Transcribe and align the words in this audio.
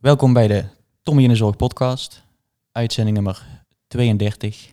Welkom 0.00 0.32
bij 0.32 0.48
de 0.48 0.64
Tommy 1.02 1.22
in 1.22 1.28
de 1.28 1.34
Zorg 1.34 1.56
podcast, 1.56 2.22
uitzending 2.72 3.16
nummer 3.16 3.64
32. 3.88 4.72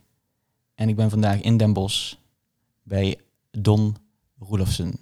En 0.76 0.90
ik 0.90 0.96
ben 0.96 1.10
vandaag 1.10 1.42
in 1.42 1.58
Den 1.58 1.74
Bosch 1.74 2.14
bij 2.84 3.16
Don 3.52 3.96
Roelofsen. 4.40 5.00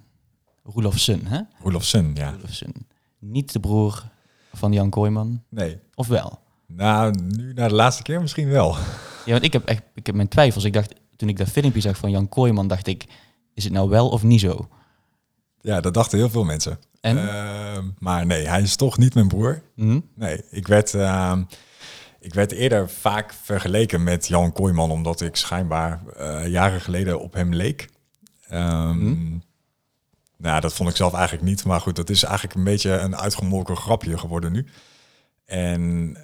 Roelofsen, 0.64 1.26
hè? 1.28 1.42
Roelofsen, 1.60 2.12
ja. 2.16 2.30
Roelofsen. 2.32 2.72
Niet 3.20 3.54
de 3.54 3.60
broer 3.60 4.10
van 4.54 4.74
Jan 4.74 4.90
Kooijman, 4.90 5.44
Nee. 5.50 5.80
of 5.96 6.08
wel? 6.08 6.40
Nou, 6.68 7.12
nu 7.22 7.54
na 7.54 7.68
de 7.68 7.74
laatste 7.76 8.04
keer 8.04 8.22
misschien 8.22 8.50
wel. 8.50 8.76
Ja, 9.26 9.32
want 9.32 9.44
ik 9.44 9.54
heb 9.54 9.66
echt 9.66 9.84
ik 9.94 10.06
heb 10.06 10.16
mijn 10.16 10.28
twijfels. 10.28 10.64
Ik 10.64 10.74
dacht, 10.74 10.94
toen 11.16 11.30
ik 11.30 11.38
dat 11.38 11.50
filmpje 11.50 11.82
zag 11.82 11.98
van 11.98 12.12
Jan 12.12 12.30
Kooijman, 12.30 12.68
dacht 12.68 12.88
ik, 12.88 13.06
is 13.54 13.64
het 13.64 13.74
nou 13.74 13.90
wel 13.90 14.10
of 14.10 14.24
niet 14.24 14.40
zo? 14.40 14.68
Ja, 15.62 15.82
dat 15.82 15.94
dachten 15.94 16.18
heel 16.18 16.30
veel 16.30 16.44
mensen. 16.44 16.80
En? 17.06 17.30
Ehm, 17.30 17.86
maar 18.00 18.26
nee, 18.26 18.48
hij 18.48 18.62
is 18.62 18.76
toch 18.76 18.98
niet 18.98 19.14
mijn 19.14 19.28
broer. 19.28 19.62
Hm? 19.76 20.00
Nee, 20.16 20.44
ik 20.50 20.68
werd, 20.68 20.94
ehm, 20.94 21.44
ik 22.20 22.34
werd 22.34 22.52
eerder 22.52 22.90
vaak 22.90 23.34
vergeleken 23.44 24.04
met 24.04 24.28
Jan 24.28 24.52
Kooijman, 24.52 24.92
omdat 24.92 25.22
ik 25.22 25.36
schijnbaar 25.36 26.02
eh, 26.18 26.48
jaren 26.48 26.82
geleden 26.82 27.20
op 27.20 27.34
hem 27.34 27.54
leek. 27.54 27.90
Ehm, 28.48 29.00
Hm? 29.00 29.38
Nou, 30.38 30.62
dat 30.62 30.74
vond 30.74 30.90
ik 30.90 30.96
zelf 30.96 31.14
eigenlijk 31.14 31.44
niet. 31.44 31.66
Maar 31.66 31.82
goed, 31.82 31.96
dat 31.96 32.10
is 32.10 32.24
eigenlijk 32.24 32.56
een 32.56 32.64
beetje 32.64 32.92
een 32.92 33.16
uitgemolken 33.18 33.78
grapje 33.78 34.18
geworden 34.18 34.52
nu. 34.52 34.66
En 35.46 36.18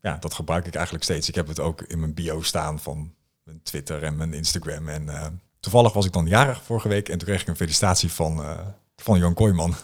ja, 0.00 0.16
dat 0.20 0.34
gebruik 0.34 0.66
ik 0.66 0.74
eigenlijk 0.74 1.04
steeds. 1.04 1.28
Ik 1.28 1.34
heb 1.34 1.46
het 1.46 1.60
ook 1.60 1.82
in 1.82 2.00
mijn 2.00 2.14
bio 2.14 2.42
staan 2.42 2.80
van 2.80 3.14
mijn 3.44 3.62
Twitter 3.62 4.02
en 4.02 4.16
mijn 4.16 4.32
Instagram. 4.32 4.88
En 4.88 5.08
eh, 5.08 5.26
toevallig 5.60 5.92
was 5.92 6.06
ik 6.06 6.12
dan 6.12 6.26
jarig 6.26 6.62
vorige 6.62 6.88
week 6.88 7.08
en 7.08 7.18
toen 7.18 7.28
kreeg 7.28 7.40
ik 7.40 7.48
een 7.48 7.56
felicitatie 7.56 8.12
van, 8.12 8.42
eh, 8.42 8.58
van 8.96 9.18
Jan 9.18 9.34
Kooijman, 9.34 9.74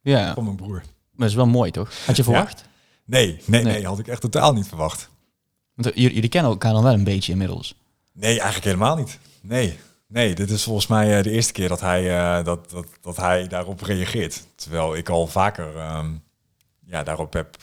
Ja, 0.00 0.34
van 0.34 0.44
mijn 0.44 0.56
broer. 0.56 0.76
maar 0.76 0.84
dat 1.16 1.28
is 1.28 1.34
wel 1.34 1.46
mooi, 1.46 1.70
toch? 1.70 1.92
Had 2.06 2.16
je 2.16 2.24
verwacht? 2.24 2.64
Nee, 3.04 3.26
nee, 3.44 3.62
Nee. 3.62 3.72
nee, 3.72 3.86
had 3.86 3.98
ik 3.98 4.08
echt 4.08 4.20
totaal 4.20 4.52
niet 4.52 4.66
verwacht. 4.66 5.10
Want 5.74 5.92
eh, 5.92 6.12
jullie, 6.12 6.28
kennen 6.28 6.50
elkaar 6.50 6.72
dan 6.72 6.82
wel 6.82 6.92
een 6.92 7.04
beetje 7.04 7.32
inmiddels. 7.32 7.74
Nee, 8.12 8.30
eigenlijk 8.30 8.64
helemaal 8.64 8.96
niet. 8.96 9.18
Nee, 9.40 9.78
nee 10.06 10.34
dit 10.34 10.50
is 10.50 10.62
volgens 10.62 10.86
mij 10.86 11.16
eh, 11.16 11.22
de 11.22 11.30
eerste 11.30 11.52
keer 11.52 11.68
dat 11.68 11.80
hij, 11.80 12.18
eh, 12.18 12.44
dat, 12.44 12.70
dat, 12.70 12.86
dat 13.00 13.16
hij 13.16 13.46
daarop 13.46 13.82
reageert. 13.82 14.46
Terwijl 14.54 14.96
ik 14.96 15.08
al 15.08 15.26
vaker 15.26 15.76
ehm, 15.76 16.10
ja, 16.86 17.02
daarop 17.02 17.32
heb, 17.32 17.56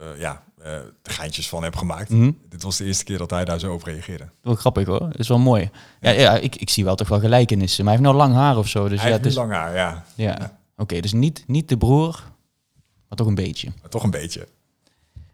eh, 0.00 0.20
ja, 0.20 0.42
geintjes 1.02 1.48
van 1.48 1.62
heb 1.62 1.76
gemaakt. 1.76 2.08
Mhm. 2.08 2.30
Dit 2.48 2.62
was 2.62 2.76
de 2.76 2.84
eerste 2.84 3.04
keer 3.04 3.18
dat 3.18 3.30
hij 3.30 3.44
daar 3.44 3.58
zo 3.58 3.72
op 3.72 3.82
reageerde. 3.82 4.28
Wel 4.42 4.54
grappig 4.54 4.86
hoor, 4.86 4.98
dat 4.98 5.18
is 5.18 5.28
wel 5.28 5.38
mooi. 5.38 5.70
Ja, 6.00 6.10
ja 6.10 6.36
ik, 6.36 6.56
ik 6.56 6.70
zie 6.70 6.84
wel 6.84 6.94
toch 6.94 7.08
wel 7.08 7.20
gelijkenissen. 7.20 7.84
Maar 7.84 7.94
hij 7.94 8.02
heeft 8.02 8.14
nou 8.16 8.28
lang 8.28 8.40
haar 8.40 8.56
of 8.56 8.68
zo. 8.68 8.88
Dus 8.88 9.00
hij 9.00 9.10
ja, 9.10 9.14
heeft 9.14 9.24
het 9.24 9.32
is, 9.32 9.38
lang 9.38 9.52
haar, 9.52 9.74
ja. 9.74 10.04
ja. 10.14 10.60
Oké, 10.82 11.00
dus 11.00 11.12
niet, 11.12 11.44
niet 11.46 11.68
de 11.68 11.76
broer, 11.76 12.32
maar 13.08 13.18
toch 13.18 13.26
een 13.26 13.34
beetje. 13.34 13.72
Maar 13.80 13.90
toch 13.90 14.02
een 14.02 14.10
beetje. 14.10 14.48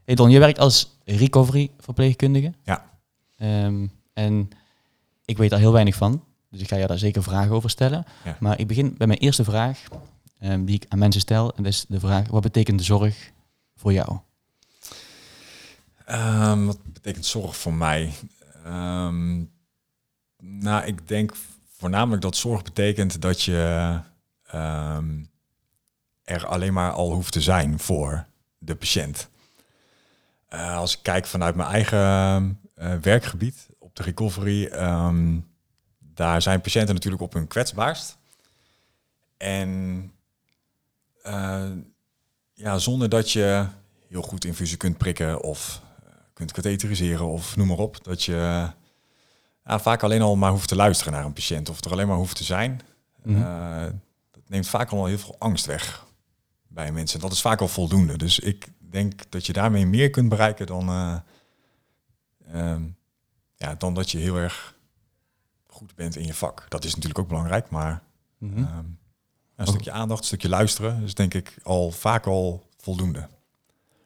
Hey 0.04 0.14
Don, 0.14 0.30
je 0.30 0.38
werkt 0.38 0.58
als 0.58 0.96
recovery 1.04 1.70
verpleegkundige. 1.78 2.52
Ja. 2.62 2.90
Ehm, 3.36 3.86
en 4.12 4.48
ik 5.24 5.36
weet 5.38 5.50
daar 5.50 5.58
heel 5.58 5.72
weinig 5.72 5.94
van, 5.94 6.24
dus 6.50 6.60
ik 6.60 6.68
ga 6.68 6.76
je 6.76 6.86
daar 6.86 6.98
zeker 6.98 7.22
vragen 7.22 7.50
over 7.50 7.70
stellen. 7.70 8.04
Ja. 8.24 8.36
Maar 8.40 8.58
ik 8.58 8.66
begin 8.66 8.94
bij 8.96 9.06
mijn 9.06 9.18
eerste 9.18 9.44
vraag, 9.44 9.82
ehm, 10.38 10.64
die 10.64 10.74
ik 10.74 10.84
aan 10.88 10.98
mensen 10.98 11.20
stel. 11.20 11.54
En 11.54 11.62
dat 11.62 11.72
is 11.72 11.84
de 11.88 12.00
vraag, 12.00 12.28
wat 12.28 12.42
betekent 12.42 12.78
de 12.78 12.84
zorg 12.84 13.32
voor 13.76 13.92
jou? 13.92 14.18
Ehm, 16.04 16.64
wat 16.64 16.78
betekent 16.92 17.26
zorg 17.26 17.56
voor 17.56 17.74
mij? 17.74 18.12
Nou, 20.38 20.84
ik 20.86 21.08
denk 21.08 21.34
voornamelijk 21.76 22.22
dat 22.22 22.36
zorg 22.36 22.62
betekent 22.62 23.22
dat 23.22 23.42
je 23.42 24.00
er 26.28 26.46
alleen 26.46 26.72
maar 26.72 26.90
al 26.90 27.12
hoeft 27.12 27.32
te 27.32 27.40
zijn 27.40 27.78
voor 27.78 28.26
de 28.58 28.74
patiënt. 28.74 29.28
Eh, 30.48 30.76
als 30.76 30.96
ik 30.96 31.02
kijk 31.02 31.26
vanuit 31.26 31.54
mijn 31.54 31.68
eigen 31.68 32.60
eh, 32.74 32.94
werkgebied 32.94 33.66
op 33.78 33.96
de 33.96 34.02
recovery, 34.02 34.66
ehm, 34.66 35.38
daar 35.98 36.42
zijn 36.42 36.60
patiënten 36.60 36.94
natuurlijk 36.94 37.22
op 37.22 37.32
hun 37.32 37.46
kwetsbaarst. 37.46 38.16
En 39.36 40.12
eh, 41.22 41.70
ja, 42.54 42.78
zonder 42.78 43.08
dat 43.08 43.30
je 43.32 43.66
heel 44.08 44.22
goed 44.22 44.44
infusie 44.44 44.76
kunt 44.76 44.98
prikken 44.98 45.42
of 45.42 45.82
kunt 46.32 46.52
katheteriseren 46.52 47.26
of 47.26 47.56
noem 47.56 47.66
maar 47.66 47.78
op. 47.78 48.04
Dat 48.04 48.24
je 48.24 48.70
vaak 49.64 50.02
alleen 50.02 50.22
al 50.22 50.36
maar 50.36 50.50
hoeft 50.50 50.68
te 50.68 50.76
luisteren 50.76 51.12
naar 51.12 51.24
een 51.24 51.32
patiënt 51.32 51.68
of 51.68 51.84
er 51.84 51.92
alleen 51.92 52.06
maar 52.06 52.16
hoeft 52.16 52.36
te 52.36 52.44
zijn. 52.44 52.80
Mhm. 53.22 53.90
Dat 54.30 54.42
neemt 54.46 54.68
vaak 54.68 54.90
al 54.90 55.06
heel 55.06 55.18
veel 55.18 55.36
angst 55.38 55.66
weg 55.66 56.06
bij 56.68 56.92
mensen. 56.92 57.20
Dat 57.20 57.32
is 57.32 57.40
vaak 57.40 57.60
al 57.60 57.68
voldoende. 57.68 58.16
Dus 58.18 58.38
ik 58.38 58.68
denk 58.78 59.30
dat 59.30 59.46
je 59.46 59.52
daarmee 59.52 59.86
meer 59.86 60.10
kunt 60.10 60.28
bereiken 60.28 60.66
dan, 60.66 60.88
eh, 60.88 61.16
ehm, 62.52 62.82
ja, 63.56 63.74
dan 63.74 63.94
dat 63.94 64.10
je 64.10 64.18
heel 64.18 64.36
erg 64.36 64.76
goed 65.66 65.94
bent 65.94 66.16
in 66.16 66.26
je 66.26 66.34
vak. 66.34 66.66
Dat 66.68 66.84
is 66.84 66.90
natuurlijk 66.92 67.18
ook 67.18 67.28
belangrijk, 67.28 67.70
maar 67.70 68.02
Mhm. 68.38 68.58
ehm, 68.58 68.84
een 69.56 69.66
stukje 69.66 69.90
aandacht, 69.90 70.20
een 70.20 70.26
stukje 70.26 70.48
luisteren 70.48 71.02
is 71.02 71.14
denk 71.14 71.34
ik 71.34 71.56
al 71.62 71.90
vaak 71.90 72.26
al 72.26 72.66
voldoende. 72.76 73.28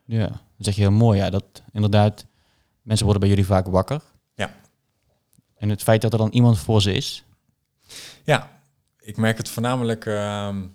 Ja, 0.05 0.27
dat 0.29 0.39
zeg 0.57 0.75
je 0.75 0.81
heel 0.81 0.91
mooi. 0.91 1.19
Ja, 1.19 1.31
dat 1.31 1.63
inderdaad, 1.73 2.27
mensen 2.83 3.05
worden 3.05 3.23
bij 3.23 3.31
jullie 3.31 3.47
vaak 3.51 3.67
wakker. 3.67 4.03
Ja. 4.35 4.55
En 5.55 5.69
het 5.69 5.83
feit 5.83 6.03
dat 6.03 6.13
er 6.13 6.19
dan 6.19 6.31
iemand 6.31 6.59
voor 6.59 6.83
ze 6.83 6.93
is. 6.93 7.25
Ja, 8.25 8.61
ik 9.01 9.17
merk 9.17 9.37
het 9.37 9.49
voornamelijk 9.49 10.07
ehm, 10.07 10.67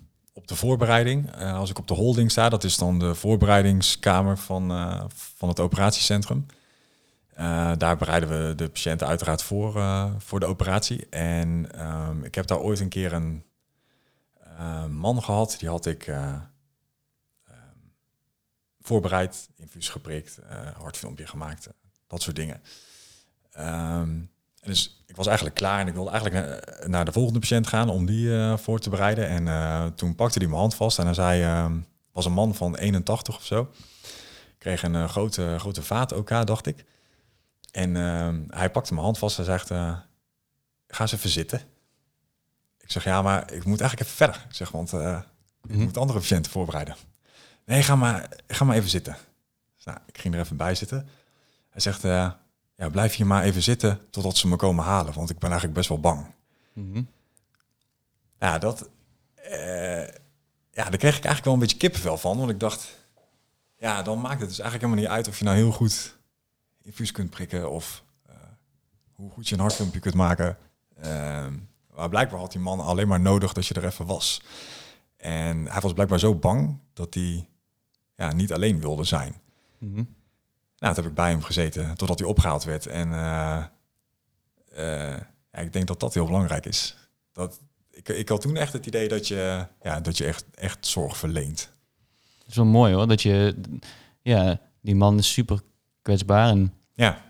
de 0.48 0.56
voorbereiding. 0.56 1.30
Eh, 1.30 1.54
als 1.54 1.70
ik 1.70 1.78
op 1.78 1.88
de 1.88 1.94
holding 1.94 2.30
sta, 2.30 2.48
dat 2.48 2.64
is 2.64 2.76
dan 2.76 2.98
de 2.98 3.14
voorbereidingskamer 3.14 4.38
van, 4.38 4.70
eh, 4.70 5.04
van 5.10 5.48
het 5.48 5.60
operatiecentrum. 5.60 6.46
Eh, 7.34 7.72
daar 7.76 7.96
bereiden 7.96 8.28
we 8.28 8.54
de 8.54 8.68
patiënten 8.68 9.06
uiteraard 9.06 9.42
voor, 9.42 9.82
voor 10.18 10.40
de 10.40 10.46
operatie. 10.46 11.06
En 11.08 11.72
ehm, 11.72 12.24
ik 12.24 12.34
heb 12.34 12.46
daar 12.46 12.58
ooit 12.58 12.80
een 12.80 12.88
keer 12.88 13.12
een 13.12 13.42
man 14.90 15.22
gehad, 15.22 15.56
die 15.58 15.68
had 15.68 15.86
ik 15.86 16.06
eh, 16.06 16.34
ehm, 17.44 17.78
voorbereid, 18.80 19.48
infuus 19.56 19.88
geprikt, 19.88 20.38
hartfilmpje 20.78 21.26
gemaakt, 21.26 21.68
dat 22.06 22.22
soort 22.22 22.36
dingen. 22.36 22.62
Ehm, 23.50 24.20
en 24.60 24.70
dus 24.70 25.02
ik 25.06 25.16
was 25.16 25.26
eigenlijk 25.26 25.56
klaar 25.56 25.80
en 25.80 25.86
ik 25.86 25.94
wilde 25.94 26.10
eigenlijk 26.10 26.46
naar, 26.46 26.88
naar 26.88 27.04
de 27.04 27.12
volgende 27.12 27.38
patiënt 27.38 27.66
gaan 27.66 27.88
om 27.88 28.06
die 28.06 28.36
eh, 28.36 28.56
voor 28.56 28.78
te 28.78 28.90
bereiden. 28.90 29.28
En 29.28 29.48
eh, 29.48 29.86
toen 29.86 30.14
pakte 30.14 30.38
hij 30.38 30.46
mijn 30.48 30.60
hand 30.60 30.74
vast 30.74 30.98
en 30.98 31.04
hij 31.04 31.14
zei, 31.14 31.42
ehm, 31.42 31.78
was 32.12 32.24
een 32.24 32.32
man 32.32 32.54
van 32.54 32.76
81 32.76 33.36
of 33.36 33.44
zo. 33.44 33.70
Kreeg 34.58 34.82
een 34.82 34.94
eh, 34.94 35.08
grote, 35.08 35.56
grote 35.58 35.82
vaat 35.82 36.12
OK, 36.12 36.46
dacht 36.46 36.66
ik. 36.66 36.84
En 37.70 37.96
ehm, 37.96 38.40
hij 38.48 38.70
pakte 38.70 38.92
mijn 38.92 39.04
hand 39.04 39.18
vast 39.18 39.38
en 39.38 39.44
zegt, 39.44 39.70
eh, 39.70 39.96
ga 40.88 41.00
eens 41.02 41.12
even 41.12 41.30
zitten. 41.30 41.60
Ik 42.80 42.90
zeg, 42.90 43.04
ja, 43.04 43.22
maar 43.22 43.52
ik 43.52 43.64
moet 43.64 43.80
eigenlijk 43.80 44.10
even 44.10 44.16
verder. 44.26 44.44
Ik 44.48 44.54
zeg, 44.54 44.70
want 44.70 44.92
eh, 44.92 45.18
ik 45.62 45.70
Mhm. 45.70 45.82
moet 45.82 45.96
andere 45.96 46.18
patiënten 46.18 46.52
voorbereiden. 46.52 46.96
Nee, 47.64 47.82
ga 47.82 47.96
maar, 47.96 48.28
ga 48.46 48.64
maar 48.64 48.76
even 48.76 48.88
zitten. 48.90 49.16
Dus, 49.76 49.84
nou, 49.84 49.98
ik 50.06 50.18
ging 50.18 50.34
er 50.34 50.40
even 50.40 50.56
bij 50.56 50.74
zitten. 50.74 51.08
Hij 51.70 51.80
zegt, 51.80 52.04
eh, 52.04 52.30
ja, 52.78 52.88
blijf 52.88 53.14
hier 53.14 53.26
maar 53.26 53.42
even 53.42 53.62
zitten 53.62 54.00
totdat 54.10 54.36
ze 54.36 54.48
me 54.48 54.56
komen 54.56 54.84
halen, 54.84 55.14
want 55.14 55.30
ik 55.30 55.38
ben 55.38 55.48
eigenlijk 55.48 55.78
best 55.78 55.88
wel 55.88 56.00
bang. 56.00 56.26
Mhm. 56.72 57.02
Ja, 58.38 58.58
dat, 58.58 58.88
eh, 59.34 60.06
ja, 60.70 60.84
daar 60.84 60.96
kreeg 60.96 61.16
ik 61.16 61.24
eigenlijk 61.24 61.44
wel 61.44 61.54
een 61.54 61.60
beetje 61.60 61.76
kippenvel 61.76 62.18
van, 62.18 62.38
want 62.38 62.50
ik 62.50 62.60
dacht, 62.60 62.96
ja, 63.76 64.02
dan 64.02 64.20
maakt 64.20 64.40
het 64.40 64.48
dus 64.48 64.58
eigenlijk 64.58 64.82
helemaal 64.82 65.04
niet 65.04 65.18
uit 65.18 65.28
of 65.28 65.38
je 65.38 65.44
nou 65.44 65.56
heel 65.56 65.72
goed 65.72 66.16
infuus 66.82 67.12
kunt 67.12 67.30
prikken 67.30 67.70
of 67.70 68.04
eh, 68.26 68.34
hoe 69.12 69.30
goed 69.30 69.48
je 69.48 69.54
een 69.54 69.60
hartfilmpje 69.60 70.00
kunt 70.00 70.14
maken. 70.14 70.58
Ehm, 71.00 71.54
maar 71.94 72.08
blijkbaar 72.08 72.40
had 72.40 72.52
die 72.52 72.60
man 72.60 72.80
alleen 72.80 73.08
maar 73.08 73.20
nodig 73.20 73.52
dat 73.52 73.66
je 73.66 73.74
er 73.74 73.84
even 73.84 74.06
was. 74.06 74.42
En 75.16 75.66
hij 75.66 75.80
was 75.80 75.92
blijkbaar 75.92 76.18
zo 76.18 76.34
bang 76.34 76.78
dat 76.92 77.14
hij 77.14 77.48
ja, 78.14 78.32
niet 78.32 78.52
alleen 78.52 78.80
wilde 78.80 79.04
zijn. 79.04 79.34
Mhm. 79.78 80.02
Nou, 80.78 80.94
dat 80.94 80.96
heb 80.96 81.06
ik 81.12 81.14
bij 81.14 81.30
hem 81.30 81.42
gezeten 81.42 81.94
totdat 81.96 82.18
hij 82.18 82.28
opgehaald 82.28 82.64
werd. 82.64 82.86
En 82.86 83.12
eh, 83.12 83.64
eh, 84.72 85.20
ja, 85.52 85.58
ik 85.58 85.72
denk 85.72 85.86
dat 85.86 86.00
dat 86.00 86.14
heel 86.14 86.26
belangrijk 86.26 86.66
is. 86.66 86.96
Dat, 87.32 87.60
ik, 87.90 88.08
ik 88.08 88.28
had 88.28 88.40
toen 88.40 88.56
echt 88.56 88.72
het 88.72 88.86
idee 88.86 89.08
dat 89.08 89.28
je, 89.28 89.66
ja, 89.82 90.00
dat 90.00 90.18
je 90.18 90.24
echt, 90.24 90.44
echt 90.54 90.86
zorg 90.86 91.16
verleent. 91.16 91.72
Dat 92.38 92.48
is 92.48 92.56
wel 92.56 92.64
mooi 92.64 92.94
hoor, 92.94 93.08
dat 93.08 93.22
je, 93.22 93.54
ja, 94.22 94.60
die 94.80 94.94
man 94.94 95.18
is 95.18 95.32
super 95.32 95.60
kwetsbaar. 96.02 96.48
En, 96.48 96.72
Ja, 96.94 97.22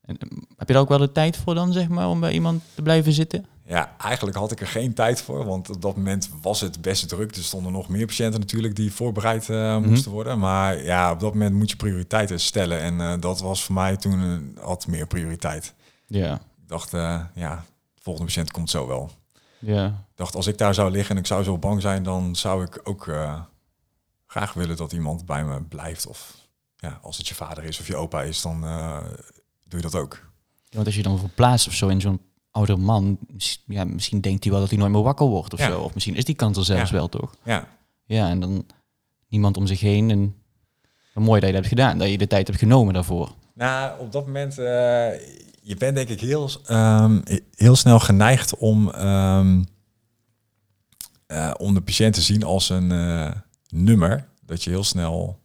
en 0.00 0.18
eh, 0.18 0.28
heb 0.56 0.66
je 0.68 0.72
daar 0.72 0.82
ook 0.82 0.88
wel 0.88 0.98
de 0.98 1.12
tijd 1.12 1.36
voor 1.36 1.54
dan, 1.54 1.72
zeg 1.72 1.88
maar, 1.88 2.08
om 2.08 2.20
bij 2.20 2.32
iemand 2.32 2.62
te 2.74 2.82
blijven 2.82 3.12
zitten? 3.12 3.46
Ja, 3.66 3.96
eigenlijk 3.98 4.36
had 4.36 4.52
ik 4.52 4.60
er 4.60 4.66
geen 4.66 4.94
tijd 4.94 5.22
voor, 5.22 5.44
want 5.44 5.70
op 5.70 5.82
dat 5.82 5.96
moment 5.96 6.30
was 6.42 6.60
het 6.60 6.80
best 6.80 7.08
druk. 7.08 7.36
Er 7.36 7.42
stonden 7.42 7.72
nog 7.72 7.88
meer 7.88 8.06
patiënten 8.06 8.40
natuurlijk 8.40 8.76
die 8.76 8.92
voorbereid 8.92 9.48
eh, 9.50 9.78
moesten 9.78 10.10
worden. 10.10 10.38
Maar 10.38 10.82
ja, 10.82 11.12
op 11.12 11.20
dat 11.20 11.32
moment 11.32 11.54
moet 11.54 11.70
je 11.70 11.76
prioriteiten 11.76 12.40
stellen. 12.40 12.80
En 12.80 13.00
eh, 13.00 13.20
dat 13.20 13.40
was 13.40 13.64
voor 13.64 13.74
mij 13.74 13.96
toen 13.96 14.52
eh, 14.56 14.64
had 14.64 14.86
meer 14.86 15.06
prioriteit. 15.06 15.74
Ja, 16.06 16.34
Ik 16.34 16.68
dacht, 16.68 16.90
ja, 17.34 17.64
de 17.94 18.02
volgende 18.02 18.28
patiënt 18.28 18.50
komt 18.50 18.70
zo 18.70 18.86
wel. 18.86 19.10
ja. 19.58 19.86
Ik 19.86 20.20
dacht, 20.20 20.34
als 20.34 20.46
ik 20.46 20.58
daar 20.58 20.74
zou 20.74 20.90
liggen 20.90 21.14
en 21.14 21.20
ik 21.20 21.26
zou 21.26 21.44
zo 21.44 21.58
bang 21.58 21.82
zijn, 21.82 22.02
dan 22.02 22.36
zou 22.36 22.64
ik 22.64 22.80
ook 22.84 23.12
graag 24.26 24.52
willen 24.52 24.76
dat 24.76 24.92
iemand 24.92 25.26
bij 25.26 25.44
me 25.44 25.62
blijft. 25.62 26.06
Of 26.06 26.34
ja, 26.76 26.98
als 27.02 27.16
het 27.16 27.28
je 27.28 27.34
vader 27.34 27.64
is 27.64 27.80
of 27.80 27.86
je 27.86 27.96
opa 27.96 28.22
is, 28.22 28.42
dan 28.42 28.60
doe 29.64 29.80
je 29.80 29.80
dat 29.80 29.94
ook. 29.94 30.14
Ja, 30.68 30.74
want 30.74 30.86
als 30.86 30.96
je 30.96 31.02
dan 31.02 31.18
verplaatst 31.18 31.66
of 31.66 31.72
zo 31.72 31.88
in 31.88 32.00
zo'n 32.00 32.20
ouder 32.54 32.78
man, 32.80 33.18
ja, 33.66 33.84
misschien 33.84 34.20
denkt 34.20 34.42
hij 34.44 34.52
wel 34.52 34.60
dat 34.60 34.70
hij 34.70 34.78
nooit 34.78 34.92
meer 34.92 35.02
wakker 35.02 35.26
wordt 35.26 35.52
of 35.52 35.58
Ja. 35.58 35.70
zo. 35.70 35.80
Of 35.80 35.94
misschien 35.94 36.14
is 36.14 36.24
die 36.24 36.34
kans 36.34 36.56
er 36.58 36.64
zelfs 36.64 36.90
Ja. 36.90 36.96
wel, 36.96 37.08
toch? 37.08 37.34
Ja, 37.44 37.68
Ja, 38.06 38.28
en 38.28 38.40
dan 38.40 38.66
niemand 39.28 39.56
om 39.56 39.66
zich 39.66 39.80
heen. 39.80 40.10
En 40.10 40.34
mooi 41.22 41.40
dat 41.40 41.48
je 41.48 41.54
dat 41.54 41.64
hebt 41.64 41.80
gedaan, 41.80 41.98
dat 41.98 42.10
je 42.10 42.18
de 42.18 42.26
tijd 42.26 42.46
hebt 42.46 42.58
genomen 42.58 42.94
daarvoor. 42.94 43.34
Nou, 43.54 44.00
op 44.00 44.12
dat 44.12 44.26
moment, 44.26 44.58
eh, 44.58 44.64
je 45.62 45.76
bent 45.78 45.96
denk 45.96 46.08
ik 46.08 46.20
heel, 46.20 46.50
ehm, 46.66 47.20
heel 47.54 47.76
snel 47.76 48.00
geneigd 48.00 48.56
om, 48.56 48.90
ehm, 48.90 49.62
eh, 51.26 51.54
om 51.58 51.74
de 51.74 51.80
patiënt 51.80 52.14
te 52.14 52.20
zien 52.22 52.42
als 52.42 52.68
een 52.68 52.92
eh, 52.92 53.30
nummer. 53.68 54.28
Dat 54.46 54.62
je 54.64 54.70
heel 54.70 54.84
snel 54.84 55.38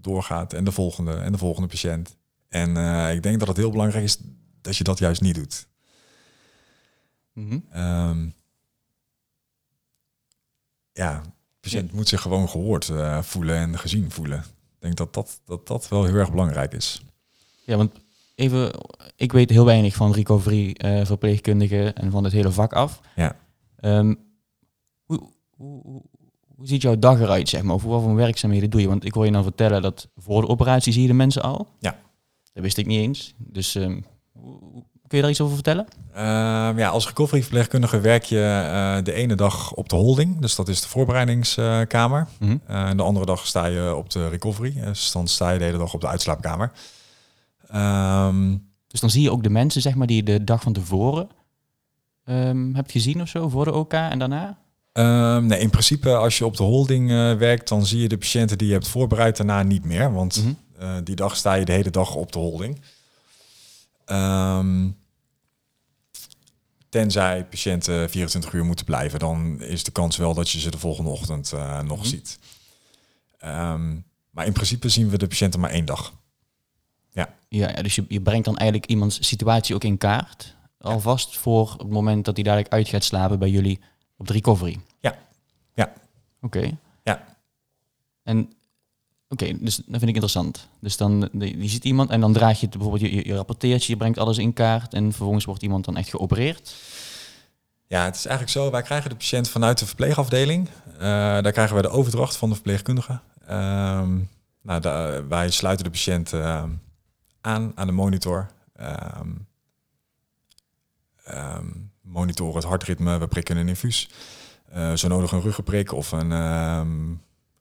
doorgaat 0.00 0.52
en 0.52 0.64
de 0.64 0.72
volgende 0.72 1.12
en 1.14 1.32
de 1.32 1.38
volgende 1.38 1.68
patiënt. 1.68 2.16
En 2.48 2.76
ik 3.14 3.22
denk 3.22 3.38
dat 3.38 3.48
het 3.48 3.56
heel 3.56 3.70
belangrijk 3.70 4.04
is 4.04 4.18
dat 4.60 4.76
je 4.76 4.84
dat 4.84 4.98
juist 4.98 5.20
niet 5.20 5.34
doet. 5.34 5.66
Ehm, 7.70 8.28
ja, 10.92 11.20
de 11.22 11.28
patiënt 11.60 11.92
moet 11.92 12.08
zich 12.08 12.20
gewoon 12.20 12.48
gehoord 12.48 12.88
eh, 12.88 13.22
voelen 13.22 13.56
en 13.56 13.78
gezien 13.78 14.10
voelen. 14.10 14.38
Ik 14.38 14.82
denk 14.82 14.96
dat 14.96 15.14
dat, 15.14 15.40
dat 15.44 15.66
dat 15.66 15.88
wel 15.88 16.04
heel 16.04 16.14
erg 16.14 16.30
belangrijk 16.30 16.72
is. 16.72 17.02
Ja, 17.64 17.76
want 17.76 17.92
even, 18.34 18.70
ik 19.16 19.32
weet 19.32 19.50
heel 19.50 19.64
weinig 19.64 19.94
van 19.94 20.12
recovery 20.12 20.70
eh 20.72 21.04
verpleegkundigen 21.04 21.94
en 21.94 22.10
van 22.10 22.24
het 22.24 22.32
hele 22.32 22.50
vak 22.50 22.72
af. 22.72 23.00
Ja. 23.16 23.36
Ehm, 23.76 24.14
hoe, 25.04 25.30
hoe, 25.50 25.82
hoe, 25.82 26.02
ziet 26.66 26.82
jouw 26.82 26.98
dag 26.98 27.20
eruit, 27.20 27.48
zeg 27.48 27.62
maar? 27.62 27.74
Of 27.74 27.82
wat 27.82 28.02
voor 28.02 28.14
werkzaamheden 28.14 28.70
doe 28.70 28.80
je? 28.80 28.88
Want 28.88 29.04
ik 29.04 29.12
hoor 29.14 29.24
je 29.24 29.30
nou 29.30 29.44
vertellen 29.44 29.82
dat 29.82 30.08
voor 30.16 30.40
de 30.40 30.48
operatie 30.48 30.92
zie 30.92 31.02
je 31.02 31.08
de 31.08 31.14
mensen 31.14 31.42
al. 31.42 31.68
Ja. 31.78 31.98
Dat 32.52 32.62
wist 32.62 32.78
ik 32.78 32.86
niet 32.86 32.98
eens. 32.98 33.34
Dus 33.38 33.74
ehm, 33.74 34.00
hoe- 34.32 34.84
kun 35.08 35.16
je 35.16 35.20
daar 35.22 35.30
iets 35.30 35.40
over 35.40 35.54
vertellen? 35.54 35.86
Ehm, 36.14 36.78
ja, 36.78 36.88
als 36.88 37.06
recovery-verpleegkundige 37.06 38.00
werk 38.00 38.24
je 38.24 38.40
eh, 38.72 39.04
de 39.04 39.12
ene 39.12 39.34
dag 39.34 39.72
op 39.72 39.88
de 39.88 39.96
holding. 39.96 40.38
Dus 40.40 40.54
dat 40.54 40.68
is 40.68 40.80
de 40.80 40.88
voorbereidingskamer. 40.88 42.26
Mhm. 42.38 42.56
Eh, 42.66 42.88
en 42.88 42.96
de 42.96 43.02
andere 43.02 43.26
dag 43.26 43.46
sta 43.46 43.66
je 43.66 43.94
op 43.94 44.10
de 44.10 44.28
recovery. 44.28 44.74
Dus 44.84 45.12
dan 45.12 45.28
sta 45.28 45.50
je 45.50 45.58
de 45.58 45.64
hele 45.64 45.78
dag 45.78 45.94
op 45.94 46.00
de 46.00 46.06
uitslaapkamer. 46.08 46.72
Ehm, 47.68 48.56
Dus 48.86 49.00
dan 49.00 49.10
zie 49.10 49.22
je 49.22 49.30
ook 49.30 49.42
de 49.42 49.50
mensen, 49.50 49.82
zeg 49.82 49.94
maar, 49.94 50.06
die 50.06 50.16
je 50.16 50.22
de 50.22 50.44
dag 50.44 50.62
van 50.62 50.72
tevoren 50.72 51.28
ehm, 52.24 52.74
hebt 52.74 52.90
gezien 52.92 53.20
of 53.20 53.28
zo, 53.28 53.48
voor 53.48 53.64
de 53.64 53.72
OK 53.72 53.92
en 53.92 54.18
daarna? 54.18 54.58
ehm, 54.92 55.46
nee, 55.46 55.58
in 55.60 55.70
principe 55.70 56.14
als 56.16 56.38
je 56.38 56.44
op 56.46 56.56
de 56.56 56.62
holding 56.62 57.10
eh, 57.10 57.34
werkt, 57.34 57.68
dan 57.68 57.86
zie 57.86 58.00
je 58.00 58.08
de 58.08 58.18
patiënten 58.18 58.58
die 58.58 58.66
je 58.66 58.72
hebt 58.72 58.88
voorbereid 58.88 59.36
daarna 59.36 59.62
niet 59.62 59.84
meer. 59.84 60.12
Want 60.12 60.42
Mhm. 60.44 60.52
eh, 60.78 60.94
die 61.04 61.14
dag 61.16 61.36
sta 61.36 61.54
je 61.54 61.64
de 61.64 61.72
hele 61.72 61.90
dag 61.90 62.14
op 62.14 62.32
de 62.32 62.38
holding. 62.38 62.80
Ehm, 64.06 64.88
tenzij 66.88 67.44
patiënten 67.44 68.10
24 68.10 68.52
uur 68.52 68.64
moeten 68.64 68.84
blijven, 68.84 69.18
dan 69.18 69.60
is 69.60 69.84
de 69.84 69.90
kans 69.90 70.16
wel 70.16 70.34
dat 70.34 70.50
je 70.50 70.60
ze 70.60 70.70
de 70.70 70.78
volgende 70.78 71.10
ochtend 71.10 71.52
eh, 71.52 71.80
nog 71.82 71.98
Mhm. 71.98 72.06
ziet. 72.08 72.38
Ehm, 73.38 73.96
maar 74.30 74.46
in 74.46 74.52
principe 74.52 74.88
zien 74.88 75.08
we 75.08 75.18
de 75.18 75.26
patiënten 75.26 75.60
maar 75.60 75.70
één 75.70 75.84
dag. 75.84 76.12
Ja, 77.12 77.34
ja, 77.48 77.82
dus 77.82 77.94
je, 77.94 78.04
je 78.08 78.20
brengt 78.20 78.44
dan 78.44 78.56
eigenlijk 78.56 78.90
iemands 78.90 79.26
situatie 79.28 79.74
ook 79.74 79.84
in 79.84 79.98
kaart. 79.98 80.54
Alvast 80.78 81.36
voor 81.38 81.74
het 81.78 81.88
moment 81.90 82.24
dat 82.24 82.34
hij 82.34 82.44
dadelijk 82.44 82.72
uit 82.72 82.88
gaat 82.88 83.04
slapen 83.04 83.38
bij 83.38 83.50
jullie 83.50 83.80
op 84.16 84.26
de 84.26 84.32
recovery. 84.32 84.78
Ja. 85.00 85.18
Ja. 85.74 85.92
Oké. 86.40 86.78
Ja. 87.04 87.36
En 88.22 88.52
oké, 89.28 89.58
dus 89.58 89.76
dat 89.76 89.84
vind 89.86 90.02
ik 90.02 90.08
interessant. 90.08 90.68
Dus 90.80 90.96
dan 90.96 91.28
je 91.32 91.68
ziet 91.68 91.84
iemand 91.84 92.10
en 92.10 92.20
dan 92.20 92.32
draag 92.32 92.60
je 92.60 92.66
het 92.66 92.76
bijvoorbeeld, 92.76 93.12
je, 93.12 93.26
je, 93.26 93.34
rapporteert, 93.34 93.84
je 93.84 93.96
brengt 93.96 94.18
alles 94.18 94.38
in 94.38 94.52
kaart 94.52 94.94
en 94.94 95.12
vervolgens 95.12 95.44
wordt 95.44 95.62
iemand 95.62 95.84
dan 95.84 95.96
echt 95.96 96.08
geopereerd. 96.08 96.74
Ja, 97.86 98.04
het 98.04 98.16
is 98.16 98.26
eigenlijk 98.26 98.58
zo, 98.58 98.70
wij 98.70 98.82
krijgen 98.82 99.10
de 99.10 99.16
patiënt 99.16 99.48
vanuit 99.48 99.78
de 99.78 99.86
verpleegafdeling. 99.86 100.68
Eh, 100.92 101.00
daar 101.00 101.52
krijgen 101.52 101.74
wij 101.74 101.82
de 101.82 101.88
overdracht 101.88 102.36
van 102.36 102.48
de 102.48 102.54
verpleegkundige. 102.54 103.20
Ehm, 103.46 104.18
nou, 104.62 104.80
wij 105.28 105.50
sluiten 105.50 105.84
de 105.84 105.90
patiënt 105.90 106.32
ehm, 106.32 106.70
aan 107.40 107.72
aan 107.74 107.86
de 107.86 107.92
monitor. 107.92 108.46
Ehm, 108.74 109.30
monitoren 112.02 112.54
het 112.54 112.64
hartritme, 112.64 113.18
we 113.18 113.26
prikken 113.26 113.56
een 113.56 113.68
infuus. 113.68 114.08
Eh, 114.68 114.92
zo 114.92 115.08
nodig 115.08 115.32
een 115.32 115.40
ruggenprik 115.40 115.92
of 115.92 116.12
een 116.12 116.32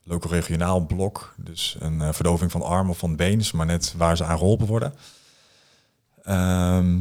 loco-regionaal 0.06 0.86
blok. 0.86 1.34
Dus 1.38 1.76
een 1.80 2.02
eh, 2.02 2.14
verdoving 2.14 2.52
van 2.52 2.62
arm 2.62 2.90
of 2.90 2.98
van 2.98 3.16
been, 3.16 3.40
is 3.40 3.52
maar 3.52 3.66
net 3.66 3.94
waar 3.98 4.18
ze 4.18 4.24
aan 4.24 4.38
geholpen 4.38 4.68
worden. 4.68 4.94
Ehm, 6.24 7.00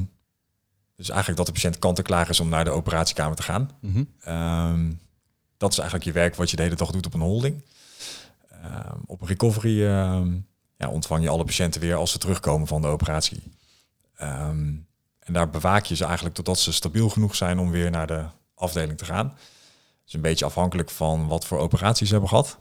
dus 0.96 1.08
eigenlijk 1.08 1.36
dat 1.38 1.46
de 1.46 1.52
patiënt 1.52 1.78
kant 1.78 1.98
en 1.98 2.04
klaar 2.04 2.28
is 2.28 2.40
om 2.40 2.48
naar 2.48 2.64
de 2.64 2.70
operatiekamer 2.70 3.36
te 3.36 3.42
gaan. 3.42 3.70
Mhm. 3.80 4.04
Ehm, 4.20 4.92
dat 5.56 5.72
is 5.72 5.78
eigenlijk 5.78 6.08
je 6.08 6.12
werk 6.12 6.34
wat 6.34 6.50
je 6.50 6.56
de 6.56 6.62
hele 6.62 6.74
dag 6.74 6.90
doet 6.90 7.06
op 7.06 7.14
een 7.14 7.20
holding. 7.20 7.62
Ehm, 8.50 8.98
op 9.06 9.20
een 9.20 9.26
recovery 9.26 9.82
ja, 10.76 10.88
ontvang 10.88 11.22
je 11.22 11.28
alle 11.28 11.44
patiënten 11.44 11.80
weer 11.80 11.96
als 11.96 12.10
ze 12.10 12.18
terugkomen 12.18 12.66
van 12.66 12.80
de 12.80 12.86
operatie. 12.86 13.42
En 15.24 15.32
daar 15.32 15.50
bewaak 15.50 15.84
je 15.84 15.96
ze 15.96 16.04
eigenlijk 16.04 16.34
totdat 16.34 16.58
ze 16.58 16.72
stabiel 16.72 17.08
genoeg 17.08 17.34
zijn 17.34 17.58
om 17.58 17.70
weer 17.70 17.90
naar 17.90 18.06
de 18.06 18.24
afdeling 18.54 18.98
te 18.98 19.04
gaan. 19.04 19.26
Het 19.26 20.06
is 20.06 20.12
een 20.12 20.20
beetje 20.20 20.44
afhankelijk 20.44 20.90
van 20.90 21.28
wat 21.28 21.46
voor 21.46 21.58
operaties 21.58 22.06
ze 22.06 22.12
hebben 22.12 22.30
gehad. 22.30 22.58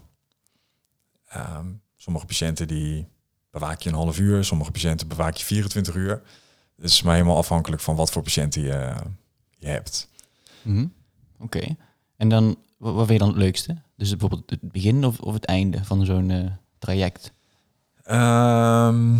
Ehm, 1.33 1.65
sommige 1.95 2.25
patiënten 2.25 2.67
die 2.67 3.07
bewaak 3.51 3.81
je 3.81 3.89
een 3.89 3.95
half 3.95 4.19
uur, 4.19 4.43
sommige 4.43 4.71
patiënten 4.71 5.07
bewaak 5.07 5.35
je 5.35 5.43
24 5.45 5.95
uur. 5.95 6.21
Het 6.75 6.85
is 6.85 7.01
maar 7.01 7.13
helemaal 7.15 7.37
afhankelijk 7.37 7.81
van 7.81 7.95
wat 7.95 8.11
voor 8.11 8.21
patiënten 8.21 8.61
je, 8.61 8.93
je 9.57 9.67
hebt. 9.67 10.09
Mhm. 10.61 10.85
Oké. 11.39 11.75
En 12.17 12.29
dan, 12.29 12.55
wa- 12.77 12.91
wat 12.91 13.07
vind 13.07 13.19
je 13.19 13.25
dan 13.25 13.33
het 13.33 13.43
leukste? 13.43 13.77
Dus 13.95 14.09
bijvoorbeeld 14.09 14.49
het 14.49 14.71
begin 14.71 15.05
of, 15.05 15.19
of 15.19 15.33
het 15.33 15.45
einde 15.45 15.83
van 15.83 16.05
zo'n 16.05 16.29
eh, 16.31 16.51
traject? 16.79 17.31
Ehm, 18.03 19.15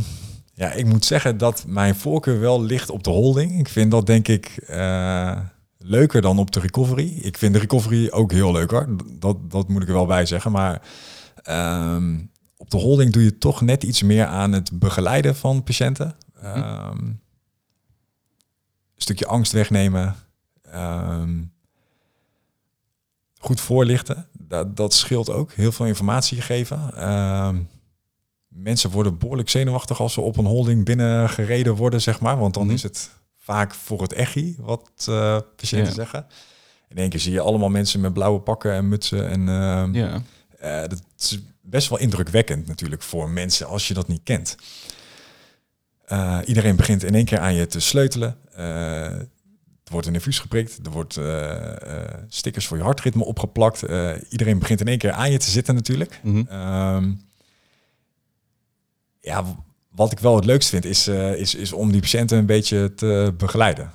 ja, 0.53 0.71
ik 0.71 0.85
moet 0.85 1.05
zeggen 1.05 1.37
dat 1.37 1.63
mijn 1.67 1.95
voorkeur 1.95 2.39
wel 2.39 2.61
ligt 2.61 2.89
op 2.89 3.03
de 3.03 3.09
holding. 3.09 3.59
Ik 3.59 3.69
vind 3.69 3.91
dat 3.91 4.05
denk 4.05 4.27
ik 4.27 4.45
eh, 4.67 5.39
leuker 5.77 6.21
dan 6.21 6.39
op 6.39 6.51
de 6.51 6.59
recovery. 6.59 7.17
Ik 7.21 7.37
vind 7.37 7.53
de 7.53 7.59
recovery 7.59 8.09
ook 8.09 8.31
heel 8.31 8.51
leuk 8.51 8.71
hoor. 8.71 8.87
Dat, 9.19 9.51
dat 9.51 9.67
moet 9.67 9.81
ik 9.81 9.87
er 9.87 9.93
wel 9.93 10.05
bij 10.05 10.25
zeggen. 10.25 10.51
Maar 10.51 10.81
ehm, 11.43 12.19
op 12.57 12.69
de 12.69 12.77
holding 12.77 13.11
doe 13.13 13.23
je 13.23 13.37
toch 13.37 13.61
net 13.61 13.83
iets 13.83 14.01
meer 14.01 14.25
aan 14.25 14.51
het 14.51 14.79
begeleiden 14.79 15.35
van 15.35 15.63
patiënten. 15.63 16.15
Ehm, 16.41 16.97
een 17.05 17.19
stukje 18.95 19.25
angst 19.27 19.51
wegnemen. 19.51 20.15
Ehm, 20.61 21.41
goed 23.39 23.59
voorlichten. 23.61 24.27
Dat, 24.31 24.75
dat 24.75 24.93
scheelt 24.93 25.29
ook. 25.29 25.51
Heel 25.53 25.71
veel 25.71 25.85
informatie 25.85 26.41
geven. 26.41 26.79
Mensen 28.47 28.89
worden 28.89 29.17
behoorlijk 29.17 29.49
zenuwachtig 29.49 29.99
als 29.99 30.13
ze 30.13 30.21
op 30.21 30.37
een 30.37 30.45
holding 30.45 30.85
binnengereden 30.85 31.75
worden, 31.75 32.01
zeg 32.01 32.19
maar. 32.19 32.37
Want 32.37 32.53
dan 32.53 32.63
Mhm. 32.65 32.73
is 32.73 32.83
het 32.83 33.09
vaak 33.37 33.73
voor 33.73 34.01
het 34.01 34.13
echi, 34.13 34.55
wat 34.59 34.89
eh, 35.09 35.37
patiënten 35.55 35.93
zeggen. 35.93 36.25
In 36.89 36.97
één 36.97 37.09
keer 37.09 37.19
zie 37.19 37.31
je 37.31 37.39
allemaal 37.41 37.69
mensen 37.69 37.99
met 38.01 38.13
blauwe 38.13 38.39
pakken 38.39 38.71
en 38.73 38.87
mutsen. 38.87 39.29
En 39.29 39.41
Ja. 39.93 40.21
Eh, 40.63 40.79
dat 40.81 41.01
is 41.17 41.39
best 41.61 41.89
wel 41.89 41.99
indrukwekkend 41.99 42.67
natuurlijk 42.67 43.01
voor 43.01 43.29
mensen 43.29 43.67
als 43.67 43.87
je 43.87 43.93
dat 43.93 44.07
niet 44.07 44.23
kent. 44.23 44.55
Eh, 46.05 46.39
iedereen 46.45 46.75
begint 46.75 47.03
in 47.03 47.15
één 47.15 47.25
keer 47.25 47.39
aan 47.39 47.53
je 47.53 47.67
te 47.67 47.79
sleutelen. 47.79 48.37
Eh, 48.53 49.05
er 49.83 49.91
wordt 49.91 50.07
een 50.07 50.13
infuus 50.13 50.39
geprikt. 50.39 50.79
Er 50.85 50.91
wordt 50.91 51.19
stickers 52.27 52.67
voor 52.67 52.77
je 52.77 52.83
hartritme 52.83 53.23
opgeplakt. 53.23 53.81
Iedereen 54.29 54.59
begint 54.59 54.79
in 54.79 54.87
één 54.87 54.97
keer 54.97 55.11
aan 55.11 55.31
je 55.31 55.37
te 55.37 55.49
zitten 55.49 55.75
natuurlijk. 55.75 56.19
Mhm. 56.23 56.43
Ehm, 56.47 57.13
ja, 59.19 59.43
wat 59.89 60.11
ik 60.11 60.19
wel 60.19 60.35
het 60.35 60.45
leukst 60.45 60.69
vind 60.69 60.85
is, 60.85 61.07
is, 61.07 61.55
is 61.55 61.73
om 61.73 61.91
die 61.91 62.01
patiënten 62.01 62.37
een 62.37 62.45
beetje 62.45 62.93
te 62.93 63.33
begeleiden. 63.37 63.91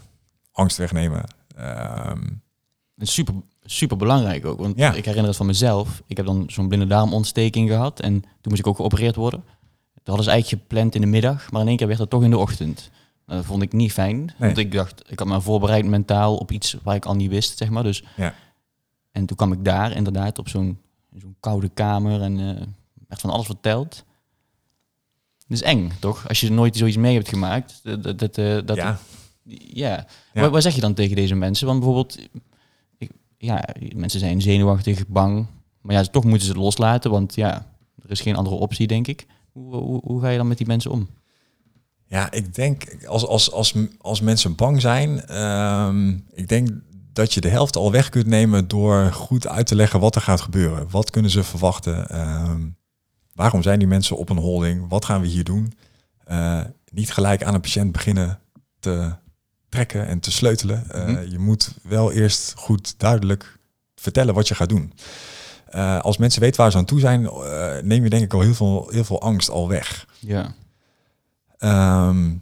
Angst 0.53 0.77
wegnemen. 0.77 1.25
Het 2.95 3.09
is 3.09 3.13
super, 3.13 3.35
super 3.71 3.97
belangrijk 3.97 4.47
ook. 4.47 4.59
Want 4.59 4.79
Ja. 4.79 4.89
ik 4.93 5.05
herinner 5.05 5.27
het 5.29 5.37
van 5.37 5.47
mezelf. 5.47 6.03
Ik 6.07 6.17
heb 6.17 6.27
dan 6.27 6.45
zo'n 6.47 6.69
blinde 6.69 6.87
darmontsteking 6.87 7.69
gehad. 7.69 8.01
En 8.01 8.21
toen 8.21 8.31
moest 8.43 8.59
ik 8.59 8.67
ook 8.67 8.77
geopereerd 8.77 9.15
worden. 9.17 9.43
Dat 9.95 10.07
hadden 10.07 10.25
ze 10.25 10.31
eigenlijk 10.31 10.63
gepland 10.63 10.95
in 10.95 11.01
de 11.01 11.07
middag. 11.07 11.51
Maar 11.51 11.61
in 11.61 11.69
één 11.69 11.77
keer 11.77 11.87
werd 11.87 11.99
het 11.99 12.11
toch 12.11 12.23
in 12.23 12.31
de 12.31 12.39
ochtend. 12.39 12.91
Dat 13.27 13.45
vond 13.45 13.63
ik 13.63 13.73
niet 13.73 13.93
fijn. 13.93 14.35
Want 14.39 14.59
ik 14.59 14.73
dacht, 14.73 15.03
ik 15.11 15.19
had 15.19 15.29
me 15.29 15.41
voorbereid 15.41 15.87
mentaal 15.87 16.37
op 16.37 16.51
iets 16.53 16.77
waar 16.83 16.95
ik 16.95 17.05
al 17.05 17.15
niet 17.15 17.31
wist, 17.31 17.59
zeg 17.59 17.71
maar. 17.71 17.83
Dus, 17.83 18.05
Ja. 18.17 18.35
En 19.13 19.27
toen 19.27 19.37
kwam 19.37 19.53
ik 19.53 19.65
daar 19.65 19.93
inderdaad 19.93 20.39
op 20.39 20.49
zo'n 20.49 20.79
zo'n 21.17 21.37
koude 21.41 21.69
kamer. 21.69 22.21
En 22.23 22.39
eh 22.39 22.67
werd 23.09 23.21
van 23.21 23.31
alles 23.31 23.47
verteld. 23.47 24.05
Het 25.49 25.57
is 25.57 25.63
eng, 25.63 25.91
toch? 26.01 26.29
Als 26.29 26.41
je 26.41 26.51
nooit 26.51 26.77
zoiets 26.77 26.97
mee 26.97 27.15
hebt 27.15 27.29
gemaakt. 27.29 27.81
Dat, 27.83 28.03
dat, 28.03 28.19
dat, 28.19 28.39
eh, 28.39 28.59
dat, 28.65 28.77
ja, 28.77 28.99
ja. 29.73 30.07
Ja. 30.33 30.41
Wat, 30.41 30.51
wat 30.51 30.63
zeg 30.63 30.75
je 30.75 30.81
dan 30.81 30.95
tegen 30.95 31.17
deze 31.17 31.35
mensen? 31.35 31.67
Want 31.67 31.79
bijvoorbeeld, 31.79 32.19
ja, 33.39 33.65
mensen 33.95 34.21
zijn 34.21 34.43
zenuwachtig, 34.43 35.07
bang. 35.07 35.47
Maar 35.81 35.95
ja, 35.95 36.03
toch 36.03 36.25
moeten 36.25 36.47
ze 36.47 36.53
het 36.53 36.61
loslaten, 36.61 37.11
want 37.11 37.35
ja, 37.35 37.67
er 38.03 38.11
is 38.11 38.21
geen 38.21 38.37
andere 38.37 38.57
optie, 38.57 38.87
denk 38.87 39.07
ik. 39.07 39.27
Hoe, 39.53 40.01
hoe, 40.05 40.21
ga 40.21 40.29
je 40.29 40.37
dan 40.37 40.49
met 40.49 40.59
die 40.59 40.67
mensen 40.67 40.91
om? 40.91 41.09
Ja, 42.07 42.31
ik 42.31 42.55
denk 42.55 43.05
als, 43.07 43.27
als, 43.27 43.53
als, 43.53 43.75
als 43.99 44.21
mensen 44.21 44.55
bang 44.55 44.81
zijn, 44.81 45.27
ehm, 45.27 46.11
ik 46.33 46.49
denk 46.49 46.69
dat 47.13 47.35
je 47.35 47.41
de 47.41 47.49
helft 47.49 47.77
al 47.77 47.93
weg 47.93 48.09
kunt 48.09 48.27
nemen 48.27 48.69
door 48.69 49.13
goed 49.13 49.49
uit 49.49 49.67
te 49.67 49.75
leggen 49.75 50.01
wat 50.01 50.15
er 50.15 50.21
gaat 50.21 50.41
gebeuren. 50.41 50.91
Wat 50.91 51.11
kunnen 51.11 51.31
ze 51.31 51.45
verwachten? 51.45 52.09
Ehm, 52.09 52.61
waarom 53.35 53.63
zijn 53.63 53.79
die 53.79 53.89
mensen 53.89 54.17
op 54.17 54.29
een 54.29 54.37
holding? 54.37 54.89
Wat 54.89 55.05
gaan 55.05 55.21
we 55.21 55.27
hier 55.27 55.45
doen? 55.45 55.73
Eh, 56.25 56.61
niet 56.93 57.13
gelijk 57.13 57.43
aan 57.43 57.55
een 57.55 57.61
patiënt 57.61 57.93
beginnen 57.93 58.41
te 58.81 59.13
trekken 59.69 60.07
en 60.07 60.21
te 60.21 60.31
sleutelen. 60.31 60.91
Eh, 60.91 61.07
Mhm. 61.07 61.31
Je 61.31 61.39
moet 61.39 61.75
wel 61.83 62.13
eerst 62.13 62.53
goed 62.57 62.99
duidelijk 62.99 63.59
vertellen 63.95 64.35
wat 64.35 64.49
je 64.49 64.55
gaat 64.55 64.69
doen. 64.69 64.93
Eh, 65.67 65.99
als 66.01 66.17
mensen 66.17 66.41
weten 66.41 66.61
waar 66.61 66.71
ze 66.71 66.77
aan 66.77 66.85
toe 66.85 67.01
zijn, 67.01 67.27
eh, 67.27 67.79
neem 67.83 68.03
je 68.05 68.11
denk 68.11 68.23
ik 68.23 68.35
al 68.35 68.41
heel 68.41 68.55
veel, 68.55 68.89
heel 68.91 69.05
veel 69.05 69.21
angst 69.21 69.51
al 69.51 69.69
weg. 69.69 70.07
Ja. 70.19 70.55
Ehm, 71.59 72.35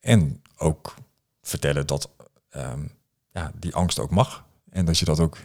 en 0.00 0.42
ook 0.56 0.94
vertellen 1.42 1.86
dat 1.86 2.10
ehm, 2.50 2.80
ja, 3.30 3.52
die 3.54 3.74
angst 3.74 3.98
ook 3.98 4.10
mag. 4.10 4.44
En 4.70 4.84
dat 4.84 4.98
je 4.98 5.04
dat 5.04 5.20
ook 5.20 5.36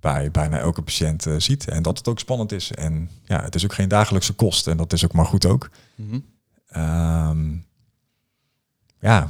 bij 0.00 0.30
bijna 0.30 0.58
elke 0.58 0.82
patiënt 0.82 1.26
ziet. 1.38 1.68
En 1.68 1.82
dat 1.82 1.98
het 1.98 2.08
ook 2.08 2.18
spannend 2.18 2.52
is. 2.52 2.70
En 2.72 3.10
ja, 3.24 3.42
het 3.42 3.54
is 3.54 3.64
ook 3.64 3.74
geen 3.74 3.88
dagelijkse 3.88 4.32
kost. 4.32 4.66
En 4.66 4.76
dat 4.76 4.92
is 4.92 5.04
ook 5.04 5.12
maar 5.12 5.26
goed 5.26 5.46
ook. 5.46 5.70
Mhm. 5.94 6.18
Ehm, 6.66 7.56
ja, 9.00 9.28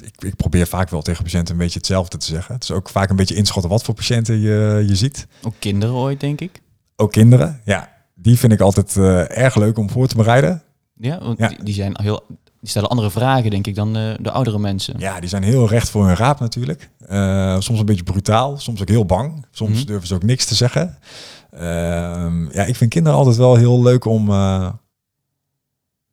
ik, 0.00 0.22
ik 0.22 0.36
probeer 0.36 0.66
vaak 0.66 0.88
wel 0.90 1.02
tegen 1.02 1.22
patiënten 1.24 1.54
een 1.54 1.60
beetje 1.60 1.78
hetzelfde 1.78 2.16
te 2.18 2.26
zeggen. 2.26 2.54
Het 2.54 2.62
is 2.62 2.70
ook 2.70 2.88
vaak 2.88 3.10
een 3.10 3.16
beetje 3.16 3.34
inschatten 3.34 3.70
wat 3.70 3.82
voor 3.82 3.94
patiënten 3.94 4.40
je, 4.40 4.84
je 4.88 4.96
ziet. 4.96 5.26
Ook 5.42 5.54
kinderen 5.58 5.94
ooit, 5.94 6.20
denk 6.20 6.40
ik. 6.40 6.60
Ook 6.96 7.12
kinderen, 7.12 7.60
ja. 7.64 7.92
Die 8.14 8.38
vind 8.38 8.52
ik 8.52 8.60
altijd 8.60 8.96
eh, 8.96 9.38
erg 9.38 9.54
leuk 9.56 9.78
om 9.78 9.90
voor 9.90 10.06
te 10.06 10.16
bereiden. 10.16 10.62
Ja, 10.94 11.18
want 11.22 11.38
Ja. 11.38 11.52
Die, 11.62 11.74
zijn 11.74 12.00
heel... 12.02 12.24
Die 12.60 12.68
stellen 12.70 12.88
andere 12.88 13.10
vragen, 13.10 13.50
denk 13.50 13.66
ik, 13.66 13.74
dan 13.74 13.96
eh, 13.96 14.14
de 14.20 14.30
oudere 14.30 14.58
mensen. 14.58 14.94
Ja, 14.98 15.20
die 15.20 15.28
zijn 15.28 15.42
heel 15.42 15.68
recht 15.68 15.90
voor 15.90 16.06
hun 16.06 16.16
raap 16.16 16.40
natuurlijk. 16.40 16.90
Eh, 17.06 17.60
soms 17.60 17.78
een 17.78 17.86
beetje 17.86 18.02
brutaal, 18.02 18.58
soms 18.58 18.80
ook 18.80 18.88
heel 18.88 19.04
bang. 19.04 19.46
Soms 19.50 19.76
Mhm. 19.78 19.86
durven 19.86 20.06
ze 20.08 20.14
ook 20.14 20.22
niks 20.22 20.44
te 20.44 20.54
zeggen. 20.54 20.98
Ehm, 21.50 22.50
ja, 22.52 22.64
ik 22.64 22.76
vind 22.76 22.90
kinderen 22.90 23.18
altijd 23.18 23.36
wel 23.36 23.54
heel 23.56 23.82
leuk 23.82 24.04
om, 24.04 24.30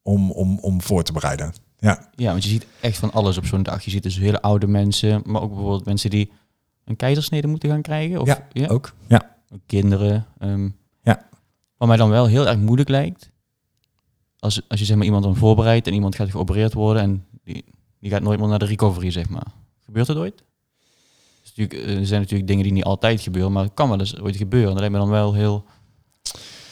om, 0.04 0.32
om, 0.32 0.60
om 0.62 0.82
voor 0.82 1.04
te 1.04 1.12
bereiden. 1.12 1.54
Ja, 1.86 2.10
Ja, 2.16 2.32
want 2.32 2.44
je 2.44 2.50
ziet 2.50 2.66
echt 2.82 2.98
van 2.98 3.12
alles 3.12 3.38
op 3.38 3.46
zo'n 3.46 3.64
dag. 3.64 3.84
Je 3.84 3.92
ziet 3.92 4.04
dus 4.04 4.18
hele 4.18 4.42
oude 4.42 4.68
mensen, 4.68 5.22
maar 5.26 5.42
ook 5.42 5.50
bijvoorbeeld 5.50 5.86
mensen 5.86 6.10
die 6.10 6.32
een 6.86 6.96
keizersnede 6.96 7.48
moeten 7.48 7.70
gaan 7.70 7.82
krijgen. 7.82 8.22
Of, 8.22 8.28
Ja, 8.52 8.68
ook. 8.68 8.94
Ja, 9.08 9.36
kinderen. 9.66 10.26
ehm. 10.40 10.70
Ja. 11.04 11.28
Wat 11.78 11.88
mij 11.88 11.98
dan 11.98 12.10
wel 12.10 12.26
heel 12.26 12.48
erg 12.48 12.58
moeilijk 12.58 12.90
lijkt, 12.90 13.30
als, 14.40 14.62
als 14.68 14.80
je 14.80 14.86
zeg 14.86 14.96
maar 14.96 15.06
iemand 15.06 15.24
dan 15.24 15.36
voorbereidt 15.36 15.88
en 15.88 15.94
iemand 15.94 16.16
gaat 16.16 16.30
geopereerd 16.30 16.74
worden 16.74 17.02
en 17.02 17.26
die, 17.44 17.66
die 18.00 18.12
gaat 18.12 18.22
nooit 18.22 18.40
meer 18.40 18.48
naar 18.48 18.60
de 18.60 18.66
recovery, 18.66 19.12
zeg 19.12 19.30
maar. 19.30 19.48
Gebeurt 19.86 20.08
dat 20.08 20.18
ooit? 20.18 20.44
Dus 21.54 21.68
er 21.70 22.06
zijn 22.06 22.22
natuurlijk 22.22 22.48
dingen 22.48 22.64
die 22.64 22.74
niet 22.74 22.84
altijd 22.84 23.22
gebeuren, 23.22 23.52
maar 23.52 23.64
het 23.64 23.74
kan 23.74 23.90
wel 23.90 24.00
eens 24.00 24.20
ooit 24.20 24.36
gebeuren. 24.36 24.70
Dat 24.70 24.80
lijkt 24.80 24.94
me 24.94 25.00
dan 25.00 25.10
wel 25.10 25.34
heel, 25.34 25.66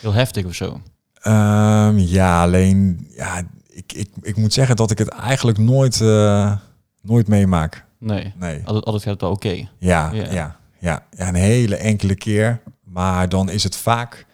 heel 0.02 0.14
heftig 0.14 0.46
of 0.46 0.54
zo. 0.54 0.82
Ehm, 1.14 1.98
ja 1.98 2.42
alleen 2.42 3.08
ja, 3.16 3.48
ik, 3.74 3.94
ik, 3.94 4.10
ik 4.22 4.36
moet 4.38 4.54
zeggen 4.54 4.76
dat 4.76 4.92
ik 4.92 4.98
het 4.98 5.08
eigenlijk 5.08 5.58
nooit, 5.58 6.02
eh, 6.02 6.56
nooit 7.02 7.28
meemaak. 7.28 7.86
Nee, 8.00 8.34
Nee. 8.40 8.62
altijd, 8.66 8.86
altijd 8.86 9.04
gaat 9.04 9.12
het 9.14 9.22
wel 9.22 9.32
oké. 9.32 9.68
Ja, 9.78 10.12
Ja. 10.12 10.32
ja. 10.32 10.58
Ja, 10.80 11.06
ja, 11.18 11.28
een 11.28 11.36
hele 11.36 11.76
enkele 11.76 12.16
keer. 12.16 12.62
Maar 12.84 13.30
dan 13.30 13.50
is 13.50 13.64
het 13.64 13.76
vaak, 13.76 14.26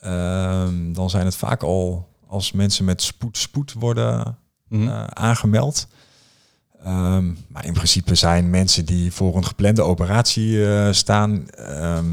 ehm, 0.00 0.92
dan 0.92 1.10
zijn 1.10 1.24
het 1.24 1.36
vaak 1.36 1.62
al 1.62 2.08
als 2.26 2.52
mensen 2.52 2.84
met 2.84 3.02
spoed, 3.02 3.38
spoed 3.38 3.72
worden 3.72 4.36
Mhm. 4.68 4.88
eh, 4.88 5.04
aangemeld. 5.04 5.86
Ehm, 6.84 7.26
maar 7.48 7.64
in 7.64 7.72
principe 7.72 8.14
zijn 8.14 8.50
mensen 8.50 8.84
die 8.84 9.12
voor 9.12 9.36
een 9.36 9.44
geplande 9.46 9.82
operatie 9.82 10.66
eh, 10.66 10.92
staan, 10.92 11.50
ehm, 11.50 12.06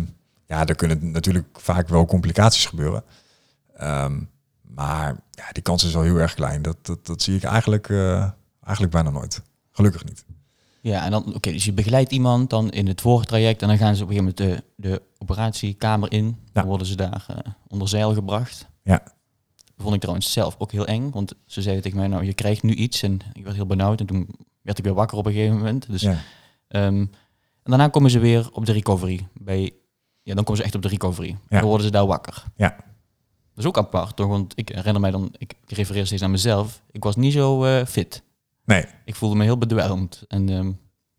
ja, 0.48 0.66
er 0.66 0.76
kunnen 0.76 1.12
natuurlijk 1.12 1.48
vaak 1.60 1.88
wel 1.90 2.06
complicaties 2.06 2.66
gebeuren. 2.66 3.04
Ehm, 3.78 4.20
maar 4.76 5.16
ja, 5.32 5.44
die 5.52 5.64
kans 5.64 5.84
is 5.84 5.94
wel 5.94 6.02
heel 6.04 6.18
erg 6.18 6.34
klein. 6.34 6.62
Dat, 6.62 6.86
dat, 6.86 7.06
dat 7.06 7.22
zie 7.22 7.36
ik 7.36 7.44
eigenlijk, 7.44 7.90
eh, 7.90 8.30
eigenlijk 8.64 8.94
bijna 8.94 9.10
nooit. 9.10 9.42
Gelukkig 9.72 10.06
niet. 10.06 10.26
Ja, 10.82 11.06
en 11.06 11.12
dan, 11.12 11.36
oké, 11.36 11.52
dus 11.52 11.66
je 11.66 11.74
begeleidt 11.74 12.12
iemand 12.12 12.50
dan 12.50 12.70
in 12.72 12.88
het 12.88 13.02
voortraject 13.02 13.62
en 13.62 13.68
dan 13.68 13.78
gaan 13.78 13.96
ze 13.96 14.04
op 14.04 14.10
een 14.10 14.16
gegeven 14.16 14.36
moment 14.46 14.64
de, 14.78 14.90
de 14.90 15.02
operatiekamer 15.18 16.12
in. 16.12 16.38
Dan 16.54 16.66
worden 16.66 16.88
ze 16.88 16.96
daar 16.96 17.26
eh, 17.28 17.38
onder 17.68 17.88
zeil 17.88 18.14
gebracht. 18.14 18.68
Ja. 18.84 18.98
Dat 19.56 19.84
vond 19.84 19.94
ik 19.94 20.00
trouwens 20.02 20.32
zelf 20.32 20.56
ook 20.58 20.72
heel 20.72 20.86
eng, 20.88 21.12
want 21.12 21.34
ze 21.46 21.62
zeiden 21.62 21.84
tegen 21.84 21.98
mij, 21.98 22.08
nou, 22.08 22.24
je 22.26 22.34
krijgt 22.34 22.64
nu 22.64 22.74
iets. 22.74 23.02
En 23.04 23.20
ik 23.34 23.44
werd 23.44 23.56
heel 23.56 23.66
benauwd 23.66 24.00
en 24.00 24.06
toen 24.06 24.28
werd 24.62 24.78
ik 24.78 24.84
weer 24.84 24.94
wakker 24.94 25.18
op 25.18 25.26
een 25.26 25.32
gegeven 25.34 25.58
moment. 25.58 25.90
Dus, 25.92 26.02
Ja. 26.02 26.18
ehm, 26.68 26.86
en 26.96 27.72
daarna 27.72 27.88
komen 27.88 28.12
ze 28.12 28.20
weer 28.20 28.50
op 28.52 28.66
de 28.66 28.72
recovery. 28.72 29.28
Bij, 29.34 29.74
ja, 30.24 30.34
dan 30.36 30.44
komen 30.44 30.58
ze 30.58 30.64
echt 30.64 30.76
op 30.76 30.82
de 30.82 30.88
recovery. 30.88 31.38
Ja. 31.50 31.60
Dan 31.60 31.68
worden 31.68 31.86
ze 31.86 31.92
daar 31.92 32.06
wakker. 32.06 32.44
Ja. 32.56 32.76
Dat 33.56 33.64
is 33.64 33.70
ook 33.70 33.78
apart, 33.78 34.16
toch? 34.16 34.28
Want 34.28 34.54
ik 34.56 34.70
herinner 34.70 35.02
mij 35.02 35.12
dan, 35.12 35.34
ik 35.38 35.54
refereer 35.68 36.06
steeds 36.06 36.22
aan 36.22 36.32
mezelf. 36.32 36.82
Ik 36.92 37.04
was 37.04 37.16
niet 37.16 37.34
zo 37.34 37.64
eh, 37.64 37.86
fit. 37.86 38.24
Nee, 38.66 38.86
Ik 39.06 39.16
voelde 39.16 39.36
me 39.36 39.44
heel 39.44 39.58
bedwelmd. 39.58 40.24
En 40.28 40.50
ehm, 40.50 40.72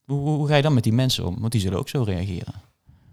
hoe, 0.04 0.48
ga 0.48 0.56
je 0.56 0.62
dan 0.62 0.74
met 0.74 0.82
die 0.82 0.92
mensen 0.92 1.26
om? 1.26 1.40
Want 1.40 1.52
die 1.52 1.60
zullen 1.60 1.78
ook 1.78 1.88
zo 1.88 2.02
reageren. 2.02 2.54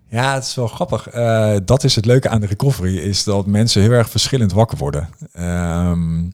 Ja, 0.09 0.33
het 0.33 0.43
is 0.43 0.55
wel 0.55 0.67
grappig. 0.67 1.07
Eh, 1.07 1.55
dat 1.65 1.83
is 1.83 1.95
het 1.95 2.05
leuke 2.05 2.29
aan 2.29 2.41
de 2.41 2.47
recovery, 2.47 2.97
is 2.97 3.23
dat 3.23 3.45
mensen 3.45 3.81
heel 3.81 3.91
erg 3.91 4.09
verschillend 4.09 4.51
wakker 4.51 4.77
worden. 4.77 5.09
Ehm, 5.31 6.29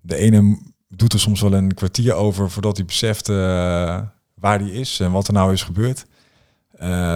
de 0.00 0.16
ene 0.16 0.58
doet 0.88 1.12
er 1.12 1.20
soms 1.20 1.40
wel 1.40 1.52
een 1.52 1.74
kwartier 1.74 2.14
over 2.14 2.50
voordat 2.50 2.76
hij 2.76 2.86
beseft 2.86 3.28
eh, 3.28 3.36
waar 4.34 4.58
hij 4.58 4.70
is 4.70 5.00
en 5.00 5.12
wat 5.12 5.26
er 5.26 5.32
nou 5.32 5.52
is 5.52 5.62
gebeurd. 5.62 6.06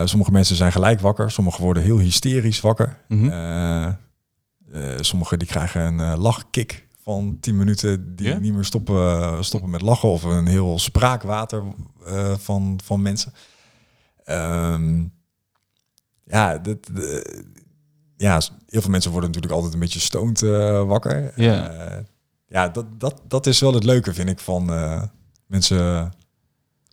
Sommige 0.05 0.31
mensen 0.31 0.57
zijn 0.57 0.73
gelijk 0.73 1.01
wakker, 1.01 1.31
sommigen 1.31 1.65
worden 1.65 1.83
heel 1.83 1.99
hysterisch 1.99 2.61
wakker. 2.61 2.97
Mhm. 3.09 3.29
Sommigen 5.01 5.39
die 5.39 5.49
krijgen 5.49 5.81
een 5.81 6.01
eh, 6.01 6.19
lachkick 6.19 6.87
van 7.03 7.39
10 7.41 7.57
minuten 7.57 8.17
die 8.17 8.35
niet 8.35 8.53
meer 8.53 8.65
stoppen, 8.65 9.45
stoppen 9.45 9.71
met 9.71 9.81
lachen 9.81 10.09
of 10.09 10.23
een 10.23 10.47
heel 10.47 10.79
spraakwater 10.79 11.63
eh, 12.07 12.37
van, 12.37 12.81
van 12.85 13.03
mensen. 13.03 13.33
Ehm, 14.25 15.05
ja, 16.25 16.59
dat, 16.59 16.91
ja, 18.21 18.41
heel 18.67 18.81
veel 18.81 18.91
mensen 18.91 19.11
worden 19.11 19.31
natuurlijk 19.31 19.55
altijd 19.55 19.75
een 19.75 19.81
beetje 19.81 20.01
stoned 20.01 20.43
eh, 20.43 20.83
wakker. 20.83 21.33
Ja. 21.37 21.69
Eh, 21.69 22.05
ja, 22.49 22.69
dat, 22.69 23.01
dat, 23.01 23.21
dat 23.29 23.47
is 23.47 23.61
wel 23.61 23.75
het 23.75 23.85
leuke, 23.85 24.15
vind 24.15 24.29
ik, 24.29 24.39
van 24.39 24.73
eh, 24.73 25.03
mensen 25.47 26.13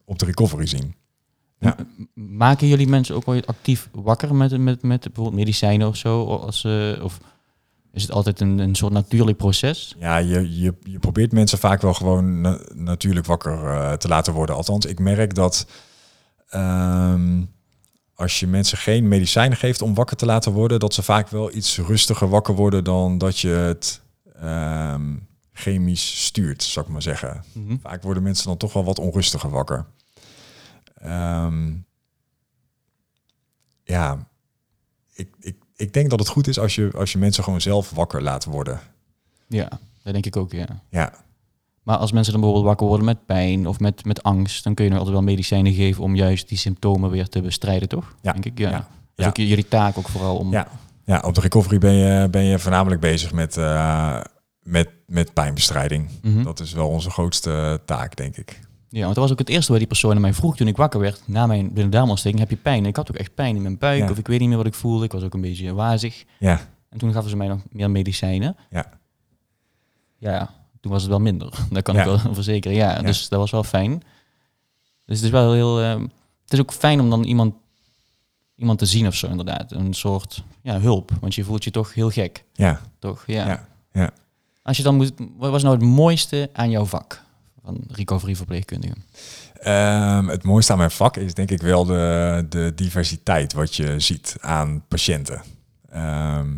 op 0.05 0.19
de 0.19 0.25
recovery 0.25 0.65
zien. 0.65 0.95
Ja. 1.59 1.75
Maken 2.13 2.67
jullie 2.67 2.87
mensen 2.87 3.15
ook 3.15 3.27
ooit 3.27 3.47
actief 3.47 3.89
wakker 3.91 4.35
met, 4.35 4.57
met, 4.57 4.81
met 4.81 5.01
bijvoorbeeld 5.01 5.35
medicijnen 5.35 5.87
of 5.87 5.95
zo? 5.95 6.25
Als, 6.25 6.63
eh, 6.63 7.03
of 7.03 7.19
is 7.97 8.03
het 8.03 8.11
altijd 8.11 8.41
een, 8.41 8.59
een 8.59 8.75
soort 8.75 8.93
natuurlijk 8.93 9.37
proces? 9.37 9.95
Ja, 9.99 10.17
je, 10.17 10.59
je, 10.59 10.73
je 10.83 10.99
probeert 10.99 11.31
mensen 11.31 11.57
vaak 11.57 11.81
wel 11.81 11.93
gewoon 11.93 12.41
na- 12.41 12.59
natuurlijk 12.73 13.25
wakker 13.25 13.65
eh, 13.67 13.93
te 13.93 14.07
laten 14.07 14.33
worden. 14.33 14.55
Althans, 14.55 14.85
ik 14.85 14.99
merk 14.99 15.35
dat 15.35 15.67
ehm, 16.49 17.43
als 18.15 18.39
je 18.39 18.47
mensen 18.47 18.77
geen 18.77 19.07
medicijnen 19.07 19.57
geeft 19.57 19.81
om 19.81 19.93
wakker 19.93 20.17
te 20.17 20.25
laten 20.25 20.51
worden, 20.51 20.79
dat 20.79 20.93
ze 20.93 21.03
vaak 21.03 21.29
wel 21.29 21.55
iets 21.55 21.77
rustiger 21.77 22.29
wakker 22.29 22.55
worden 22.55 22.83
dan 22.83 23.17
dat 23.17 23.39
je 23.39 23.47
het 23.49 24.01
ehm, 24.41 25.15
chemisch 25.53 26.25
stuurt, 26.25 26.63
zou 26.63 26.85
ik 26.85 26.91
maar 26.91 27.01
zeggen. 27.01 27.43
Mhm. 27.53 27.77
Vaak 27.81 28.03
worden 28.03 28.23
mensen 28.23 28.47
dan 28.47 28.57
toch 28.57 28.73
wel 28.73 28.83
wat 28.83 28.99
onrustiger 28.99 29.49
wakker. 29.49 29.85
Ehm, 30.95 31.73
ja, 33.83 34.27
ik, 35.13 35.35
ik, 35.39 35.55
ik 35.77 35.93
denk 35.93 36.09
dat 36.09 36.19
het 36.19 36.27
goed 36.27 36.47
is 36.47 36.59
als 36.59 36.75
je, 36.75 36.91
als 36.95 37.11
je 37.11 37.17
mensen 37.17 37.43
gewoon 37.43 37.61
zelf 37.61 37.89
wakker 37.89 38.21
laat 38.21 38.45
worden. 38.45 38.79
Ja, 39.47 39.69
dat 40.03 40.13
denk 40.13 40.25
ik 40.25 40.37
ook, 40.37 40.51
ja. 40.51 40.67
Ja, 40.89 41.13
Maar 41.83 41.97
als 41.97 42.11
mensen 42.11 42.31
dan 42.31 42.41
bijvoorbeeld 42.41 42.69
wakker 42.69 42.87
worden 42.87 43.05
met 43.05 43.25
pijn 43.25 43.67
of 43.67 43.79
met, 43.79 44.05
met 44.05 44.23
angst, 44.23 44.63
dan 44.63 44.73
kun 44.73 44.83
je 44.83 44.89
nog 44.89 44.99
altijd 44.99 45.17
wel 45.17 45.27
medicijnen 45.27 45.73
geven 45.73 46.03
om 46.03 46.15
juist 46.15 46.49
die 46.49 46.57
symptomen 46.57 47.09
weer 47.09 47.27
te 47.29 47.41
bestrijden, 47.41 47.89
toch? 47.89 48.15
Ja, 48.21 48.31
Denk 48.31 48.45
ik, 48.45 48.57
ja. 48.57 48.69
ja, 48.69 48.87
ja. 49.15 49.27
ook 49.27 49.37
jullie 49.37 49.67
taak 49.67 49.97
ook 49.97 50.09
vooral 50.09 50.37
om... 50.37 50.51
Ja. 50.51 50.67
ja, 51.05 51.19
op 51.25 51.35
de 51.35 51.41
recovery 51.41 51.77
ben 51.77 51.93
je, 51.93 52.29
ben 52.29 52.43
je 52.43 52.59
voornamelijk 52.59 53.01
bezig 53.01 53.31
met, 53.31 53.57
eh, 53.57 54.21
met, 54.59 54.89
met 55.05 55.33
pijnbestrijding. 55.33 56.09
Mhm. 56.21 56.43
Dat 56.43 56.59
is 56.59 56.73
wel 56.73 56.87
onze 56.87 57.09
grootste 57.09 57.81
taak, 57.85 58.15
denk 58.15 58.37
ik. 58.37 58.59
Ja, 58.89 59.01
want 59.03 59.13
dat 59.15 59.23
was 59.23 59.31
ook 59.31 59.39
het 59.39 59.49
eerste 59.49 59.69
waar 59.69 59.79
die 59.79 59.87
persoon 59.87 60.15
aan 60.15 60.21
mij 60.21 60.33
vroeg 60.33 60.55
toen 60.55 60.67
ik 60.67 60.77
wakker 60.77 60.99
werd. 60.99 61.21
Na 61.25 61.45
mijn 61.45 61.73
blinddarmontsteking, 61.73 62.39
heb 62.41 62.49
je 62.49 62.55
pijn? 62.55 62.83
En 62.83 62.89
ik 62.89 62.95
had 62.95 63.09
ook 63.11 63.17
echt 63.17 63.33
pijn 63.35 63.55
in 63.55 63.61
mijn 63.61 63.77
buik 63.77 63.99
Ja. 64.03 64.09
of 64.09 64.17
ik 64.17 64.27
weet 64.27 64.39
niet 64.39 64.47
meer 64.47 64.57
wat 64.57 64.65
ik 64.65 64.73
voelde. 64.73 65.05
Ik 65.05 65.11
was 65.11 65.23
ook 65.23 65.33
een 65.33 65.41
beetje 65.41 65.73
wazig. 65.73 66.23
Ja, 66.39 66.59
En 66.89 66.97
toen 66.97 67.13
gaven 67.13 67.29
ze 67.29 67.35
mij 67.37 67.47
nog 67.47 67.59
meer 67.69 67.91
medicijnen. 67.91 68.55
Ja. 68.69 68.89
Ja, 70.17 70.53
toen 70.81 70.91
was 70.91 71.01
het 71.01 71.09
wel 71.11 71.19
minder. 71.19 71.49
Dat 71.71 71.83
kan 71.83 71.95
Ja. 71.95 72.01
ik 72.01 72.07
wel 72.07 72.33
verzekeren. 72.33 72.77
Ja, 72.77 72.91
Ja. 72.95 73.01
dus 73.01 73.29
dat 73.29 73.39
was 73.39 73.51
wel 73.51 73.63
fijn. 73.63 73.91
Dus 75.05 75.15
het 75.15 75.25
is 75.25 75.29
wel 75.29 75.53
heel... 75.53 75.81
eh, 75.81 75.99
het 76.43 76.53
is 76.53 76.59
ook 76.59 76.73
fijn 76.73 76.99
om 76.99 77.09
dan 77.09 77.23
iemand 77.23 77.53
iemand 78.55 78.79
te 78.79 78.85
zien 78.85 79.07
of 79.07 79.15
zo 79.15 79.27
inderdaad. 79.27 79.71
Een 79.71 79.93
soort 79.93 80.43
ja, 80.61 80.79
hulp, 80.79 81.11
want 81.21 81.35
je 81.35 81.43
voelt 81.43 81.63
je 81.63 81.71
toch 81.71 81.93
heel 81.93 82.09
gek, 82.09 82.43
Ja, 82.53 82.81
toch? 82.99 83.23
Ja, 83.27 83.67
ja. 83.91 84.09
Als 84.63 84.77
je 84.77 84.83
dan 84.83 84.95
moet, 84.95 85.11
wat 85.37 85.51
was 85.51 85.63
nou 85.63 85.75
het 85.75 85.83
mooiste 85.83 86.49
aan 86.53 86.69
jouw 86.69 86.85
vak 86.85 87.23
van 87.67 87.83
recovery 87.91 88.35
verpleegkundige? 88.35 88.93
Ehm, 89.59 90.27
het 90.27 90.43
mooiste 90.43 90.71
aan 90.71 90.77
mijn 90.77 90.91
vak 90.91 91.17
is 91.17 91.33
denk 91.33 91.51
ik 91.51 91.61
wel 91.61 91.85
de, 91.85 92.45
de 92.49 92.71
diversiteit 92.75 93.53
wat 93.53 93.75
je 93.75 93.99
ziet 93.99 94.35
aan 94.39 94.83
patiënten. 94.87 95.41
Ehm, 95.89 96.49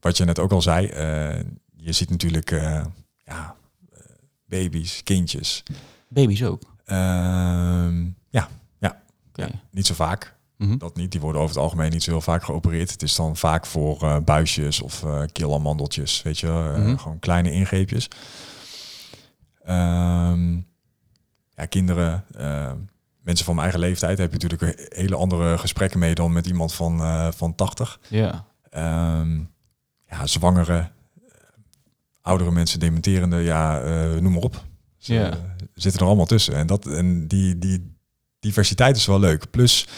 wat 0.00 0.16
je 0.16 0.24
net 0.24 0.38
ook 0.38 0.52
al 0.52 0.62
zei, 0.62 0.86
eh, 0.86 1.40
je 1.76 1.92
ziet 1.92 2.10
natuurlijk 2.10 2.50
eh, 2.50 2.84
ja, 3.24 3.54
eh, 3.92 4.00
baby's, 4.46 5.02
kindjes. 5.02 5.62
Baby's 6.08 6.42
ook. 6.42 6.62
Ehm, 6.84 8.04
ja, 8.30 8.48
Oké. 9.38 9.50
niet 9.70 9.86
zo 9.86 9.94
vaak. 9.94 10.34
Mhm. 10.56 10.78
Dat 10.78 10.96
niet. 10.96 11.12
Die 11.12 11.20
worden 11.20 11.40
over 11.40 11.54
het 11.54 11.64
algemeen 11.64 11.90
niet 11.90 12.02
zo 12.02 12.10
heel 12.10 12.20
vaak 12.20 12.44
geopereerd. 12.44 12.90
Het 12.90 13.02
is 13.02 13.14
dan 13.14 13.36
vaak 13.36 13.66
voor 13.66 14.22
buisjes 14.24 14.80
of 14.82 15.04
keelamandeltjes, 15.32 16.22
weet 16.22 16.38
je, 16.38 16.46
Mhm. 16.76 16.96
gewoon 16.96 17.18
kleine 17.18 17.52
ingreepjes. 17.52 18.08
Ehm, 19.66 20.54
ja, 21.56 21.66
kinderen, 21.68 22.24
eh, 22.36 22.72
mensen 23.20 23.44
van 23.44 23.54
mijn 23.54 23.68
eigen 23.70 23.86
leeftijd 23.88 24.18
heb 24.18 24.32
je 24.32 24.38
natuurlijk 24.48 24.92
hele 24.94 25.16
andere 25.16 25.58
gesprekken 25.58 25.98
mee 25.98 26.14
dan 26.14 26.32
met 26.32 26.46
iemand 26.46 26.74
van, 26.74 27.00
eh, 27.00 27.28
van 27.32 27.54
80. 27.54 28.00
Ja. 28.08 28.46
Ehm, 28.70 29.38
ja, 30.08 30.26
zwangere, 30.26 30.78
eh, 30.78 30.90
oudere 32.20 32.50
mensen, 32.50 32.80
dementerende, 32.80 33.36
ja, 33.36 33.80
eh, 33.80 34.20
noem 34.20 34.32
maar 34.32 34.42
op. 34.42 34.64
Ze 34.96 35.14
Ja. 35.14 35.56
zitten 35.74 36.00
er 36.00 36.06
allemaal 36.06 36.26
tussen. 36.26 36.54
En, 36.54 36.66
dat, 36.66 36.86
en 36.86 37.28
die, 37.28 37.58
die 37.58 37.94
diversiteit 38.40 38.96
is 38.96 39.06
wel 39.06 39.20
leuk. 39.20 39.50
Plus 39.50 39.88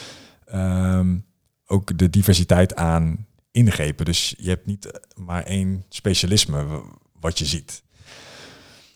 ehm, 0.45 1.17
ook 1.65 1.97
de 1.97 2.09
diversiteit 2.09 2.75
aan 2.75 3.25
ingrepen. 3.51 4.05
Dus 4.05 4.33
je 4.37 4.49
hebt 4.49 4.65
niet 4.65 4.99
maar 5.15 5.43
één 5.43 5.83
specialisme 5.89 6.81
wat 7.19 7.39
je 7.39 7.45
ziet. 7.45 7.83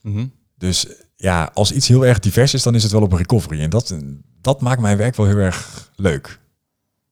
Mhm. 0.01 0.25
Dus 0.63 0.88
ja, 1.15 1.51
als 1.53 1.72
iets 1.72 1.88
heel 1.88 2.05
erg 2.05 2.20
divers 2.20 2.53
is, 2.53 2.63
dan 2.63 2.75
is 2.75 2.84
het 2.84 2.91
wel 2.91 3.01
op 3.01 3.12
recovery. 3.12 3.62
En 3.62 3.70
dat, 3.70 3.98
dat 4.41 4.62
maakt 4.62 4.82
mijn 4.82 4.98
werk 4.98 5.15
wel 5.15 5.25
heel 5.25 5.38
erg 5.38 5.91
leuk. 5.96 6.39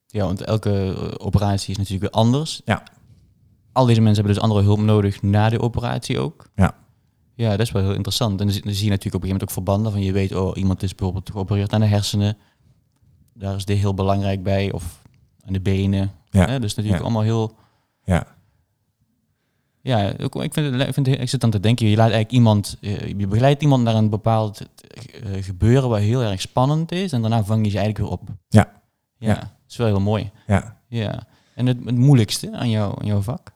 Ja, 0.08 0.26
want 0.26 0.42
elke 0.42 0.70
eh, 0.70 1.26
operatie 1.26 1.72
is 1.72 1.78
natuurlijk 1.78 2.14
weer 2.14 2.24
anders. 2.24 2.62
Ja. 2.66 2.84
Al 3.72 3.86
deze 3.86 4.02
mensen 4.02 4.16
hebben 4.24 4.34
dus 4.34 4.44
andere 4.44 4.64
hulp 4.64 4.80
nodig 4.80 5.22
na 5.22 5.50
de 5.50 5.60
operatie 5.60 6.20
ook. 6.20 6.50
Ja. 6.56 6.76
Ja, 7.36 7.50
dat 7.50 7.60
is 7.60 7.72
wel 7.72 7.82
heel 7.82 7.94
interessant. 7.94 8.40
En 8.40 8.46
dan 8.46 8.54
zie 8.56 8.64
dan 8.64 8.74
zie 8.74 8.84
je 8.84 8.90
natuurlijk 8.90 9.24
op 9.24 9.30
een 9.30 9.30
gegeven 9.30 9.48
moment 9.48 9.68
ook 9.68 9.82
verbanden 9.82 9.92
van 9.92 10.02
je 10.02 10.12
weet, 10.12 10.36
oh, 10.36 10.58
iemand 10.58 10.84
is 10.84 10.96
bijvoorbeeld 10.96 11.30
geopereerd 11.32 11.74
aan 11.74 11.80
de 11.80 11.86
hersenen. 11.86 12.38
Daar 13.34 13.56
is 13.56 13.66
dit 13.66 13.78
heel 13.78 13.94
belangrijk 13.94 14.44
bij. 14.44 14.72
Of 14.72 15.02
aan 15.46 15.54
de 15.54 15.62
benen. 15.62 16.12
Ja. 16.30 16.46
Hè? 16.48 16.60
Dus 16.60 16.76
natuurlijk 16.76 17.04
Ja. 17.04 17.10
allemaal 17.10 17.24
heel... 17.24 17.56
Ja, 18.04 18.28
Ja, 19.84 20.00
ik, 20.18 20.54
vind 20.54 20.82
ik, 20.82 20.94
vind 20.94 21.06
het- 21.08 21.20
ik 21.20 21.30
zit 21.30 21.42
dan 21.42 21.50
te 21.50 21.60
denken, 21.60 21.86
je 21.88 21.96
laat 21.96 22.10
eigenlijk 22.12 22.32
iemand, 22.34 22.78
eh, 22.82 23.08
je 23.08 23.28
begeleidt 23.28 23.62
iemand 23.62 23.84
naar 23.84 23.96
een 23.96 24.10
bepaald 24.10 24.62
eh, 24.62 25.44
gebeuren 25.44 25.90
wat 25.90 26.00
heel 26.00 26.22
erg 26.22 26.42
spannend 26.42 26.92
is. 26.92 27.12
En 27.12 27.22
daarna 27.22 27.44
vang 27.44 27.66
je 27.66 27.72
ze 27.72 27.78
eigenlijk 27.78 28.10
weer 28.10 28.20
op. 28.20 28.30
Ja. 28.48 28.72
Ja, 29.18 29.28
Ja. 29.28 29.36
dat 29.36 29.50
is 29.70 29.76
wel 29.78 29.88
heel 29.88 30.00
mooi. 30.02 30.32
ja. 30.48 30.80
Ja. 30.88 31.28
En 31.56 31.66
het, 31.66 31.78
het 31.86 31.96
moeilijkste 31.98 32.52
aan, 32.52 32.70
jou, 32.70 33.00
aan 33.02 33.08
jouw 33.08 33.22
vak? 33.22 33.52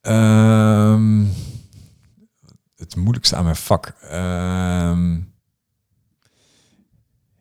Ehm, 0.00 1.24
het 2.76 2.96
moeilijkste 2.96 3.36
aan 3.36 3.44
mijn 3.44 3.56
vak. 3.56 3.86
Ehm, 4.02 5.20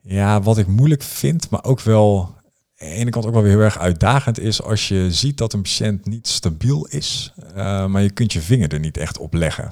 ja, 0.02 0.42
wat 0.42 0.58
ik 0.58 0.68
moeilijk 0.68 1.02
vind, 1.02 1.50
maar 1.50 1.64
ook 1.64 1.82
wel 1.82 2.36
aan 2.36 2.37
de 2.78 2.86
ene 2.86 3.10
kant 3.10 3.26
ook 3.26 3.34
wel 3.34 3.42
weer 3.42 3.52
heel 3.52 3.62
erg 3.62 3.78
uitdagend 3.78 4.40
is 4.40 4.62
als 4.62 4.88
je 4.88 5.12
ziet 5.12 5.38
dat 5.38 5.54
een 5.54 5.62
patiënt 5.62 6.06
niet 6.06 6.28
stabiel 6.28 6.86
is, 6.86 7.34
eh, 7.56 7.86
maar 7.86 8.02
je 8.02 8.12
kunt 8.12 8.34
je 8.34 8.42
vinger 8.42 8.74
er 8.74 8.80
niet 8.80 8.98
echt 8.98 9.18
op 9.18 9.34
leggen. 9.34 9.72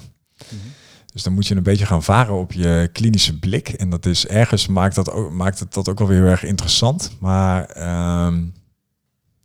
Dus 1.12 1.22
dan 1.22 1.32
moet 1.32 1.46
je 1.46 1.54
een 1.54 1.62
beetje 1.62 1.86
gaan 1.86 2.02
varen 2.02 2.34
op 2.34 2.52
je 2.52 2.88
klinische 2.92 3.38
blik. 3.38 3.68
En 3.68 3.90
dat 3.90 4.06
is 4.06 4.26
ergens 4.26 4.66
maakt, 4.66 4.94
dat 4.94 5.10
ook, 5.10 5.30
maakt 5.32 5.58
het 5.58 5.74
dat 5.74 5.88
ook 5.88 5.98
wel 5.98 6.08
weer 6.08 6.20
heel 6.20 6.30
erg 6.30 6.42
interessant. 6.42 7.16
Maar 7.20 7.64
ehm, 7.64 8.44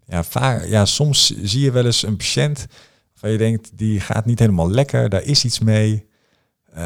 ja, 0.06 0.24
vaak, 0.24 0.66
ja, 0.66 0.86
soms 0.86 1.34
zie 1.42 1.62
je 1.62 1.72
wel 1.72 1.86
eens 1.86 2.04
een 2.04 2.18
patiënt 2.18 2.68
waar 3.20 3.32
je 3.32 3.38
denkt, 3.38 3.78
die 3.78 4.00
gaat 4.00 4.26
niet 4.26 4.40
helemaal 4.40 4.72
lekker, 4.72 5.10
daar 5.10 5.24
is 5.24 5.46
iets 5.46 5.60
mee. 5.60 6.10
Eh, 6.74 6.84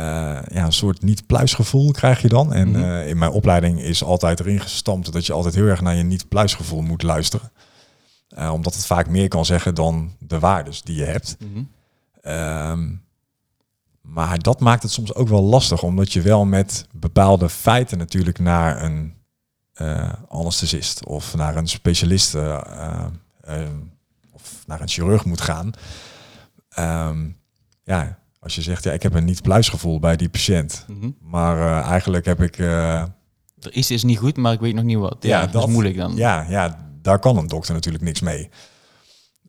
ja, 0.48 0.66
een 0.66 0.74
soort 0.74 1.02
niet-pluisgevoel 1.04 1.92
krijg 1.92 2.22
je 2.22 2.28
dan. 2.28 2.54
En 2.54 2.70
Mhm. 2.70 2.84
eh, 2.84 3.08
in 3.08 3.18
mijn 3.18 3.32
opleiding 3.32 3.82
is 3.82 4.04
altijd 4.04 4.40
erin 4.40 4.60
gestampt 4.60 5.14
dat 5.14 5.26
je 5.26 5.34
altijd 5.34 5.56
heel 5.56 5.66
erg 5.66 5.82
naar 5.82 5.96
je 5.96 6.04
niet-pluisgevoel 6.04 6.82
moet 6.82 7.04
luisteren. 7.04 7.52
Eh, 8.30 8.52
omdat 8.54 8.74
het 8.76 8.86
vaak 8.86 9.08
meer 9.08 9.28
kan 9.28 9.46
zeggen 9.46 9.76
dan 9.76 10.16
de 10.20 10.40
waardes 10.40 10.82
die 10.82 10.96
je 10.96 11.04
hebt. 11.04 11.38
Mhm. 11.40 11.64
Ehm, 12.22 12.94
maar 14.02 14.40
dat 14.40 14.60
maakt 14.60 14.84
het 14.84 14.92
soms 14.92 15.14
ook 15.14 15.28
wel 15.28 15.44
lastig, 15.44 15.84
omdat 15.84 16.14
je 16.14 16.22
wel 16.22 16.46
met 16.46 16.88
bepaalde 16.94 17.50
feiten 17.50 17.98
natuurlijk 17.98 18.40
naar 18.40 18.84
een 18.84 19.14
anesthesist 20.28 21.06
of 21.06 21.36
naar 21.36 21.56
een 21.56 21.68
specialist 21.68 22.36
of 24.32 24.64
naar 24.68 24.82
een 24.82 24.88
chirurg 24.88 25.26
moet 25.26 25.42
gaan. 25.42 25.72
Ehm, 26.70 27.30
ja, 27.84 28.20
als 28.46 28.56
je 28.56 28.62
zegt, 28.62 28.84
ja, 28.84 28.92
ik 28.92 29.04
heb 29.04 29.14
een 29.14 29.26
niet-pluisgevoel 29.26 30.00
bij 30.00 30.16
die 30.16 30.30
patiënt, 30.30 30.86
Mhm. 30.88 31.10
maar 31.22 31.58
eh, 31.58 31.90
eigenlijk 31.90 32.26
heb 32.26 32.42
ik, 32.42 32.58
eh, 32.60 33.02
Er 33.60 33.74
is 33.76 33.92
iets 33.92 34.04
niet 34.04 34.18
goed, 34.18 34.38
maar 34.38 34.54
ik 34.54 34.60
weet 34.60 34.74
nog 34.74 34.84
niet 34.84 34.98
wat. 34.98 35.18
Ja, 35.20 35.30
Ja, 35.30 35.42
dat, 35.44 35.52
dat- 35.54 35.68
is 35.68 35.74
moeilijk 35.74 35.98
dan. 35.98 36.16
ja, 36.16 36.46
ja, 36.50 36.90
daar 37.02 37.20
kan 37.20 37.38
een 37.38 37.48
dokter 37.48 37.74
natuurlijk 37.74 38.04
niks 38.04 38.20
mee. 38.22 38.50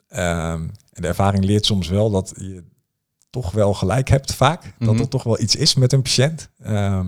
Ehm, 0.09 0.61
en 0.93 1.03
de 1.03 1.07
ervaring 1.09 1.45
leert 1.45 1.67
soms 1.67 1.89
wel 1.89 2.11
dat 2.11 2.33
je 2.37 2.65
toch 3.31 3.51
wel 3.51 3.75
gelijk 3.75 4.09
hebt 4.09 4.35
vaak. 4.35 4.63
Dat 4.79 4.93
Mhm. 4.93 5.01
er 5.03 5.09
toch 5.09 5.23
wel 5.23 5.41
iets 5.41 5.57
is 5.57 5.75
met 5.75 5.93
een 5.93 6.03
patiënt. 6.03 6.49
Ehm, 6.63 7.05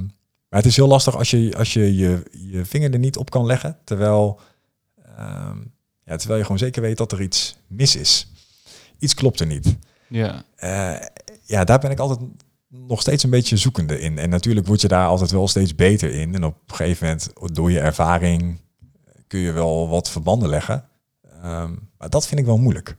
maar 0.48 0.60
het 0.60 0.66
is 0.66 0.76
heel 0.76 0.88
lastig 0.88 1.16
als 1.16 1.30
je 1.30 1.54
als 1.56 1.72
je, 1.72 1.96
je 1.96 2.22
je 2.32 2.64
vinger 2.64 2.92
er 2.92 2.98
niet 2.98 3.16
op 3.16 3.30
kan 3.30 3.46
leggen. 3.46 3.78
Terwijl, 3.84 4.40
ehm, 5.16 5.58
ja, 6.04 6.16
terwijl 6.16 6.38
je 6.38 6.42
gewoon 6.44 6.58
zeker 6.58 6.82
weet 6.82 6.96
dat 6.96 7.12
er 7.12 7.22
iets 7.22 7.56
mis 7.66 7.96
is. 7.96 8.32
Iets 8.98 9.14
klopt 9.14 9.40
er 9.40 9.46
niet. 9.46 9.76
Ja. 10.08 10.42
Eh, 10.56 10.96
ja, 11.48 11.64
daar 11.64 11.78
ben 11.78 11.90
ik 11.90 11.98
altijd 11.98 12.20
nog 12.68 13.00
steeds 13.00 13.22
een 13.22 13.30
beetje 13.30 13.56
zoekende 13.56 14.00
in. 14.00 14.18
En 14.18 14.28
natuurlijk 14.30 14.66
word 14.66 14.80
je 14.80 14.88
daar 14.88 15.06
altijd 15.06 15.30
wel 15.30 15.48
steeds 15.48 15.74
beter 15.74 16.12
in. 16.12 16.34
En 16.34 16.44
op 16.44 16.54
een 16.66 16.74
gegeven 16.76 17.06
moment, 17.06 17.54
door 17.54 17.70
je 17.70 17.80
ervaring, 17.80 18.60
kun 19.26 19.40
je 19.40 19.52
wel 19.52 19.88
wat 19.88 20.10
verbanden 20.10 20.48
leggen. 20.48 20.84
Ehm, 21.42 21.74
maar 21.98 22.10
dat 22.10 22.26
vind 22.26 22.40
ik 22.40 22.46
wel 22.46 22.58
moeilijk. 22.58 22.94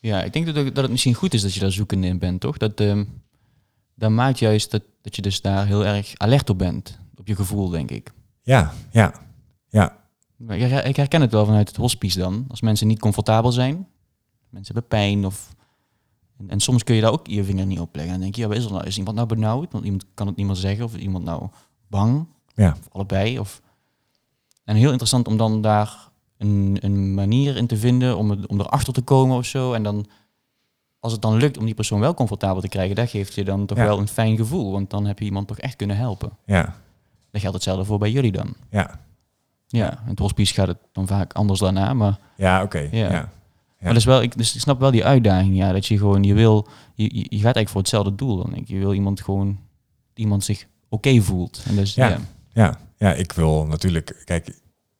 Ja, 0.00 0.22
ik 0.22 0.32
denk 0.32 0.46
dat, 0.46 0.56
ook- 0.56 0.74
dat 0.74 0.82
het 0.82 0.90
misschien 0.90 1.14
goed 1.14 1.34
is 1.34 1.42
dat 1.42 1.54
je 1.54 1.60
daar 1.60 1.72
zoekende 1.72 2.06
in 2.06 2.18
bent, 2.18 2.40
toch? 2.40 2.56
Dat, 2.56 2.80
ehm 2.80 3.04
dat 3.94 4.10
maakt 4.10 4.38
juist 4.38 4.70
dat, 4.70 4.82
dat 5.02 5.16
je 5.16 5.22
dus 5.22 5.40
daar 5.40 5.66
heel 5.66 5.86
erg 5.86 6.12
alert 6.16 6.50
op 6.50 6.58
bent. 6.58 6.98
Op 7.16 7.26
je 7.26 7.34
gevoel, 7.36 7.68
denk 7.68 7.90
ik. 7.90 8.12
Ja, 8.42 8.72
ja, 8.90 9.12
ja, 9.68 9.96
Maar 10.36 10.56
ik 10.86 10.96
herken 10.96 11.20
het 11.20 11.32
wel 11.32 11.44
vanuit 11.44 11.68
het 11.68 11.76
hospice 11.76 12.18
dan. 12.18 12.44
Als 12.48 12.60
mensen 12.60 12.86
niet 12.86 12.98
comfortabel 13.00 13.52
zijn. 13.52 13.86
Mensen 14.50 14.74
hebben 14.74 14.98
pijn 14.98 15.26
of... 15.26 15.53
En, 16.38 16.50
en 16.50 16.60
soms 16.60 16.84
kun 16.84 16.94
je 16.94 17.00
daar 17.00 17.12
ook 17.12 17.26
je 17.26 17.44
vinger 17.44 17.66
niet 17.66 17.80
op 17.80 17.94
leggen. 17.94 18.12
En 18.14 18.20
dan 18.20 18.22
denk 18.22 18.34
je, 18.34 18.42
ja, 18.42 18.48
wat 18.48 18.56
is 18.56 18.64
er 18.64 18.72
nou? 18.72 18.84
Is 18.86 18.98
iemand 18.98 19.16
nou 19.16 19.28
benauwd? 19.28 19.72
Want 19.72 19.84
iemand 19.84 20.04
kan 20.14 20.26
het 20.26 20.36
niet 20.36 20.46
meer 20.46 20.56
zeggen. 20.56 20.84
Of 20.84 20.94
is 20.94 21.00
iemand 21.02 21.24
nou 21.24 21.48
bang? 21.88 22.26
ja, 22.54 22.70
Of 22.70 22.88
allebei. 22.92 23.38
Of... 23.38 23.62
En 24.64 24.76
heel 24.76 24.88
interessant 24.90 25.28
om 25.28 25.36
dan 25.36 25.60
daar 25.60 26.08
een, 26.38 26.76
een 26.80 27.14
manier 27.14 27.56
in 27.56 27.66
te 27.66 27.76
vinden 27.76 28.16
om, 28.16 28.30
het, 28.30 28.46
om 28.46 28.60
erachter 28.60 28.92
te 28.92 29.02
komen 29.02 29.36
of 29.36 29.44
zo. 29.44 29.72
En 29.72 29.82
dan, 29.82 30.06
als 31.00 31.12
het 31.12 31.22
dan 31.22 31.36
lukt 31.36 31.58
om 31.58 31.64
die 31.64 31.74
persoon 31.74 32.00
wel 32.00 32.14
comfortabel 32.14 32.60
te 32.60 32.68
krijgen, 32.68 32.96
dat 32.96 33.10
geeft 33.10 33.34
je 33.34 33.44
dan 33.44 33.66
toch 33.66 33.78
Ja. 33.78 33.84
wel 33.84 33.98
een 33.98 34.08
fijn 34.08 34.36
gevoel. 34.36 34.72
Want 34.72 34.90
dan 34.90 35.06
heb 35.06 35.18
je 35.18 35.24
iemand 35.24 35.48
toch 35.48 35.58
echt 35.58 35.76
kunnen 35.76 35.96
helpen. 35.96 36.30
ja, 36.46 36.74
Dat 37.30 37.40
geldt 37.40 37.56
hetzelfde 37.56 37.84
voor 37.84 37.98
bij 37.98 38.10
jullie 38.10 38.32
dan. 38.32 38.54
ja. 38.70 39.02
Ja, 39.66 39.90
in 40.02 40.08
het 40.10 40.18
hospice 40.18 40.54
gaat 40.54 40.66
het 40.66 40.78
dan 40.92 41.06
vaak 41.06 41.32
anders 41.32 41.60
daarna. 41.60 41.94
Maar, 41.94 42.18
Ja, 42.36 42.62
oké. 42.62 42.88
Ja. 42.92 43.32
Maar 43.84 43.92
dat 43.92 44.02
is 44.02 44.08
wel, 44.08 44.22
ik, 44.22 44.36
dus 44.36 44.54
ik 44.54 44.60
snap 44.60 44.80
wel 44.80 44.90
die 44.90 45.04
uitdaging. 45.04 45.56
Ja, 45.56 45.72
dat 45.72 45.86
je 45.86 45.98
gewoon, 45.98 46.22
je 46.22 46.34
wil, 46.34 46.68
je, 46.94 47.08
gaat 47.08 47.30
eigenlijk 47.30 47.68
voor 47.68 47.80
hetzelfde 47.80 48.14
doel. 48.14 48.36
Dan 48.36 48.50
denk 48.50 48.62
ik. 48.62 48.68
Je 48.68 48.78
wil 48.78 48.94
iemand 48.94 49.20
gewoon, 49.20 49.58
iemand 50.14 50.44
zich 50.44 50.66
oké 50.88 51.20
voelt. 51.20 51.62
En 51.66 51.76
dus, 51.76 51.94
Ja. 51.94 52.08
ja. 52.08 52.18
Ja, 52.52 52.78
ja, 52.96 53.12
ik 53.12 53.32
wil 53.32 53.66
natuurlijk. 53.66 54.22
Kijk, 54.24 54.58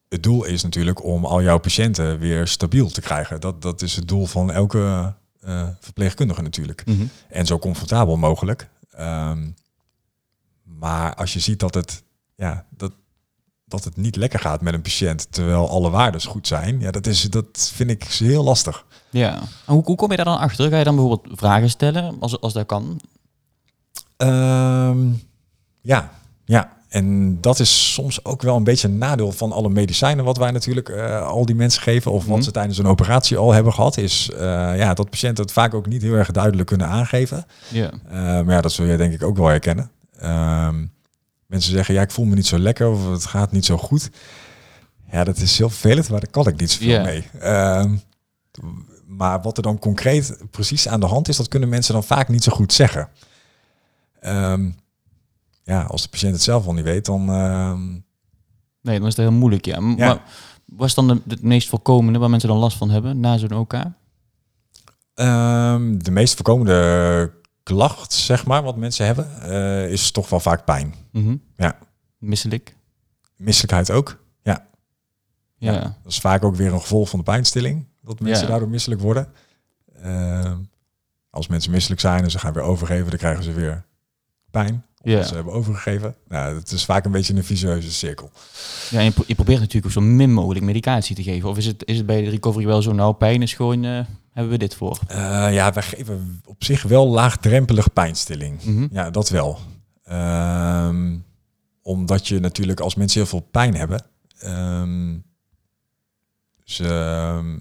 het 0.09 0.23
doel 0.23 0.45
is 0.45 0.63
natuurlijk 0.63 1.05
om 1.05 1.25
al 1.25 1.43
jouw 1.43 1.59
patiënten 1.59 2.19
weer 2.19 2.47
stabiel 2.47 2.89
te 2.89 3.01
krijgen. 3.01 3.41
Dat, 3.41 3.63
dat 3.63 3.83
is 3.83 3.97
het 3.97 4.09
doel 4.09 4.27
van 4.27 4.53
elke 4.53 5.15
eh, 5.41 5.69
verpleegkundige 5.81 6.43
natuurlijk. 6.43 6.87
Mhm. 6.87 7.05
En 7.29 7.47
zo 7.47 7.59
comfortabel 7.59 8.17
mogelijk. 8.17 8.69
Ehm, 8.91 9.51
maar 10.63 11.15
als 11.15 11.33
je 11.33 11.41
ziet 11.41 11.59
dat 11.59 11.75
het, 11.75 12.03
ja, 12.37 12.67
dat, 12.71 12.93
dat 13.65 13.85
het 13.85 13.97
niet 13.97 14.17
lekker 14.17 14.39
gaat 14.39 14.61
met 14.61 14.75
een 14.75 14.83
patiënt, 14.83 15.27
terwijl 15.31 15.69
alle 15.69 15.91
waarden 15.91 16.23
goed 16.23 16.47
zijn, 16.47 16.81
ja, 16.81 16.91
dat, 16.91 17.07
is, 17.07 17.23
dat 17.23 17.71
vind 17.75 17.91
ik 17.91 18.03
heel 18.05 18.45
lastig. 18.45 18.85
Ja. 19.11 19.35
En 19.67 19.75
hoe, 19.75 19.85
hoe 19.85 19.97
kom 19.97 20.11
je 20.11 20.17
daar 20.17 20.25
dan 20.25 20.39
achter? 20.39 20.71
Ga 20.71 20.79
je 20.79 20.85
dan 20.85 20.97
bijvoorbeeld 20.97 21.39
vragen 21.39 21.71
stellen, 21.71 22.17
als, 22.21 22.41
als 22.41 22.53
dat 22.53 22.67
kan? 22.67 23.01
Ehm, 24.17 25.07
ja, 25.81 26.11
ja. 26.45 26.73
En 26.89 27.41
dat 27.41 27.59
is 27.59 27.93
soms 27.93 28.25
ook 28.25 28.43
wel 28.43 28.57
een 28.57 28.65
beetje 28.65 28.89
een 28.89 28.99
nadeel 28.99 29.33
van 29.33 29.53
alle 29.53 29.69
medicijnen 29.69 30.25
wat 30.25 30.37
wij 30.37 30.51
natuurlijk 30.51 30.89
uh, 30.89 31.27
al 31.27 31.47
die 31.47 31.55
mensen 31.55 31.83
geven. 31.83 32.13
Of 32.13 32.25
wat 32.27 32.35
Mhm. 32.37 32.45
ze 32.45 32.51
tijdens 32.51 32.79
een 32.79 32.87
operatie 32.87 33.37
al 33.37 33.53
hebben 33.53 33.73
gehad. 33.73 33.97
Is 33.97 34.31
uh, 34.33 34.39
ja, 34.77 34.95
dat 34.95 35.11
patiënten 35.11 35.45
het 35.45 35.53
vaak 35.53 35.75
ook 35.75 35.87
niet 35.87 36.03
heel 36.03 36.15
erg 36.15 36.31
duidelijk 36.31 36.69
kunnen 36.69 36.87
aangeven. 36.89 37.47
Ja. 37.69 37.91
Uh, 37.93 38.13
maar 38.13 38.51
ja, 38.51 38.61
dat 38.61 38.73
zul 38.73 38.85
je 38.87 38.97
denk 38.97 39.13
ik 39.13 39.23
ook 39.23 39.37
wel 39.37 39.47
herkennen. 39.47 39.91
Um, 40.23 40.93
mensen 41.47 41.73
zeggen, 41.73 41.95
ja, 41.95 42.03
ik 42.03 42.11
voel 42.11 42.25
me 42.25 42.35
niet 42.35 42.47
zo 42.47 42.59
lekker 42.59 42.89
of 42.89 43.07
het 43.11 43.25
gaat 43.27 43.53
niet 43.53 43.65
zo 43.65 43.77
goed. 43.77 44.11
Ja, 45.11 45.25
dat 45.25 45.37
is 45.37 45.59
heel 45.59 45.71
vervelend, 45.71 46.09
maar 46.09 46.21
daar 46.21 46.31
kan 46.31 46.47
ik 46.49 46.61
niet 46.61 46.71
zoveel 46.71 46.89
Ja. 46.89 47.03
mee. 47.03 47.25
Um, 47.83 48.01
maar 49.07 49.43
wat 49.43 49.57
er 49.57 49.63
dan 49.63 49.79
concreet 49.79 50.37
precies 50.51 50.89
aan 50.89 51.01
de 51.01 51.07
hand 51.07 51.29
is, 51.29 51.37
dat 51.37 51.49
kunnen 51.49 51.69
mensen 51.69 51.93
dan 51.95 52.05
vaak 52.05 52.29
niet 52.29 52.45
zo 52.45 52.53
goed 52.53 52.73
zeggen. 52.73 53.09
Um, 54.27 54.77
ja, 55.63 55.83
als 55.83 56.03
de 56.03 56.09
patiënt 56.09 56.33
het 56.33 56.43
zelf 56.43 56.67
al 56.67 56.73
niet 56.75 56.85
weet, 56.85 57.05
dan... 57.05 57.29
ehm, 57.29 57.93
Nee, 58.81 58.99
dan 58.99 59.09
is 59.09 59.17
het 59.17 59.27
heel 59.29 59.33
moeilijk, 59.39 59.65
ja. 59.65 59.75
Ja. 59.75 59.81
Maar 59.97 60.23
wat 60.65 60.87
is 60.89 60.95
dan 60.95 61.09
de, 61.09 61.21
het 61.29 61.43
meest 61.43 61.69
voorkomende 61.69 62.19
waar 62.19 62.31
mensen 62.31 62.49
dan 62.49 62.59
last 62.59 62.77
van 62.77 62.91
hebben 62.91 63.21
na 63.21 63.37
zo'n 63.39 63.53
OK? 63.53 63.75
Ehm, 65.15 65.99
de 65.99 66.11
meest 66.11 66.35
voorkomende 66.35 67.33
klacht, 67.65 68.13
zeg 68.13 68.47
maar, 68.47 68.63
wat 68.63 68.77
mensen 68.77 69.07
hebben, 69.07 69.43
eh, 69.43 69.91
is 69.91 70.11
toch 70.11 70.29
wel 70.29 70.41
vaak 70.41 70.65
pijn. 70.65 70.95
Mhm. 71.13 71.37
Ja. 71.57 71.79
Misselijk? 72.19 72.77
Misselijkheid 73.37 73.91
ook. 73.91 74.23
Ja. 74.43 74.67
Ja. 75.57 75.73
Ja. 75.73 75.81
Dat 75.81 76.13
is 76.13 76.19
vaak 76.19 76.45
ook 76.45 76.55
weer 76.57 76.73
een 76.73 76.81
gevolg 76.81 77.09
van 77.09 77.19
de 77.19 77.25
pijnstilling, 77.25 77.87
dat 78.03 78.21
mensen 78.21 78.43
Ja. 78.45 78.51
daardoor 78.51 78.69
misselijk 78.69 79.01
worden. 79.01 79.29
Ehm, 80.03 80.57
als 81.31 81.47
mensen 81.49 81.71
misselijk 81.71 82.01
zijn 82.01 82.25
en 82.25 82.31
ze 82.31 82.39
gaan 82.39 82.53
weer 82.53 82.63
overgeven, 82.63 83.09
dan 83.11 83.19
krijgen 83.19 83.45
ze 83.45 83.53
weer 83.53 83.85
pijn. 84.51 84.85
Ja. 85.03 85.23
ze 85.23 85.35
hebben 85.35 85.53
overgegeven. 85.53 86.15
Nou, 86.29 86.57
het 86.59 86.71
is 86.73 86.85
vaak 86.85 87.05
een 87.05 87.11
beetje 87.13 87.35
een 87.35 87.45
vicieuze 87.45 87.93
cirkel. 87.93 88.31
Ja, 88.91 88.99
en 88.99 89.05
je, 89.05 89.11
pro- 89.11 89.25
je 89.27 89.35
probeert 89.35 89.59
natuurlijk 89.59 89.87
ook 89.87 89.93
zo 89.93 90.01
min 90.01 90.33
mogelijk 90.33 90.65
medicatie 90.65 91.17
te 91.17 91.23
geven. 91.23 91.49
Of 91.49 91.57
is 91.57 91.67
het, 91.67 91.87
is 91.87 91.97
het 91.97 92.07
bij 92.07 92.23
de 92.23 92.31
recovery 92.31 92.67
wel 92.67 92.83
zo, 92.83 92.93
nou, 92.93 93.15
pijn 93.15 93.43
is 93.43 93.55
gewoon, 93.55 93.85
eh, 93.85 93.99
hebben 94.35 94.53
we 94.53 94.59
dit 94.59 94.75
voor? 94.75 94.99
Eh, 95.07 95.55
ja, 95.55 95.73
wij 95.73 95.83
geven 95.83 96.43
op 96.45 96.65
zich 96.65 96.83
wel 96.83 97.09
laagdrempelig 97.09 97.93
pijnstilling. 97.93 98.65
Mhm. 98.65 98.87
Ja, 98.91 99.11
dat 99.11 99.29
wel. 99.29 99.59
Ehm, 100.05 101.17
omdat 101.83 102.29
je 102.29 102.41
natuurlijk 102.41 102.81
als 102.81 102.95
mensen 102.95 103.21
heel 103.21 103.29
veel 103.29 103.49
pijn 103.51 103.75
hebben, 103.75 104.05
ehm, 104.39 105.17
ze 106.65 106.89
ehm, 106.89 107.59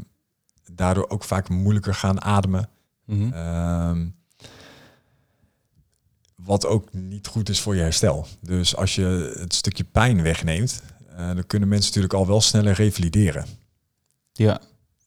daardoor 0.76 1.10
ook 1.10 1.24
vaak 1.24 1.50
moeilijker 1.50 1.94
gaan 1.96 2.22
ademen. 2.22 2.70
Mhm. 3.06 4.08
Wat 6.36 6.66
ook 6.66 6.94
niet 6.94 7.28
goed 7.28 7.50
is 7.50 7.60
voor 7.60 7.76
je 7.76 7.82
herstel. 7.82 8.28
Dus 8.42 8.76
als 8.76 8.96
je 8.96 9.36
het 9.40 9.54
stukje 9.54 9.84
pijn 9.84 10.22
wegneemt, 10.22 10.82
eh, 11.10 11.28
dan 11.28 11.48
kunnen 11.48 11.70
mensen 11.70 11.88
natuurlijk 11.88 12.14
al 12.14 12.28
wel 12.28 12.42
sneller 12.42 12.74
revalideren. 12.74 13.46
Ja, 14.34 14.62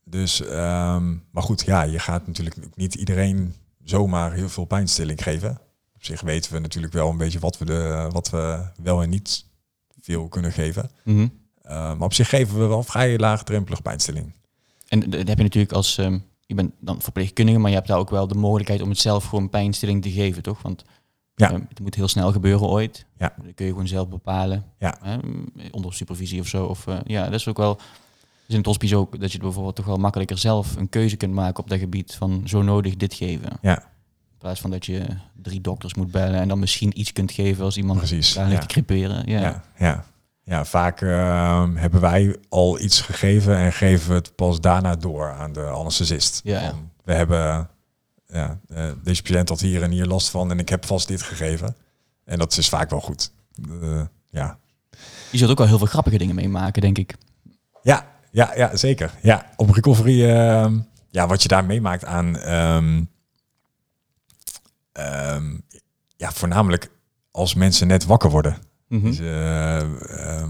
Dus, 0.08 0.40
ehm, 0.40 1.14
maar 1.30 1.42
goed, 1.42 1.62
ja, 1.64 1.82
je 1.82 1.98
gaat 1.98 2.26
natuurlijk 2.26 2.56
niet 2.76 2.94
iedereen 2.94 3.54
zomaar 3.84 4.32
heel 4.32 4.48
veel 4.48 4.64
pijnstilling 4.64 5.22
geven. 5.22 5.50
Op 5.94 6.04
zich 6.04 6.20
weten 6.20 6.52
we 6.52 6.58
natuurlijk 6.58 6.92
wel 6.92 7.10
een 7.10 7.16
beetje 7.16 7.38
wat 7.38 7.58
we, 7.58 7.64
de, 7.64 8.08
wat 8.12 8.30
we 8.30 8.64
wel 8.82 9.02
en 9.02 9.10
niet 9.10 9.44
veel 10.00 10.28
kunnen 10.28 10.52
geven. 10.52 10.90
Mhm. 11.04 11.28
Eh, 11.62 11.70
maar 11.74 12.00
op 12.00 12.14
zich 12.14 12.28
geven 12.28 12.58
we 12.58 12.66
wel 12.66 12.82
vrij 12.82 13.18
laagdrempelig 13.18 13.82
pijnstilling. 13.82 14.32
En 14.88 15.00
dat 15.10 15.28
heb 15.28 15.36
je 15.36 15.42
natuurlijk 15.42 15.72
als, 15.72 15.98
ehm, 15.98 16.18
je 16.46 16.54
bent 16.54 16.72
dan 16.80 17.00
verpleegkundige, 17.02 17.58
maar 17.58 17.70
je 17.70 17.76
hebt 17.76 17.88
daar 17.88 17.98
ook 17.98 18.10
wel 18.10 18.26
de 18.28 18.34
mogelijkheid 18.34 18.80
om 18.82 18.88
het 18.88 18.98
zelf 18.98 19.24
gewoon 19.24 19.48
pijnstilling 19.50 20.02
te 20.02 20.10
geven, 20.10 20.42
toch? 20.42 20.62
Want 20.62 20.84
Ja. 21.34 21.50
ehm, 21.50 21.60
het 21.68 21.80
moet 21.80 21.94
heel 21.94 22.08
snel 22.08 22.32
gebeuren 22.32 22.66
ooit. 22.68 23.06
Ja. 23.18 23.34
Dat 23.42 23.54
kun 23.54 23.66
je 23.66 23.72
gewoon 23.72 23.88
zelf 23.88 24.08
bepalen. 24.08 24.64
Ja. 24.78 24.98
Hè, 25.02 25.16
onder 25.70 25.94
supervisie 25.94 26.40
of 26.40 26.46
zo. 26.46 26.64
Of, 26.64 26.86
eh, 26.86 26.98
ja, 27.04 27.24
dat 27.24 27.34
is 27.34 27.48
ook 27.48 27.56
wel... 27.56 27.78
Dus 28.46 28.54
in 28.54 28.56
het 28.56 28.66
hospice 28.66 28.96
ook 28.96 29.20
dat 29.20 29.32
je 29.32 29.38
bijvoorbeeld 29.38 29.76
toch 29.76 29.84
wel 29.86 29.96
makkelijker 29.96 30.38
zelf 30.38 30.76
een 30.76 30.88
keuze 30.88 31.16
kunt 31.16 31.32
maken 31.32 31.62
op 31.62 31.68
dat 31.68 31.78
gebied 31.78 32.14
van 32.14 32.42
zo 32.44 32.62
nodig 32.62 32.96
dit 32.96 33.14
geven. 33.14 33.58
Ja. 33.60 33.78
In 33.78 34.38
plaats 34.38 34.60
van 34.60 34.70
dat 34.70 34.86
je 34.86 35.06
drie 35.42 35.60
dokters 35.60 35.94
moet 35.94 36.10
bellen 36.10 36.40
en 36.40 36.48
dan 36.48 36.58
misschien 36.58 37.00
iets 37.00 37.12
kunt 37.12 37.32
geven 37.32 37.64
als 37.64 37.76
iemand 37.76 37.98
Precies, 37.98 38.34
daar 38.34 38.44
ligt 38.48 38.60
ja. 38.60 38.66
te 38.66 38.72
creperen. 38.72 39.28
Ja. 39.30 39.40
Ja, 39.40 39.62
ja. 39.78 40.04
ja 40.42 40.64
vaak 40.64 41.00
ehm, 41.00 41.76
hebben 41.76 42.00
wij 42.00 42.36
al 42.48 42.80
iets 42.80 43.00
gegeven 43.00 43.56
en 43.56 43.72
geven 43.72 44.08
we 44.08 44.14
het 44.14 44.34
pas 44.34 44.60
daarna 44.60 44.96
door 44.96 45.32
aan 45.32 45.52
de 45.52 45.64
anesthesist. 45.64 46.40
Ja, 46.44 46.74
We 47.04 47.14
hebben, 47.14 47.68
ja, 48.26 48.60
eh, 48.68 48.90
deze 49.02 49.22
patiënt 49.22 49.48
had 49.48 49.60
hier 49.60 49.82
en 49.82 49.90
hier 49.90 50.06
last 50.06 50.28
van 50.28 50.50
en 50.50 50.58
ik 50.58 50.68
heb 50.68 50.84
vast 50.84 51.08
dit 51.08 51.22
gegeven. 51.22 51.76
En 52.24 52.38
dat 52.38 52.56
is 52.56 52.68
vaak 52.68 52.90
wel 52.90 53.00
goed. 53.00 53.32
Eh, 53.82 54.02
ja. 54.30 54.58
Je 55.30 55.38
zult 55.38 55.50
ook 55.50 55.58
wel 55.58 55.66
heel 55.66 55.78
veel 55.78 55.86
grappige 55.86 56.18
dingen 56.18 56.34
meemaken, 56.34 56.82
denk 56.82 56.98
ik. 56.98 57.16
Ja, 57.82 58.15
ja, 58.36 58.52
ja, 58.56 58.76
zeker. 58.76 59.14
Ja, 59.22 59.46
op 59.56 59.70
recovery, 59.70 60.24
ehm, 60.30 60.78
ja, 61.10 61.26
wat 61.26 61.42
je 61.42 61.48
daar 61.48 61.64
meemaakt 61.64 62.04
aan, 62.04 62.38
ehm, 62.38 63.02
ehm, 64.92 65.56
ja, 66.16 66.32
voornamelijk 66.32 66.90
als 67.30 67.54
mensen 67.54 67.86
net 67.86 68.04
wakker 68.06 68.30
worden. 68.30 68.56
Mhm. 68.88 69.04
Dus, 69.04 69.18
eh, 69.18 70.42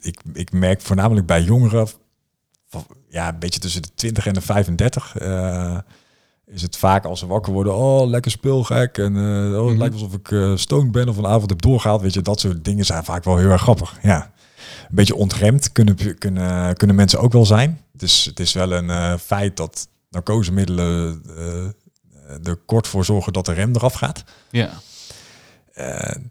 ik, 0.00 0.20
ik 0.32 0.52
merk 0.52 0.80
voornamelijk 0.80 1.26
bij 1.26 1.42
jongeren, 1.42 1.88
ja, 3.08 3.28
een 3.28 3.38
beetje 3.38 3.60
tussen 3.60 3.82
de 3.82 3.94
20 3.94 4.26
en 4.26 4.32
de 4.34 4.40
35, 4.40 5.16
eh, 5.16 5.78
is 6.46 6.62
het 6.62 6.76
vaak 6.76 7.04
als 7.04 7.18
ze 7.18 7.26
wakker 7.26 7.52
worden, 7.52 7.74
oh, 7.76 8.06
lekker 8.08 8.30
speelgek. 8.30 8.98
En 8.98 9.16
eh, 9.16 9.22
oh, 9.22 9.56
het 9.60 9.64
Mhm. 9.70 9.78
lijkt 9.78 9.94
alsof 9.94 10.12
ik 10.14 10.58
stoned 10.58 10.92
ben 10.92 11.08
of 11.08 11.16
een 11.16 11.26
avond 11.26 11.50
heb 11.50 11.62
doorgehaald. 11.62 12.00
Weet 12.00 12.14
je, 12.14 12.22
dat 12.22 12.40
soort 12.40 12.64
dingen 12.64 12.84
zijn 12.84 13.04
vaak 13.04 13.24
wel 13.24 13.36
heel 13.36 13.50
erg 13.50 13.62
grappig. 13.62 13.98
Ja. 14.02 14.32
Een 14.88 14.94
beetje 14.94 15.14
ontremd 15.14 15.72
kunnen, 15.72 16.18
kunnen, 16.18 16.76
kunnen 16.76 16.96
mensen 16.96 17.20
ook 17.20 17.32
wel 17.32 17.46
zijn. 17.46 17.80
Is, 17.98 18.24
het 18.24 18.40
is 18.40 18.52
wel 18.52 18.72
een 18.72 18.90
eh, 18.90 19.14
feit 19.18 19.56
dat 19.56 19.88
narcosemiddelen 20.10 21.22
eh, 21.36 22.48
er 22.48 22.56
kort 22.56 22.86
voor 22.86 23.04
zorgen 23.04 23.32
dat 23.32 23.46
de 23.46 23.52
rem 23.52 23.74
eraf 23.74 23.94
gaat. 23.94 24.24
Ja. 24.50 24.70
Eh, 25.72 26.22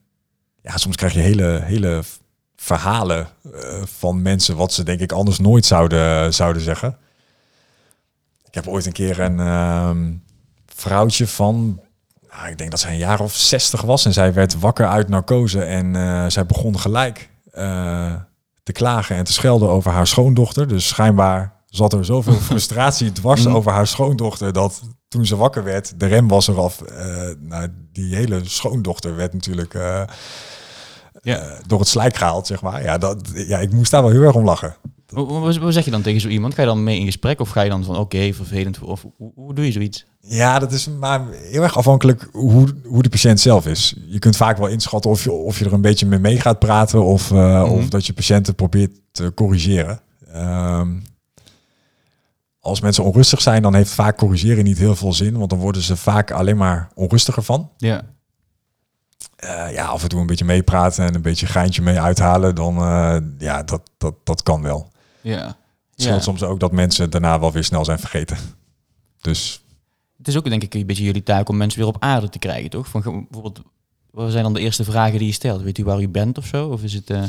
ja, 0.61 0.77
soms 0.77 0.95
krijg 0.95 1.13
je 1.13 1.19
hele, 1.19 1.61
hele 1.63 2.03
verhalen 2.55 3.27
van 3.83 4.21
mensen 4.21 4.55
wat 4.55 4.73
ze 4.73 4.83
denk 4.83 4.99
ik 4.99 5.11
anders 5.11 5.39
nooit 5.39 5.65
zouden, 5.65 6.33
zouden 6.33 6.61
zeggen. 6.61 6.97
Ik 8.47 8.53
heb 8.53 8.67
ooit 8.67 8.85
een 8.85 8.91
keer 8.91 9.19
een 9.19 9.39
ehm, 9.39 10.13
vrouwtje 10.65 11.27
van, 11.27 11.81
nou, 12.31 12.49
ik 12.49 12.57
denk 12.57 12.71
dat 12.71 12.79
zij 12.79 12.91
een 12.91 12.97
jaar 12.97 13.19
of 13.19 13.35
60 13.35 13.81
was 13.81 14.05
en 14.05 14.13
zij 14.13 14.33
werd 14.33 14.59
wakker 14.59 14.87
uit 14.87 15.09
narcose 15.09 15.63
en 15.63 16.31
zij 16.31 16.45
begon 16.45 16.79
gelijk 16.79 17.29
te 18.65 18.71
klagen 18.71 19.15
en 19.15 19.23
te 19.23 19.34
schelden 19.34 19.69
over 19.69 19.91
haar 19.91 20.08
schoondochter. 20.08 20.67
Dus 20.67 20.88
schijnbaar 20.88 21.54
zat 21.65 21.93
er 21.93 22.06
zoveel 22.06 22.34
frustratie 22.49 23.12
dwars 23.12 23.45
Mhm. 23.45 23.56
over 23.56 23.71
haar 23.71 23.88
schoondochter 23.88 24.54
dat 24.54 24.82
toen 25.08 25.25
ze 25.25 25.36
wakker 25.36 25.63
werd, 25.63 25.99
de 25.99 26.06
rem 26.06 26.28
was 26.28 26.47
eraf. 26.47 26.82
Eh 26.82 27.30
nou, 27.39 27.67
die 27.91 28.15
hele 28.15 28.41
schoondochter 28.43 29.15
werd 29.15 29.34
natuurlijk 29.34 29.73
eh, 29.73 30.01
Ja. 31.21 31.38
eh, 31.38 31.60
door 31.67 31.80
het 31.80 31.88
slijk 31.88 32.15
gehaald, 32.17 32.47
zeg 32.47 32.62
maar. 32.62 32.84
Ja, 32.84 32.97
dat, 32.97 33.32
ja, 33.34 33.60
ik 33.60 33.71
moest 33.71 33.91
daar 33.91 34.01
wel 34.01 34.12
heel 34.12 34.21
erg 34.21 34.36
om 34.36 34.45
lachen. 34.45 34.75
Hoe, 35.13 35.25
hoe, 35.28 35.60
hoe 35.60 35.71
zeg 35.71 35.86
je 35.86 35.91
dan 35.91 36.01
tegen 36.01 36.21
zo 36.21 36.28
iemand? 36.28 36.54
Ga 36.54 36.62
je 36.62 36.67
dan 36.67 36.84
mee 36.84 36.99
in 36.99 37.06
gesprek 37.06 37.39
of 37.39 37.49
ga 37.49 37.62
je 37.62 37.69
dan 37.69 37.84
van 37.84 37.97
oké, 37.97 38.34
vervelend? 38.34 38.80
Of 38.80 39.06
hoe, 39.17 39.32
hoe 39.36 39.54
doe 39.54 39.65
je 39.65 39.71
zoiets? 39.71 40.06
Ja, 40.27 40.59
dat 40.59 40.71
is 40.71 40.88
maar 40.88 41.21
heel 41.31 41.63
erg 41.63 41.77
afhankelijk 41.77 42.27
hoe, 42.31 42.73
hoe 42.85 43.01
de 43.03 43.09
patiënt 43.09 43.39
zelf 43.39 43.67
is. 43.67 43.95
Je 44.07 44.19
kunt 44.19 44.38
vaak 44.38 44.57
wel 44.57 44.67
inschatten 44.67 45.11
of 45.11 45.23
je, 45.23 45.31
of 45.31 45.59
je 45.59 45.65
er 45.65 45.73
een 45.73 45.81
beetje 45.81 46.05
mee 46.05 46.19
mee 46.19 46.39
gaat 46.39 46.59
praten 46.59 47.03
of, 47.03 47.31
eh, 47.31 47.61
Mhm. 47.63 47.71
of 47.71 47.89
dat 47.89 48.05
je 48.05 48.13
patiënten 48.13 48.55
probeert 48.55 48.99
te 49.11 49.31
corrigeren. 49.35 49.99
Ehm, 50.31 50.89
als 52.59 52.81
mensen 52.81 53.03
onrustig 53.03 53.41
zijn, 53.41 53.61
dan 53.61 53.75
heeft 53.75 53.91
vaak 53.91 54.17
corrigeren 54.17 54.63
niet 54.63 54.77
heel 54.77 54.95
veel 54.95 55.13
zin, 55.13 55.38
want 55.38 55.49
dan 55.49 55.59
worden 55.59 55.81
ze 55.81 55.95
vaak 55.97 56.31
alleen 56.31 56.57
maar 56.57 56.89
onrustiger 56.93 57.43
van. 57.43 57.69
Ja. 57.77 58.01
Eh, 59.35 59.71
ja, 59.73 59.85
af 59.85 60.03
en 60.03 60.09
toe 60.09 60.19
een 60.19 60.25
beetje 60.27 60.45
meepraten 60.45 61.05
en 61.05 61.15
een 61.15 61.21
beetje 61.21 61.45
geintje 61.45 61.81
mee 61.81 61.99
uithalen, 61.99 62.55
dan 62.55 62.77
eh, 62.77 63.17
ja, 63.38 63.63
dat, 63.63 63.81
dat, 63.97 64.13
dat 64.23 64.43
kan 64.43 64.61
wel. 64.61 64.91
Ja. 65.21 65.45
Het 65.45 66.03
scheelt 66.03 66.15
Ja. 66.17 66.21
soms 66.23 66.43
ook 66.43 66.59
dat 66.59 66.71
mensen 66.71 67.09
daarna 67.09 67.39
wel 67.39 67.51
weer 67.51 67.63
snel 67.63 67.85
zijn 67.85 67.99
vergeten. 67.99 68.38
Dus 69.21 69.63
Het 70.25 70.33
is 70.33 70.39
ook 70.39 70.49
denk 70.49 70.63
ik 70.63 70.73
een 70.73 70.85
beetje 70.85 71.03
jullie 71.03 71.23
taak 71.23 71.49
om 71.49 71.57
mensen 71.57 71.79
weer 71.79 71.88
op 71.88 71.95
aarde 71.99 72.29
te 72.29 72.39
krijgen, 72.39 72.69
toch? 72.69 72.88
Van, 72.88 73.01
bijvoorbeeld, 73.01 73.61
wat 74.11 74.31
zijn 74.31 74.43
dan 74.43 74.53
de 74.53 74.59
eerste 74.59 74.83
vragen 74.83 75.17
die 75.17 75.27
je 75.27 75.33
stelt? 75.33 75.61
Weet 75.61 75.77
u 75.77 75.83
waar 75.83 76.01
u 76.01 76.09
bent 76.09 76.38
of 76.38 76.45
zo? 76.45 76.67
Of 76.67 76.83
is 76.83 76.93
het... 76.93 77.09
eh, 77.09 77.23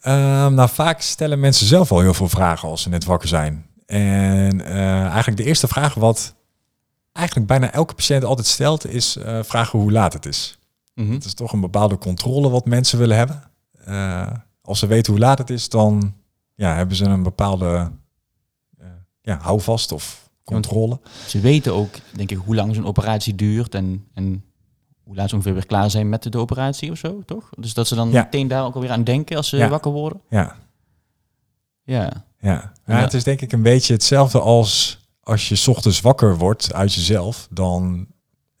Ehm, 0.00 0.54
nou, 0.54 0.68
vaak 0.68 1.00
stellen 1.00 1.40
mensen 1.40 1.66
zelf 1.66 1.92
al 1.92 2.00
heel 2.00 2.14
veel 2.14 2.28
vragen 2.28 2.68
als 2.68 2.82
ze 2.82 2.88
net 2.88 3.04
wakker 3.04 3.28
zijn. 3.28 3.66
En 3.86 4.60
eh, 4.64 5.04
eigenlijk 5.04 5.36
de 5.36 5.44
eerste 5.44 5.68
vraag 5.68 5.94
wat 5.94 6.34
eigenlijk 7.12 7.46
bijna 7.46 7.72
elke 7.72 7.94
patiënt 7.94 8.24
altijd 8.24 8.46
stelt, 8.46 8.86
is 8.86 9.16
eh, 9.16 9.38
vragen 9.42 9.78
hoe 9.78 9.92
laat 9.92 10.12
het 10.12 10.26
is. 10.26 10.58
mhm. 10.94 11.12
Het 11.12 11.24
is 11.24 11.34
toch 11.34 11.52
een 11.52 11.60
bepaalde 11.60 11.98
controle 11.98 12.48
wat 12.50 12.66
mensen 12.66 12.98
willen 12.98 13.16
hebben. 13.16 13.42
Als 14.62 14.78
ze 14.78 14.86
weten 14.86 15.12
hoe 15.12 15.20
laat 15.20 15.38
het 15.38 15.50
is, 15.50 15.68
dan 15.68 16.14
ja, 16.54 16.74
hebben 16.74 16.96
ze 16.96 17.04
een 17.04 17.22
bepaalde 17.22 17.90
ja, 19.20 19.38
houvast 19.42 19.92
of 19.92 20.23
controle. 20.44 21.00
Ze 21.26 21.40
weten 21.40 21.74
ook, 21.74 21.94
denk 22.12 22.30
ik, 22.30 22.38
hoe 22.44 22.54
lang 22.54 22.74
zo'n 22.74 22.86
operatie 22.86 23.34
duurt 23.34 23.74
en, 23.74 24.04
en 24.14 24.44
hoe 25.02 25.14
laat 25.16 25.28
ze 25.28 25.34
ongeveer 25.34 25.54
weer 25.54 25.66
klaar 25.66 25.90
zijn 25.90 26.08
met 26.08 26.22
de, 26.22 26.30
de 26.30 26.38
operatie 26.38 26.90
of 26.90 26.98
zo, 26.98 27.22
toch? 27.26 27.48
Dus 27.58 27.74
dat 27.74 27.86
ze 27.88 27.94
dan 27.94 28.10
Ja. 28.10 28.22
meteen 28.22 28.48
daar 28.48 28.64
ook 28.64 28.74
alweer 28.74 28.90
aan 28.90 29.04
denken 29.04 29.36
als 29.36 29.48
ze 29.48 29.56
Ja. 29.56 29.68
wakker 29.68 29.90
worden. 29.92 30.20
Ja, 30.30 30.56
Ja. 31.84 32.24
ja. 32.38 32.72
Ja. 32.86 33.00
Het 33.00 33.14
is 33.14 33.24
denk 33.24 33.40
ik 33.40 33.52
een 33.52 33.62
beetje 33.62 33.92
hetzelfde 33.92 34.40
als 34.40 35.02
als 35.22 35.48
je 35.48 35.54
's 35.56 35.68
ochtends 35.68 36.00
wakker 36.00 36.36
wordt 36.38 36.72
uit 36.72 36.94
jezelf, 36.94 37.48
dan 37.50 38.06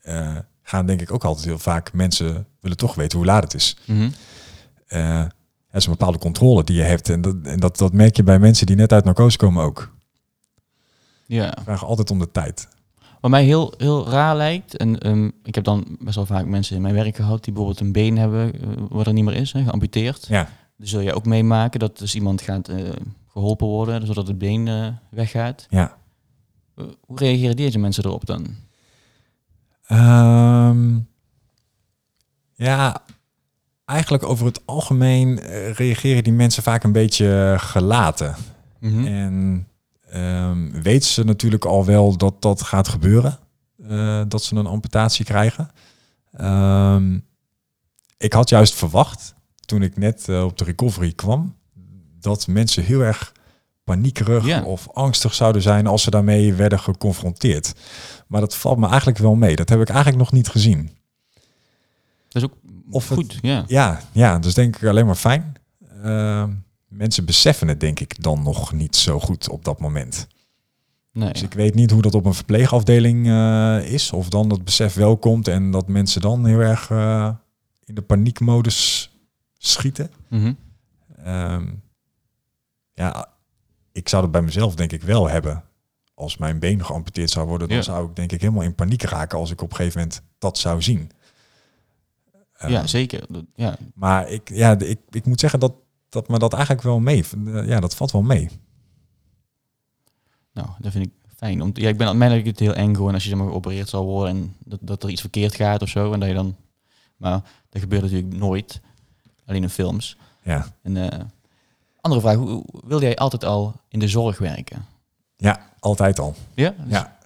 eh, 0.00 0.36
gaan 0.62 0.86
denk 0.86 1.00
ik 1.00 1.12
ook 1.12 1.24
altijd 1.24 1.46
heel 1.46 1.58
vaak 1.58 1.92
mensen 1.92 2.46
willen 2.60 2.76
toch 2.76 2.94
weten 2.94 3.18
hoe 3.18 3.26
laat 3.26 3.42
het 3.42 3.54
is. 3.54 3.76
Eh, 4.86 5.18
het 5.68 5.82
is 5.82 5.84
een 5.84 5.90
bepaalde 5.90 6.18
controle 6.18 6.64
die 6.64 6.76
je 6.76 6.82
hebt 6.82 7.08
en, 7.08 7.20
dat, 7.20 7.34
en 7.42 7.60
dat, 7.60 7.78
dat 7.78 7.92
merk 7.92 8.16
je 8.16 8.22
bij 8.22 8.38
mensen 8.38 8.66
die 8.66 8.76
net 8.76 8.92
uit 8.92 9.04
narcose 9.04 9.36
komen 9.36 9.64
ook. 9.64 9.93
Ja. 11.26 11.56
Vragen 11.64 11.86
altijd 11.86 12.10
om 12.10 12.18
de 12.18 12.30
tijd. 12.30 12.68
Wat 13.24 13.32
mij 13.32 13.44
heel, 13.44 13.74
heel 13.76 14.08
raar 14.08 14.36
lijkt, 14.36 14.76
en 14.76 14.98
ehm, 14.98 15.30
ik 15.42 15.54
heb 15.54 15.64
dan 15.64 15.96
best 16.00 16.16
wel 16.16 16.26
vaak 16.26 16.46
mensen 16.46 16.76
in 16.76 16.82
mijn 16.82 16.94
werk 16.94 17.16
gehad 17.16 17.44
die 17.44 17.52
bijvoorbeeld 17.52 17.86
een 17.86 17.92
been 17.92 18.18
hebben 18.18 18.52
eh, 18.52 18.68
wat 18.88 19.06
er 19.06 19.12
niet 19.12 19.24
meer 19.24 19.34
is, 19.34 19.52
hè, 19.52 19.62
geamputeerd. 19.62 20.26
Ja. 20.26 20.48
Dus 20.76 20.90
zul 20.90 21.00
je 21.00 21.14
ook 21.14 21.24
meemaken 21.24 21.80
dat 21.80 21.98
dus 21.98 22.14
iemand 22.14 22.42
gaat 22.42 22.68
eh, 22.68 22.76
geholpen 23.28 23.66
worden, 23.66 24.06
zodat 24.06 24.26
het 24.26 24.38
been 24.38 24.68
eh, 24.68 24.86
weggaat. 25.10 25.66
Ja. 25.70 25.96
Hoe 27.00 27.18
reageren 27.18 27.56
deze 27.56 27.78
mensen 27.78 28.04
erop 28.04 28.26
dan? 28.26 28.46
Ehm, 29.86 30.98
ja, 32.54 33.02
eigenlijk 33.84 34.24
over 34.24 34.46
het 34.46 34.60
algemeen 34.64 35.38
reageren 35.72 36.24
die 36.24 36.32
mensen 36.32 36.62
vaak 36.62 36.84
een 36.84 36.92
beetje 36.92 37.54
gelaten. 37.58 38.34
Mhm. 38.78 39.06
En 39.06 39.66
ehm 40.14 40.70
weten 40.82 41.08
ze 41.10 41.24
natuurlijk 41.24 41.64
al 41.64 41.84
wel 41.84 42.16
dat 42.16 42.42
dat 42.42 42.62
gaat 42.62 42.88
gebeuren, 42.88 43.38
eh, 43.88 44.22
dat 44.28 44.42
ze 44.42 44.56
een 44.56 44.66
amputatie 44.66 45.24
krijgen. 45.24 45.70
Ehm, 46.32 47.18
ik 48.18 48.32
had 48.32 48.48
juist 48.48 48.74
verwacht, 48.74 49.34
toen 49.60 49.82
ik 49.82 49.96
net 49.96 50.28
eh, 50.28 50.44
op 50.44 50.58
de 50.58 50.64
recovery 50.64 51.12
kwam, 51.12 51.56
dat 52.20 52.46
mensen 52.46 52.82
heel 52.84 53.00
erg 53.00 53.32
paniekerig 53.84 54.64
of 54.64 54.88
angstig 54.92 55.34
zouden 55.34 55.62
zijn 55.62 55.86
als 55.86 56.02
ze 56.02 56.10
daarmee 56.10 56.52
werden 56.54 56.78
geconfronteerd. 56.80 57.72
Maar 58.26 58.40
dat 58.40 58.56
valt 58.56 58.78
me 58.78 58.86
eigenlijk 58.88 59.18
wel 59.18 59.34
mee. 59.34 59.56
Dat 59.56 59.68
heb 59.68 59.80
ik 59.80 59.88
eigenlijk 59.88 60.18
nog 60.18 60.32
niet 60.32 60.48
gezien. 60.48 60.90
Dat 62.28 62.42
is 62.42 62.44
ook 62.44 62.54
Of 62.90 63.08
het- 63.08 63.18
goed, 63.18 63.38
ja. 63.42 63.64
Ja, 63.66 64.00
ja, 64.12 64.38
dus 64.38 64.54
denk 64.54 64.76
ik 64.76 64.84
alleen 64.88 65.06
maar 65.06 65.14
fijn. 65.14 65.54
Ehm, 66.02 66.50
mensen 66.96 67.24
beseffen 67.24 67.68
het 67.68 67.80
denk 67.80 68.00
ik 68.00 68.22
dan 68.22 68.42
nog 68.42 68.72
niet 68.72 68.96
zo 68.96 69.20
goed 69.20 69.48
op 69.48 69.64
dat 69.64 69.80
moment. 69.80 70.26
Nee. 71.12 71.32
Dus 71.32 71.42
ik 71.42 71.52
weet 71.52 71.74
niet 71.74 71.90
hoe 71.90 72.02
dat 72.02 72.14
op 72.14 72.24
een 72.24 72.34
verpleegafdeling 72.34 73.26
eh, 73.28 73.92
is. 73.92 74.12
Of 74.12 74.28
dan 74.28 74.48
dat 74.48 74.64
besef 74.64 74.94
wel 74.94 75.16
komt 75.16 75.48
en 75.48 75.70
dat 75.70 75.88
mensen 75.88 76.20
dan 76.20 76.46
heel 76.46 76.58
erg 76.58 76.90
eh, 76.90 77.30
in 77.84 77.94
de 77.94 78.02
paniekmodus 78.02 79.10
schieten. 79.58 80.10
Mhm. 80.28 80.52
Ehm, 81.24 81.66
ja, 82.94 83.28
ik 83.92 84.08
zou 84.08 84.22
dat 84.22 84.30
bij 84.30 84.42
mezelf 84.42 84.74
denk 84.74 84.92
ik 84.92 85.02
wel 85.02 85.28
hebben. 85.28 85.64
Als 86.14 86.36
mijn 86.36 86.58
been 86.58 86.84
geamputeerd 86.84 87.30
zou 87.30 87.46
worden, 87.46 87.68
dan 87.68 87.76
Ja. 87.76 87.82
zou 87.82 88.08
ik 88.08 88.16
denk 88.16 88.32
ik 88.32 88.40
helemaal 88.40 88.62
in 88.62 88.74
paniek 88.74 89.02
raken 89.02 89.38
als 89.38 89.50
ik 89.50 89.62
op 89.62 89.70
een 89.70 89.76
gegeven 89.76 90.00
moment 90.00 90.22
dat 90.38 90.58
zou 90.58 90.82
zien. 90.82 91.10
Ehm, 92.56 92.70
ja, 92.70 92.86
zeker. 92.86 93.24
Dat- 93.28 93.44
Ja. 93.54 93.76
Maar 93.94 94.28
ik, 94.30 94.50
ja, 94.52 94.78
ik, 94.78 94.98
ik 95.10 95.24
moet 95.26 95.40
zeggen 95.40 95.60
dat, 95.60 95.72
dat 96.14 96.28
me 96.28 96.38
dat 96.38 96.52
eigenlijk 96.52 96.82
wel 96.82 97.00
mee. 97.00 97.24
Ja, 97.44 97.80
dat 97.80 97.94
valt 97.94 98.12
wel 98.12 98.22
mee. 98.22 98.50
Nou, 100.52 100.68
dat 100.78 100.92
vind 100.92 101.06
ik 101.06 101.12
fijn. 101.36 101.62
Om, 101.62 101.70
ja, 101.74 101.88
ik 101.88 101.96
ben 101.96 102.06
aan 102.06 102.18
mij 102.18 102.38
het 102.38 102.58
heel 102.58 102.74
eng 102.74 102.94
gewoon 102.94 103.14
als 103.14 103.22
je 103.22 103.28
zeg 103.28 103.38
maar, 103.38 103.48
geopereerd 103.48 103.88
zal 103.88 104.04
worden 104.04 104.36
en 104.36 104.54
dat, 104.58 104.78
dat 104.82 105.02
er 105.02 105.10
iets 105.10 105.20
verkeerd 105.20 105.54
gaat 105.54 105.82
of 105.82 105.88
zo. 105.88 106.12
En 106.12 106.20
dat 106.20 106.28
je 106.28 106.34
dan. 106.34 106.56
Maar 107.16 107.42
dat 107.68 107.80
gebeurt 107.80 108.02
natuurlijk 108.02 108.34
nooit. 108.34 108.80
Alleen 109.46 109.62
in 109.62 109.70
films. 109.70 110.16
Ja, 110.42 110.66
En, 110.82 111.10
eh, 111.10 111.20
andere 112.00 112.20
vraag, 112.20 112.36
hoe, 112.36 112.64
wilde 112.84 113.04
jij 113.04 113.16
altijd 113.16 113.44
al 113.44 113.80
in 113.88 113.98
de 113.98 114.08
zorg 114.08 114.38
werken? 114.38 114.84
ja 115.36 115.72
altijd 115.78 116.18
al. 116.18 116.34
Ja? 116.54 116.70
Dus 116.78 116.92
Ja. 116.92 117.18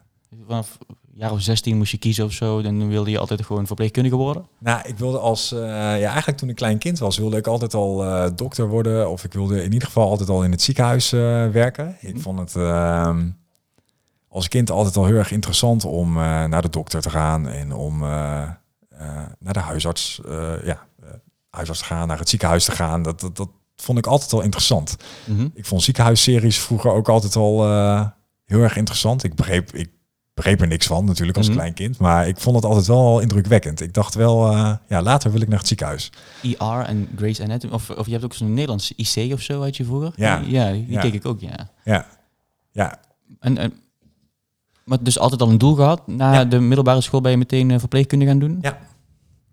Vanaf 0.47 0.79
een 0.87 0.97
jaar 1.19 1.33
of 1.33 1.41
16 1.41 1.77
moest 1.77 1.91
je 1.91 1.99
kiezen 1.99 2.25
of 2.25 2.33
zo, 2.33 2.63
dan 2.63 2.89
wilde 2.89 3.11
je 3.11 3.19
altijd 3.19 3.45
gewoon 3.47 3.67
verpleegkundige 3.67 4.17
worden? 4.17 4.47
Nou, 4.59 4.89
ik 4.89 4.99
wilde 4.99 5.19
als, 5.19 5.53
eh, 5.53 5.61
ja, 6.01 6.09
eigenlijk 6.09 6.39
toen 6.39 6.49
ik 6.49 6.55
klein 6.57 6.79
kind 6.79 6.99
was, 6.99 7.19
wilde 7.19 7.37
ik 7.37 7.47
altijd 7.47 7.75
al 7.75 8.05
eh, 8.05 8.31
dokter 8.35 8.69
worden. 8.69 9.11
Of 9.11 9.25
ik 9.25 9.33
wilde 9.33 9.63
in 9.63 9.73
ieder 9.73 9.87
geval 9.89 10.09
altijd 10.09 10.29
al 10.29 10.45
in 10.45 10.51
het 10.51 10.63
ziekenhuis 10.63 11.13
eh, 11.13 11.21
werken. 11.49 11.97
Ik 12.01 12.13
Mhm. 12.15 12.23
vond 12.23 12.39
het 12.39 12.57
ehm, 12.57 13.29
als 14.29 14.49
kind 14.49 14.71
altijd 14.71 14.97
al 14.97 15.05
heel 15.05 15.15
erg 15.17 15.31
interessant 15.31 15.85
om 15.85 16.13
naar 16.15 16.63
de 16.63 16.71
dokter 16.71 17.01
te 17.01 17.11
gaan 17.11 17.49
en 17.49 17.73
om 17.73 17.99
naar 19.39 19.53
de 19.53 19.59
huisarts, 19.59 20.21
ja, 20.65 20.87
huisarts 21.51 21.81
te 21.81 21.87
gaan, 21.87 22.09
naar 22.09 22.19
het 22.19 22.29
ziekenhuis 22.29 22.65
te 22.65 22.71
gaan. 22.73 23.03
Dat, 23.03 23.21
dat, 23.21 23.37
dat 23.37 23.49
vond 23.77 23.99
ik 23.99 24.07
altijd 24.07 24.33
al 24.33 24.41
interessant. 24.41 24.97
Mhm. 25.27 25.49
Ik 25.55 25.67
vond 25.67 25.83
ziekenhuisseries 25.83 26.59
vroeger 26.59 26.91
ook 26.91 27.09
altijd 27.09 27.37
al 27.37 27.63
heel 28.45 28.61
erg 28.61 28.77
interessant. 28.77 29.25
Ik 29.25 29.35
begreep, 29.35 29.73
ik 29.73 29.91
begreep 30.39 30.61
er 30.61 30.67
niks 30.67 30.87
van 30.87 31.05
natuurlijk 31.05 31.37
als 31.39 31.47
Mhm. 31.49 31.57
klein 31.57 31.75
kind. 31.75 31.99
Maar 31.99 32.29
ik 32.29 32.39
vond 32.39 32.57
het 32.57 32.65
altijd 32.65 32.87
wel 32.87 33.21
indrukwekkend. 33.21 33.81
Ik 33.81 33.95
dacht 33.95 34.15
wel, 34.15 34.51
eh, 34.53 34.73
ja, 34.89 35.03
later 35.03 35.31
wil 35.33 35.41
ik 35.41 35.49
naar 35.49 35.59
het 35.59 35.69
ziekenhuis. 35.69 36.13
ER 36.43 36.85
en 36.87 37.09
Grey's 37.17 37.41
Anatomy, 37.41 37.75
of, 37.75 37.91
of 37.91 38.07
je 38.07 38.13
hebt 38.13 38.25
ook 38.25 38.35
zo'n 38.35 38.55
Nederlandse 38.55 38.95
IC 38.97 39.33
of 39.33 39.41
zo 39.41 39.63
uit 39.63 39.77
je 39.77 39.85
vroeger? 39.85 40.13
Ja. 40.17 40.43
Ja, 40.47 40.73
die, 40.73 40.87
Ja. 40.89 41.01
keek 41.01 41.15
ik 41.15 41.27
ook, 41.27 41.41
ja. 41.41 41.69
Ja, 41.85 42.07
ja, 42.73 42.99
En, 43.41 43.59
en, 43.59 43.73
maar 44.85 45.03
dus 45.03 45.19
altijd 45.19 45.41
al 45.43 45.49
een 45.51 45.59
doel 45.59 45.75
gehad? 45.75 46.07
Na 46.07 46.33
Ja. 46.35 46.45
de 46.45 46.59
middelbare 46.61 47.01
school 47.01 47.21
ben 47.21 47.31
je 47.31 47.37
meteen 47.37 47.71
eh, 47.71 47.79
verpleegkundige 47.79 48.31
gaan 48.31 48.41
doen? 48.41 48.59
Ja. 48.61 48.79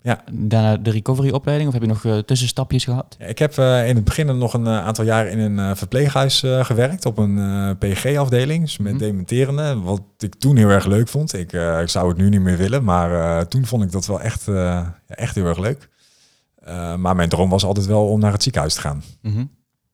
Ja. 0.06 0.24
Daarna 0.32 0.76
de 0.76 0.90
recovery-opleiding, 0.90 1.68
of 1.68 1.74
heb 1.74 1.82
je 1.82 1.88
nog 1.88 2.04
eh, 2.04 2.18
tussenstapjes 2.18 2.84
gehad? 2.84 3.16
Ja, 3.18 3.26
ik 3.26 3.38
heb 3.38 3.58
eh, 3.58 3.88
in 3.88 3.94
het 3.96 4.04
begin 4.04 4.38
nog 4.38 4.54
een 4.54 4.66
eh, 4.66 4.84
aantal 4.86 5.04
jaar 5.04 5.26
in 5.26 5.38
een 5.38 5.76
verpleeghuis 5.76 6.40
gewerkt 6.60 7.04
op 7.06 7.18
een 7.18 7.76
PG-afdeling, 7.78 8.62
dus 8.64 8.76
met 8.78 8.92
Mhm. 8.92 9.02
dementerende. 9.02 9.80
Wat 9.80 10.02
ik 10.18 10.34
toen 10.34 10.56
heel 10.56 10.68
erg 10.68 10.86
leuk 10.86 11.08
vond. 11.08 11.32
Ik, 11.34 11.52
ik 11.82 11.88
zou 11.88 12.08
het 12.08 12.16
nu 12.16 12.28
niet 12.28 12.40
meer 12.40 12.56
willen, 12.56 12.84
maar 12.84 13.48
toen 13.48 13.66
vond 13.66 13.82
ik 13.82 13.92
dat 13.92 14.06
wel 14.06 14.20
echt, 14.20 14.44
ja, 14.44 15.00
echt 15.06 15.34
heel 15.34 15.44
erg 15.44 15.58
leuk. 15.58 15.88
Maar 16.96 17.16
mijn 17.16 17.28
droom 17.28 17.50
was 17.50 17.64
altijd 17.64 17.86
wel 17.86 18.08
om 18.08 18.20
naar 18.20 18.32
het 18.32 18.42
ziekenhuis 18.42 18.74
te 18.74 18.80
gaan. 18.80 19.02
Mhm. 19.22 19.44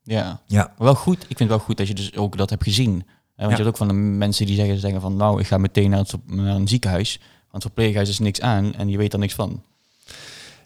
Ja. 0.03 0.41
Ja. 0.47 0.73
Wel 0.79 0.95
goed, 0.95 1.21
ik 1.21 1.27
vind 1.37 1.39
het 1.39 1.49
wel 1.49 1.59
goed 1.59 1.77
dat 1.77 1.89
je 1.89 1.95
dus 1.95 2.17
ook 2.17 2.37
dat 2.37 2.51
hebt 2.51 2.63
gezien. 2.65 2.93
Want 2.93 3.05
Ja. 3.37 3.49
je 3.49 3.55
hebt 3.55 3.67
ook 3.69 3.77
van 3.77 3.89
de 3.89 3.95
mensen 3.95 4.47
die 4.47 4.57
zeggen, 4.57 4.79
zeggen 4.79 5.01
van, 5.01 5.17
nou, 5.17 5.41
ik 5.41 5.47
ga 5.47 5.59
meteen 5.59 5.91
naar, 5.91 5.99
het, 5.99 6.15
naar 6.27 6.55
een 6.55 6.69
ziekenhuis. 6.69 7.19
Want 7.51 7.63
het 7.65 7.73
verpleeghuis 7.73 8.09
is 8.09 8.19
niks 8.19 8.41
aan 8.41 8.75
en 8.75 8.89
je 8.89 8.97
weet 8.97 9.13
er 9.13 9.19
niks 9.19 9.35
van. 9.35 9.63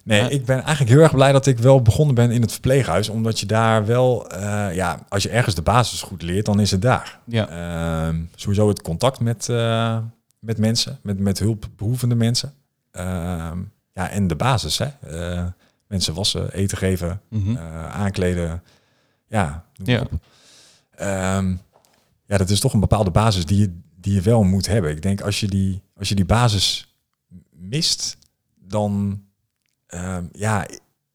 Nee, 0.07 0.21
Ja. 0.21 0.29
ik 0.29 0.45
ben 0.45 0.61
eigenlijk 0.63 0.91
heel 0.91 1.01
erg 1.03 1.13
blij 1.15 1.33
dat 1.33 1.47
ik 1.47 1.59
wel 1.59 1.83
begonnen 1.83 2.15
ben 2.15 2.31
in 2.31 2.41
het 2.41 2.53
verpleeghuis. 2.53 3.09
Omdat 3.09 3.41
je 3.41 3.47
daar 3.47 3.87
wel, 3.87 4.31
eh, 4.31 4.75
ja, 4.75 4.99
als 5.09 5.23
je 5.23 5.29
ergens 5.29 5.55
de 5.55 5.63
basis 5.63 6.03
goed 6.03 6.23
leert, 6.23 6.47
dan 6.47 6.61
is 6.61 6.71
het 6.71 6.83
daar. 6.83 7.19
Ja. 7.25 7.49
Ehm, 7.49 8.21
sowieso 8.35 8.69
het 8.69 8.83
contact 8.83 9.21
met, 9.21 9.49
eh, 9.49 9.99
met 10.39 10.59
mensen, 10.59 10.99
met, 11.03 11.19
met 11.19 11.39
hulpbehoevende 11.39 12.15
mensen. 12.15 12.53
Ehm, 12.91 13.59
ja, 13.93 14.09
en 14.11 14.27
de 14.27 14.37
basis, 14.37 14.79
hè. 14.79 14.87
Eh, 15.01 15.45
mensen 15.87 16.15
wassen, 16.15 16.53
eten 16.53 16.79
geven, 16.79 17.21
Mhm. 17.29 17.57
aankleden. 17.93 18.63
Ja, 19.29 19.65
Ja. 19.73 20.01
op. 20.01 20.11
Ehm, 20.95 21.51
ja, 22.27 22.37
dat 22.37 22.51
is 22.51 22.61
toch 22.61 22.73
een 22.75 22.81
bepaalde 22.81 23.11
basis 23.11 23.47
die 23.47 23.59
je, 23.59 23.79
die 24.01 24.15
je 24.15 24.21
wel 24.21 24.43
moet 24.43 24.67
hebben. 24.67 24.91
Ik 24.91 25.03
denk 25.03 25.21
als 25.21 25.41
je 25.41 25.47
die, 25.49 25.83
als 25.99 26.09
je 26.09 26.15
die 26.15 26.25
basis 26.25 26.95
mist, 27.51 28.17
dan 28.61 29.21
ehm, 29.87 30.25
ja, 30.33 30.67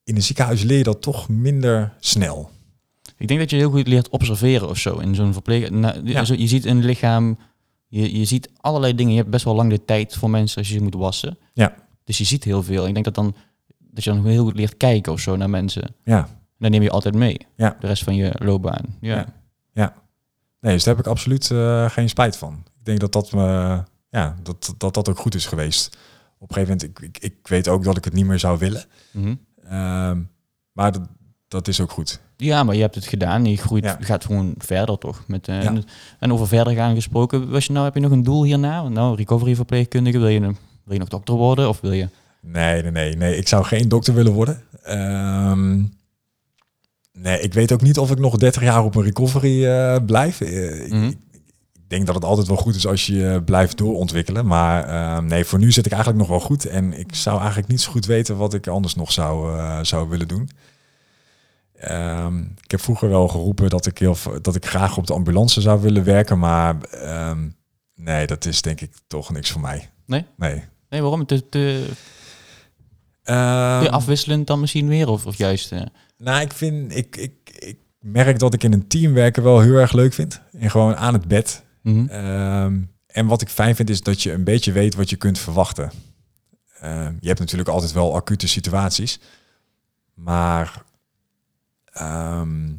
in 0.03 0.15
een 0.15 0.21
ziekenhuis 0.23 0.61
leer 0.63 0.77
je 0.77 0.83
dat 0.83 1.01
toch 1.01 1.29
minder 1.29 1.93
snel. 1.99 2.49
Ik 3.17 3.27
denk 3.27 3.39
dat 3.39 3.49
je 3.49 3.55
heel 3.55 3.69
goed 3.71 3.87
leert 3.87 4.09
observeren 4.09 4.69
of 4.69 4.77
zo 4.77 4.97
in 4.97 5.15
zo'n 5.15 5.33
verpleeg. 5.33 5.69
Nou, 5.69 6.07
Ja. 6.07 6.23
je 6.27 6.47
ziet 6.47 6.63
het 6.63 6.83
lichaam, 6.83 7.37
je, 7.87 8.17
je 8.17 8.25
ziet 8.25 8.49
allerlei 8.57 8.95
dingen. 8.95 9.11
Je 9.11 9.17
hebt 9.17 9.29
best 9.29 9.45
wel 9.45 9.55
lang 9.55 9.69
de 9.69 9.85
tijd 9.85 10.15
voor 10.15 10.29
mensen 10.29 10.57
als 10.57 10.67
je 10.69 10.77
ze 10.77 10.83
moet 10.83 10.93
wassen. 10.93 11.37
Ja. 11.53 11.75
Dus 12.03 12.17
je 12.17 12.23
ziet 12.23 12.43
heel 12.43 12.63
veel. 12.63 12.87
Ik 12.87 12.93
denk 12.93 13.05
dat, 13.05 13.15
dan, 13.15 13.35
dat 13.77 14.03
je 14.03 14.09
dan 14.09 14.25
heel 14.25 14.43
goed 14.43 14.55
leert 14.55 14.77
kijken 14.77 15.11
of 15.11 15.19
zo 15.19 15.35
naar 15.35 15.49
mensen. 15.49 15.95
Ja, 16.03 16.17
En 16.17 16.27
dat 16.57 16.71
neem 16.71 16.81
je 16.81 16.89
altijd 16.89 17.15
mee. 17.15 17.37
Ja. 17.55 17.77
De 17.79 17.87
rest 17.87 18.03
van 18.03 18.15
je 18.15 18.31
loopbaan. 18.39 18.85
Ja. 19.01 19.33
Ja. 19.73 19.93
nee, 20.59 20.73
dus 20.73 20.83
daar 20.83 20.95
heb 20.95 21.05
ik 21.05 21.11
absoluut 21.11 21.51
eh, 21.51 21.89
geen 21.89 22.09
spijt 22.09 22.37
van. 22.37 22.63
Ik 22.79 22.85
denk 22.85 22.99
dat 22.99 23.11
dat, 23.11 23.31
me, 23.31 23.83
ja, 24.09 24.35
dat, 24.43 24.73
dat 24.77 24.93
dat 24.93 25.09
ook 25.09 25.17
goed 25.19 25.35
is 25.35 25.45
geweest. 25.45 25.97
Op 26.41 26.49
een 26.49 26.55
gegeven 26.55 26.77
moment, 26.77 26.99
ik, 26.99 27.15
ik, 27.15 27.31
ik 27.31 27.47
weet 27.47 27.67
ook 27.67 27.83
dat 27.83 27.97
ik 27.97 28.03
het 28.03 28.13
niet 28.13 28.25
meer 28.25 28.39
zou 28.39 28.57
willen. 28.57 28.83
Mhm. 29.11 29.35
Ehm, 29.63 30.19
maar 30.71 30.91
dat, 30.91 31.01
dat 31.47 31.67
is 31.67 31.79
ook 31.81 31.91
goed. 31.91 32.19
Ja, 32.37 32.63
maar 32.63 32.75
je 32.75 32.81
hebt 32.81 32.95
het 32.95 33.05
gedaan. 33.05 33.45
Je 33.45 33.57
groeit, 33.57 33.83
Ja. 33.83 33.97
gaat 33.99 34.25
gewoon 34.25 34.53
verder 34.57 34.97
toch? 34.97 35.23
Met, 35.27 35.47
eh, 35.47 35.61
Ja. 35.63 35.67
en, 35.67 35.83
en 36.19 36.33
over 36.33 36.47
verder 36.47 36.73
gaan 36.73 36.95
gesproken. 36.95 37.49
Was 37.49 37.65
je 37.65 37.71
nou, 37.73 37.85
heb 37.85 37.93
je 37.95 37.99
nog 38.01 38.11
een 38.11 38.23
doel 38.23 38.43
hierna? 38.43 38.87
Nou, 38.89 39.15
recovery 39.15 39.55
verpleegkundige. 39.55 40.17
Wil 40.19 40.27
je, 40.27 40.39
een, 40.39 40.57
wil 40.83 40.93
je 40.93 40.99
nog 40.99 41.07
dokter 41.09 41.33
worden? 41.35 41.69
Of 41.69 41.81
wil 41.81 41.91
je... 41.91 42.07
Nee, 42.41 42.81
nee, 42.81 42.91
nee, 42.91 43.15
nee. 43.15 43.37
Ik 43.37 43.47
zou 43.47 43.63
geen 43.63 43.87
dokter 43.87 44.13
willen 44.13 44.31
worden. 44.33 44.61
Ehm, 44.83 45.83
nee, 47.13 47.39
ik 47.41 47.53
weet 47.53 47.71
ook 47.71 47.81
niet 47.81 47.97
of 47.97 48.11
ik 48.11 48.19
nog 48.19 48.37
30 48.37 48.61
jaar 48.61 48.83
op 48.83 48.95
een 48.95 49.03
recovery 49.03 49.65
eh, 49.65 49.97
blijf. 50.05 50.41
Eh, 50.41 50.89
Mhm. 50.91 51.03
ik 51.07 51.17
denk 51.91 52.05
dat 52.05 52.15
het 52.15 52.23
altijd 52.25 52.47
wel 52.47 52.57
goed 52.57 52.75
is 52.75 52.87
als 52.87 53.05
je 53.05 53.15
je 53.15 53.41
blijft 53.43 53.77
doorontwikkelen. 53.77 54.45
Maar 54.45 54.83
ehm, 54.87 55.25
nee, 55.25 55.45
voor 55.45 55.59
nu 55.59 55.71
zit 55.71 55.85
ik 55.85 55.91
eigenlijk 55.91 56.21
nog 56.21 56.29
wel 56.31 56.47
goed. 56.47 56.65
En 56.65 56.99
ik 56.99 57.15
zou 57.15 57.37
eigenlijk 57.39 57.67
niet 57.67 57.81
zo 57.81 57.91
goed 57.91 58.05
weten 58.05 58.37
wat 58.37 58.53
ik 58.53 58.67
anders 58.67 58.95
nog 58.95 59.11
zou, 59.11 59.57
eh, 59.57 59.79
zou 59.81 60.09
willen 60.09 60.27
doen. 60.27 60.49
Ehm, 61.75 62.39
ik 62.39 62.71
heb 62.71 62.81
vroeger 62.81 63.09
wel 63.09 63.27
geroepen 63.27 63.69
dat 63.69 63.85
ik, 63.85 63.97
heel, 63.97 64.15
dat 64.41 64.55
ik 64.55 64.65
graag 64.65 64.97
op 64.97 65.07
de 65.07 65.13
ambulance 65.13 65.61
zou 65.61 65.81
willen 65.81 66.03
werken. 66.03 66.39
Maar 66.39 66.81
ehm, 66.81 67.49
nee, 67.95 68.27
dat 68.27 68.45
is 68.45 68.61
denk 68.61 68.81
ik 68.81 68.91
toch 69.07 69.31
niks 69.31 69.51
voor 69.51 69.61
mij. 69.61 69.89
Nee? 70.05 70.25
Nee. 70.37 70.63
Nee, 70.89 71.01
waarom? 71.01 71.25
Te, 71.25 71.49
te, 71.49 71.85
te 73.23 73.87
afwisselend 73.91 74.47
dan 74.47 74.59
misschien 74.59 74.87
weer? 74.87 75.07
Of, 75.07 75.25
of 75.25 75.35
juist... 75.35 75.71
eh, 75.71 75.81
Nou, 76.17 76.41
ik 76.41 76.51
vind, 76.53 76.95
ik, 76.95 77.15
ik, 77.15 77.33
ik 77.59 77.77
merk 77.99 78.39
dat 78.39 78.53
ik 78.53 78.63
in 78.63 78.73
een 78.73 78.87
team 78.87 79.13
werken 79.13 79.43
wel 79.43 79.59
heel 79.59 79.75
erg 79.75 79.91
leuk 79.93 80.13
vind. 80.13 80.41
En 80.59 80.69
gewoon 80.69 80.95
aan 80.95 81.13
het 81.13 81.27
bed. 81.27 81.63
Mhm. 81.81 82.07
Ehm, 82.07 82.81
en 83.07 83.25
wat 83.25 83.41
ik 83.41 83.49
fijn 83.49 83.75
vind 83.75 83.89
is 83.89 84.01
dat 84.01 84.21
je 84.21 84.31
een 84.31 84.43
beetje 84.43 84.71
weet 84.71 84.95
wat 84.95 85.09
je 85.09 85.15
kunt 85.15 85.39
verwachten. 85.39 85.91
Ehm, 86.79 87.13
je 87.19 87.27
hebt 87.27 87.39
natuurlijk 87.39 87.69
altijd 87.69 87.91
wel 87.91 88.15
acute 88.15 88.47
situaties. 88.47 89.19
Maar 90.13 90.83
ehm, 91.85 92.69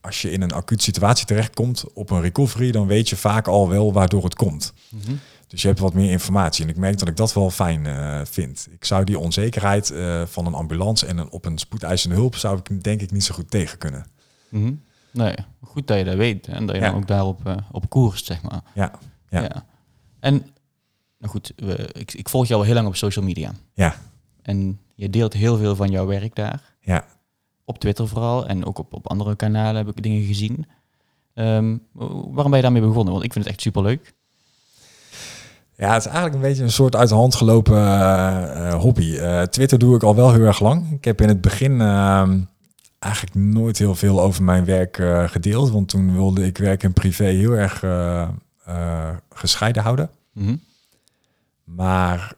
als 0.00 0.22
je 0.22 0.30
in 0.30 0.42
een 0.42 0.52
acute 0.52 0.82
situatie 0.82 1.26
terechtkomt 1.26 1.92
op 1.92 2.10
een 2.10 2.20
recovery, 2.20 2.70
dan 2.70 2.86
weet 2.86 3.08
je 3.08 3.16
vaak 3.16 3.46
al 3.46 3.68
wel 3.68 3.92
waardoor 3.92 4.24
het 4.24 4.34
komt. 4.34 4.72
Mhm. 4.88 5.14
Dus 5.46 5.62
je 5.62 5.68
hebt 5.68 5.80
wat 5.80 5.94
meer 5.94 6.10
informatie. 6.10 6.64
En 6.64 6.70
ik 6.70 6.76
merk 6.76 6.98
dat 6.98 7.08
ik 7.08 7.16
dat 7.16 7.32
wel 7.32 7.50
fijn 7.50 7.86
eh, 7.86 8.20
vind. 8.24 8.68
Ik 8.70 8.84
zou 8.84 9.04
die 9.04 9.18
onzekerheid 9.18 9.90
eh, 9.90 10.22
van 10.26 10.46
een 10.46 10.54
ambulance 10.54 11.06
en 11.06 11.18
een, 11.18 11.30
op 11.30 11.44
een 11.44 11.58
spoedeisende 11.58 12.14
hulp 12.14 12.36
zou 12.36 12.58
ik 12.58 12.84
denk 12.84 13.00
ik 13.00 13.10
niet 13.10 13.24
zo 13.24 13.34
goed 13.34 13.50
tegen 13.50 13.78
kunnen. 13.78 14.06
Mhm. 14.48 14.72
Nee, 15.16 15.34
goed 15.62 15.86
dat 15.86 15.98
je 15.98 16.04
dat 16.04 16.14
weet. 16.16 16.46
En 16.48 16.66
dat 16.66 16.76
je 16.76 16.82
Ja. 16.82 16.88
dan 16.90 16.96
ook 17.00 17.06
daarop 17.06 17.46
eh, 17.46 17.56
op 17.70 17.88
koers, 17.90 18.24
zeg 18.24 18.42
maar. 18.42 18.60
Ja, 18.74 18.90
ja. 19.28 19.64
En, 20.20 20.32
nou 21.18 21.32
goed, 21.32 21.52
we, 21.56 21.88
ik, 21.92 22.12
ik 22.14 22.28
volg 22.28 22.46
jou 22.46 22.60
al 22.60 22.66
heel 22.66 22.74
lang 22.74 22.86
op 22.86 22.96
social 22.96 23.24
media. 23.24 23.52
Ja. 23.74 23.94
En 24.42 24.80
je 24.94 25.10
deelt 25.10 25.32
heel 25.32 25.56
veel 25.56 25.76
van 25.76 25.90
jouw 25.90 26.06
werk 26.06 26.34
daar. 26.34 26.62
Ja. 26.80 27.04
Op 27.64 27.78
Twitter 27.78 28.08
vooral. 28.08 28.46
En 28.46 28.66
ook 28.66 28.78
op, 28.78 28.92
op 28.94 29.08
andere 29.08 29.36
kanalen 29.36 29.86
heb 29.86 29.96
ik 29.96 30.02
dingen 30.02 30.26
gezien. 30.26 30.66
Ehm, 31.34 31.76
waarom 31.92 32.34
ben 32.50 32.56
je 32.56 32.62
daarmee 32.62 32.82
begonnen? 32.82 33.12
Want 33.12 33.24
ik 33.24 33.32
vind 33.32 33.44
het 33.44 33.52
echt 33.54 33.62
superleuk. 33.62 34.14
Ja, 35.76 35.92
het 35.92 35.98
is 36.00 36.06
eigenlijk 36.06 36.34
een 36.34 36.40
beetje 36.48 36.62
een 36.62 36.70
soort 36.70 36.96
uit 36.96 37.08
de 37.08 37.14
hand 37.14 37.34
gelopen 37.34 37.76
eh, 37.76 38.68
eh, 38.68 38.80
hobby. 38.80 39.18
Twitter 39.50 39.78
doe 39.78 39.94
ik 39.96 40.02
al 40.02 40.14
wel 40.14 40.32
heel 40.32 40.44
erg 40.44 40.60
lang. 40.60 40.90
Ik 40.92 41.04
heb 41.04 41.20
in 41.20 41.28
het 41.28 41.40
begin 41.40 41.80
ehm, 41.80 42.40
eigenlijk 43.06 43.34
nooit 43.34 43.78
heel 43.78 43.94
veel 43.94 44.20
over 44.20 44.42
mijn 44.42 44.64
werk 44.64 44.98
eh, 44.98 45.28
gedeeld. 45.28 45.70
Want 45.70 45.88
toen 45.88 46.12
wilde 46.12 46.46
ik 46.46 46.58
werk 46.58 46.82
en 46.82 46.92
privé 46.92 47.24
heel 47.24 47.52
erg 47.52 47.82
eh, 47.82 48.28
eh, 48.64 49.16
gescheiden 49.30 49.82
houden. 49.82 50.10
Mhm. 50.32 50.56
Maar 51.64 52.34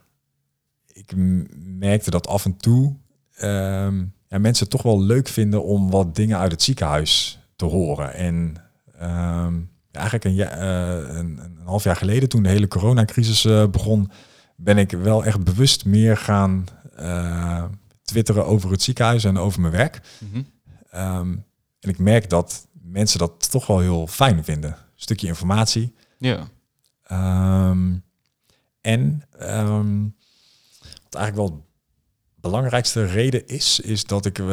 ik 0.87 1.13
merkte 1.55 2.09
dat 2.09 2.27
af 2.27 2.45
en 2.45 2.57
toe 2.57 2.95
ehm, 3.35 3.97
ja, 4.27 4.37
mensen 4.37 4.63
het 4.63 4.69
toch 4.69 4.81
wel 4.81 5.01
leuk 5.01 5.27
vinden 5.27 5.63
om 5.63 5.89
wat 5.89 6.15
dingen 6.15 6.37
uit 6.37 6.51
het 6.51 6.61
ziekenhuis 6.61 7.39
te 7.55 7.65
horen. 7.65 8.13
En 8.13 8.55
ehm, 8.99 9.53
eigenlijk 9.91 10.25
een, 10.25 10.35
ja- 10.35 10.59
een, 11.09 11.37
een 11.37 11.57
half 11.63 11.83
jaar 11.83 11.95
geleden, 11.95 12.29
toen 12.29 12.43
de 12.43 12.49
hele 12.49 12.67
coronacrisis 12.67 13.41
begon, 13.71 14.11
ben 14.55 14.77
ik 14.77 14.91
wel 14.91 15.25
echt 15.25 15.43
bewust 15.43 15.85
meer 15.85 16.17
gaan 16.17 16.65
twitteren 18.09 18.45
over 18.45 18.71
het 18.71 18.81
ziekenhuis 18.81 19.23
en 19.23 19.37
over 19.37 19.61
mijn 19.61 19.73
werk. 19.73 20.01
Mhm. 20.19 20.41
Ehm, 20.89 21.35
en 21.79 21.89
ik 21.89 21.97
merk 21.97 22.29
dat 22.29 22.67
mensen 22.81 23.19
dat 23.19 23.51
toch 23.51 23.67
wel 23.67 23.79
heel 23.79 24.07
fijn 24.07 24.43
vinden. 24.43 24.69
Een 24.69 24.77
stukje 24.95 25.27
informatie. 25.27 25.93
Ja. 26.17 26.47
Ehm, 27.03 27.95
en 28.81 29.23
ehm, 29.37 30.03
wat 31.03 31.15
eigenlijk 31.15 31.35
wel 31.35 31.49
de 31.49 31.61
belangrijkste 32.41 33.05
reden 33.05 33.47
is, 33.47 33.79
is 33.79 34.03
dat 34.03 34.25
ik 34.25 34.39
eh, 34.39 34.45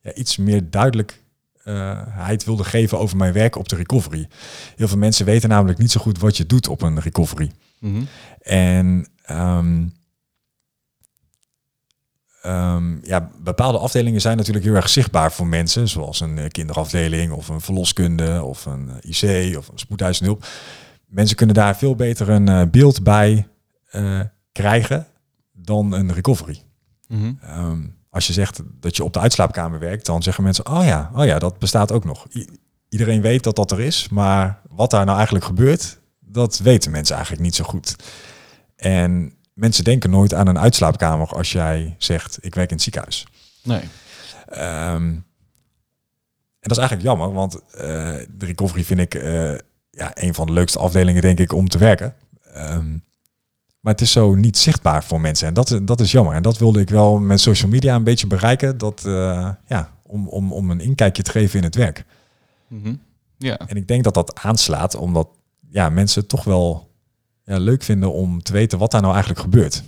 ja, 0.00 0.14
iets 0.14 0.36
meer 0.36 0.70
duidelijkheid 0.70 2.44
wilde 2.44 2.64
geven 2.64 2.98
over 2.98 3.16
mijn 3.16 3.32
werk 3.32 3.56
op 3.56 3.68
de 3.68 3.76
recovery. 3.76 4.28
Heel 4.76 4.88
veel 4.88 4.98
mensen 4.98 5.24
weten 5.24 5.48
namelijk 5.48 5.78
niet 5.78 5.90
zo 5.90 6.00
goed 6.00 6.18
wat 6.18 6.36
je 6.36 6.46
doet 6.46 6.68
op 6.68 6.82
een 6.82 7.00
recovery. 7.00 7.50
Mhm. 7.78 8.02
En 8.40 9.08
ehm, 9.22 9.86
ehm, 12.42 12.98
ja, 13.02 13.30
bepaalde 13.42 13.78
afdelingen 13.78 14.20
zijn 14.20 14.36
natuurlijk 14.36 14.64
heel 14.64 14.74
erg 14.74 14.88
zichtbaar 14.88 15.32
voor 15.32 15.46
mensen, 15.46 15.88
zoals 15.88 16.20
een 16.20 16.38
eh, 16.38 16.48
kinderafdeling 16.48 17.32
of 17.32 17.48
een 17.48 17.60
verloskunde 17.60 18.42
of 18.42 18.66
een 18.66 18.90
eh, 19.00 19.10
IC 19.50 19.56
of 19.56 19.68
een 19.68 19.78
spoedeisende 19.78 20.30
hulp. 20.30 20.46
Mensen 21.06 21.36
kunnen 21.36 21.54
daar 21.54 21.76
veel 21.76 21.94
beter 21.94 22.28
een 22.28 22.48
eh, 22.48 22.62
beeld 22.70 23.02
bij 23.02 23.48
krijgen 24.52 25.06
dan 25.52 25.92
een 25.92 26.12
recovery. 26.12 26.62
Mhm. 27.08 27.32
Ehm, 27.40 27.80
als 28.10 28.26
je 28.26 28.32
zegt 28.32 28.62
dat 28.80 28.96
je 28.96 29.04
op 29.04 29.12
de 29.12 29.18
uitslaapkamer 29.20 29.78
werkt, 29.78 30.06
dan 30.06 30.22
zeggen 30.22 30.44
mensen, 30.44 30.70
oh 30.70 30.84
ja, 30.84 31.10
oh 31.14 31.24
ja, 31.24 31.38
dat 31.38 31.58
bestaat 31.58 31.92
ook 31.92 32.04
nog. 32.04 32.26
I- 32.34 32.48
iedereen 32.88 33.20
weet 33.20 33.42
dat 33.42 33.56
dat 33.56 33.70
er 33.70 33.80
is, 33.80 34.08
maar 34.08 34.60
wat 34.68 34.90
daar 34.90 35.04
nou 35.04 35.16
eigenlijk 35.16 35.44
gebeurt, 35.46 36.00
dat 36.20 36.58
weten 36.58 36.90
mensen 36.90 37.14
eigenlijk 37.14 37.44
niet 37.44 37.54
zo 37.54 37.64
goed. 37.64 37.96
En 38.76 39.34
mensen 39.60 39.84
denken 39.84 40.10
nooit 40.10 40.34
aan 40.34 40.46
een 40.46 40.58
uitslaapkamer 40.58 41.26
als 41.26 41.52
jij 41.52 41.94
zegt, 41.98 42.38
ik 42.40 42.54
werk 42.54 42.68
in 42.68 42.74
het 42.74 42.84
ziekenhuis. 42.84 43.26
Nee. 43.62 43.82
Ehm, 44.48 45.06
en 46.60 46.68
dat 46.68 46.70
is 46.70 46.78
eigenlijk 46.78 47.08
jammer, 47.08 47.32
want 47.32 47.54
eh, 47.54 47.80
de 48.30 48.46
recovery 48.46 48.84
vind 48.84 49.00
ik 49.00 49.14
eh, 49.14 49.54
ja, 49.90 50.10
een 50.14 50.34
van 50.34 50.46
de 50.46 50.52
leukste 50.52 50.78
afdelingen, 50.78 51.22
denk 51.22 51.38
ik, 51.38 51.52
om 51.52 51.68
te 51.68 51.78
werken. 51.78 52.14
Ehm, 52.52 52.90
maar 53.80 53.92
het 53.92 54.00
is 54.00 54.12
zo 54.12 54.34
niet 54.34 54.58
zichtbaar 54.58 55.04
voor 55.04 55.20
mensen. 55.20 55.48
En 55.48 55.54
dat, 55.54 55.80
dat 55.82 56.00
is 56.00 56.12
jammer. 56.12 56.34
En 56.34 56.42
dat 56.42 56.58
wilde 56.58 56.80
ik 56.80 56.88
wel 56.88 57.18
met 57.18 57.40
social 57.40 57.70
media 57.70 57.94
een 57.94 58.04
beetje 58.04 58.26
bereiken. 58.26 58.78
Dat, 58.78 59.04
eh, 59.06 59.50
ja, 59.66 59.92
om, 60.02 60.28
om, 60.28 60.52
om 60.52 60.70
een 60.70 60.80
inkijkje 60.80 61.22
te 61.22 61.30
geven 61.30 61.58
in 61.58 61.64
het 61.64 61.74
werk. 61.74 62.04
Mhm. 62.68 62.94
Ja. 63.36 63.58
En 63.58 63.76
ik 63.76 63.88
denk 63.88 64.04
dat 64.04 64.14
dat 64.14 64.42
aanslaat, 64.42 64.94
omdat 64.94 65.28
ja, 65.70 65.88
mensen 65.88 66.26
toch 66.26 66.44
wel 66.44 66.89
ja, 67.50 67.58
leuk 67.58 67.82
vinden 67.82 68.12
om 68.12 68.42
te 68.42 68.52
weten 68.52 68.78
wat 68.78 68.90
daar 68.90 69.00
nou 69.00 69.12
eigenlijk 69.12 69.42
gebeurt. 69.42 69.82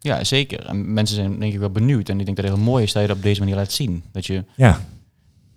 ja, 0.00 0.24
zeker. 0.24 0.66
En 0.66 0.92
mensen 0.92 1.16
zijn 1.16 1.38
denk 1.38 1.52
ik 1.52 1.58
wel 1.58 1.70
benieuwd. 1.70 2.08
En 2.08 2.18
ik 2.18 2.24
denk 2.24 2.36
dat 2.36 2.46
het 2.46 2.54
heel 2.54 2.64
mooi 2.64 2.84
is 2.84 2.92
dat 2.92 3.02
je 3.02 3.08
dat 3.08 3.16
op 3.16 3.22
deze 3.22 3.40
manier 3.40 3.54
laat 3.56 3.72
zien. 3.72 4.02
Dat 4.12 4.26
je, 4.26 4.44
Ja, 4.56 4.80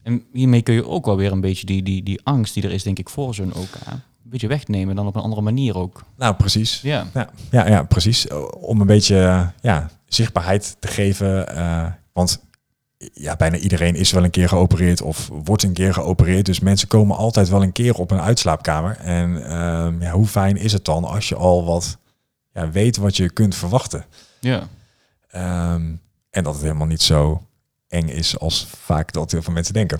en 0.03 0.23
hiermee 0.33 0.61
kun 0.61 0.73
je 0.73 0.87
ook 0.87 1.05
wel 1.05 1.17
weer 1.17 1.31
een 1.31 1.41
beetje 1.41 1.65
die, 1.65 1.83
die, 1.83 2.03
die 2.03 2.19
angst 2.23 2.53
die 2.53 2.63
er 2.63 2.71
is, 2.71 2.83
denk 2.83 2.99
ik, 2.99 3.09
voor 3.09 3.35
zo'n 3.35 3.53
OK. 3.55 3.75
Een 3.87 4.29
beetje 4.29 4.47
wegnemen, 4.47 4.95
dan 4.95 5.07
op 5.07 5.15
een 5.15 5.21
andere 5.21 5.41
manier 5.41 5.77
ook. 5.77 6.03
nou 6.17 6.35
precies. 6.35 6.81
Ja. 6.81 7.07
Ja, 7.13 7.29
ja, 7.51 7.67
ja 7.67 7.83
precies. 7.83 8.27
Om 8.59 8.81
een 8.81 8.87
beetje 8.87 9.51
ja, 9.61 9.89
zichtbaarheid 10.05 10.75
te 10.79 10.87
geven. 10.87 11.55
eh, 11.55 11.85
want 12.13 12.43
ja, 13.13 13.35
bijna 13.35 13.57
iedereen 13.57 13.95
is 13.95 14.11
wel 14.11 14.23
een 14.23 14.29
keer 14.29 14.47
geopereerd 14.47 15.01
of 15.01 15.29
wordt 15.43 15.63
een 15.63 15.73
keer 15.73 15.93
geopereerd. 15.93 16.45
Dus 16.45 16.59
mensen 16.59 16.87
komen 16.87 17.17
altijd 17.17 17.49
wel 17.49 17.63
een 17.63 17.71
keer 17.71 17.93
op 17.93 18.11
een 18.11 18.21
uitslaapkamer. 18.21 18.97
En 18.97 19.49
ehm, 19.49 20.01
ja, 20.01 20.11
hoe 20.11 20.27
fijn 20.27 20.57
is 20.57 20.73
het 20.73 20.85
dan 20.85 21.03
als 21.03 21.29
je 21.29 21.35
al 21.35 21.65
wat 21.65 21.97
ja, 22.53 22.69
weet 22.69 22.97
wat 22.97 23.17
je 23.17 23.29
kunt 23.29 23.55
verwachten. 23.55 24.05
Ja. 24.39 24.67
Ehm, 25.29 25.91
en 26.29 26.43
dat 26.43 26.53
het 26.53 26.61
helemaal 26.61 26.87
niet 26.87 27.01
zo 27.01 27.45
eng 27.87 28.07
is 28.07 28.39
als 28.39 28.67
vaak 28.77 29.11
dat 29.13 29.31
heel 29.31 29.41
veel 29.41 29.53
mensen 29.53 29.73
denken. 29.73 29.99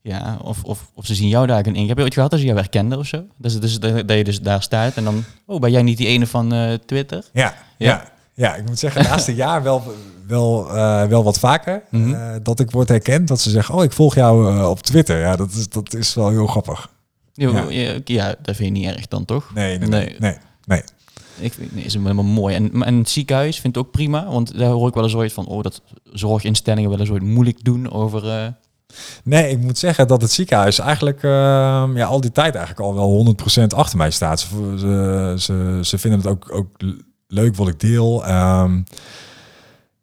Ja, 0.00 0.38
of, 0.42 0.64
of, 0.64 0.90
of 0.94 1.06
ze 1.06 1.14
zien 1.14 1.28
jou 1.28 1.46
daar 1.46 1.66
in. 1.66 1.88
Heb 1.88 1.96
je 1.96 2.02
ooit 2.02 2.14
gehad 2.14 2.30
dat 2.30 2.38
ze 2.38 2.46
jou 2.46 2.58
herkenden 2.58 2.98
of 2.98 3.06
zo? 3.06 3.24
Dat, 3.36 3.52
is 3.52 3.60
dus, 3.60 3.80
dat 3.80 4.16
je 4.16 4.24
dus 4.24 4.40
daar 4.40 4.62
staat 4.62 4.94
en 4.94 5.04
dan... 5.04 5.24
Oh, 5.46 5.60
ben 5.60 5.70
jij 5.70 5.82
niet 5.82 5.96
die 5.96 6.06
ene 6.06 6.26
van 6.26 6.52
eh, 6.52 6.74
Twitter? 6.74 7.24
Ja, 7.32 7.42
Ja. 7.42 7.54
ja. 7.88 8.12
ja. 8.34 8.54
ik 8.54 8.66
moet 8.66 8.78
zeggen, 8.78 9.02
naast 9.02 9.28
een 9.28 9.34
jaar 9.34 9.62
wel, 9.62 9.82
wel, 10.26 10.76
eh, 10.76 11.04
wel 11.04 11.24
wat 11.24 11.38
vaker. 11.38 11.82
Mhm. 11.90 12.14
eh, 12.14 12.34
dat 12.42 12.60
ik 12.60 12.70
word 12.70 12.88
herkend. 12.88 13.28
Dat 13.28 13.40
ze 13.40 13.50
zeggen, 13.50 13.74
oh, 13.74 13.84
ik 13.84 13.92
volg 13.92 14.14
jou 14.14 14.56
eh, 14.56 14.68
op 14.68 14.80
Twitter. 14.80 15.20
Ja, 15.20 15.36
dat 15.36 15.52
is, 15.52 15.68
dat 15.68 15.94
is 15.94 16.14
wel 16.14 16.28
heel 16.28 16.46
grappig. 16.46 16.90
Ja, 17.32 17.50
Ja. 17.50 17.64
ja. 17.68 17.98
ja, 18.04 18.34
dat 18.42 18.56
vind 18.56 18.76
je 18.76 18.82
niet 18.82 18.94
erg 18.94 19.08
dan, 19.08 19.24
toch? 19.24 19.50
Nee, 19.54 19.78
nee, 19.78 19.88
nee. 19.88 20.16
Nee. 20.18 20.36
nee. 20.64 20.82
Ik 21.38 21.52
vind, 21.52 21.74
nee, 21.74 21.84
is 21.84 21.94
helemaal 21.94 22.24
mooi. 22.24 22.54
En, 22.54 22.82
en 22.82 22.98
het 22.98 23.08
ziekenhuis 23.08 23.60
vindt 23.60 23.76
het 23.76 23.86
ook 23.86 23.92
prima, 23.92 24.26
want 24.28 24.58
daar 24.58 24.70
hoor 24.70 24.88
ik 24.88 24.94
wel 24.94 25.02
eens 25.02 25.14
ooit 25.14 25.32
van, 25.32 25.46
oh, 25.46 25.62
dat 25.62 25.82
zorginstellingen 26.04 26.90
wel 26.90 27.00
eens 27.00 27.10
ooit 27.10 27.22
moeilijk 27.22 27.64
doen 27.64 27.92
over... 27.92 28.54
Nee, 29.24 29.50
ik 29.50 29.58
moet 29.58 29.78
zeggen 29.78 30.06
dat 30.08 30.22
het 30.22 30.30
ziekenhuis 30.32 30.78
eigenlijk 30.78 31.22
ehm, 31.22 31.96
ja, 31.96 32.06
al 32.06 32.20
die 32.20 32.32
tijd 32.32 32.54
eigenlijk 32.54 32.86
al 32.86 32.94
wel 32.94 33.36
100% 33.62 33.66
achter 33.66 33.98
mij 33.98 34.10
staat. 34.10 34.40
Ze, 34.40 34.74
ze, 34.78 35.34
ze, 35.38 35.78
ze 35.82 35.98
vinden 35.98 36.20
het 36.20 36.28
ook, 36.28 36.52
ook 36.52 36.68
leuk 37.28 37.56
wat 37.56 37.68
ik 37.68 37.80
deel. 37.80 38.26
Ehm, 38.26 38.80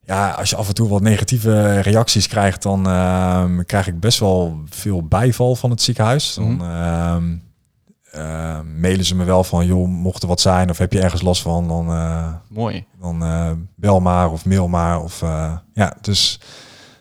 ja, 0.05 0.29
als 0.31 0.49
je 0.49 0.55
af 0.55 0.67
en 0.67 0.73
toe 0.73 0.89
wat 0.89 1.01
negatieve 1.01 1.79
reacties 1.79 2.27
krijgt, 2.27 2.61
dan 2.63 2.87
ehm, 2.87 3.63
krijg 3.65 3.87
ik 3.87 3.99
best 3.99 4.19
wel 4.19 4.59
veel 4.69 5.03
bijval 5.07 5.55
van 5.55 5.69
het 5.69 5.81
ziekenhuis. 5.81 6.33
Dan 6.33 6.51
Mhm. 6.55 6.61
ehm, 6.61 7.35
ehm, 8.11 8.79
mailen 8.79 9.05
ze 9.05 9.15
me 9.15 9.23
wel 9.23 9.43
van, 9.43 9.65
joh, 9.65 9.87
mocht 9.87 10.21
er 10.21 10.27
wat 10.27 10.41
zijn 10.41 10.69
of 10.69 10.77
heb 10.77 10.93
je 10.93 11.01
ergens 11.01 11.21
last 11.21 11.41
van, 11.41 11.67
dan, 11.67 11.87
eh, 11.89 12.33
mooi. 12.49 12.85
dan 12.99 13.23
eh, 13.23 13.51
bel 13.75 13.99
maar 13.99 14.31
of 14.31 14.45
mail 14.45 14.67
maar. 14.67 15.01
Of, 15.01 15.21
eh, 15.21 15.53
ja, 15.73 15.95
dus 16.01 16.39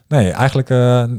Nee, 0.09 0.31
eigenlijk 0.31 0.69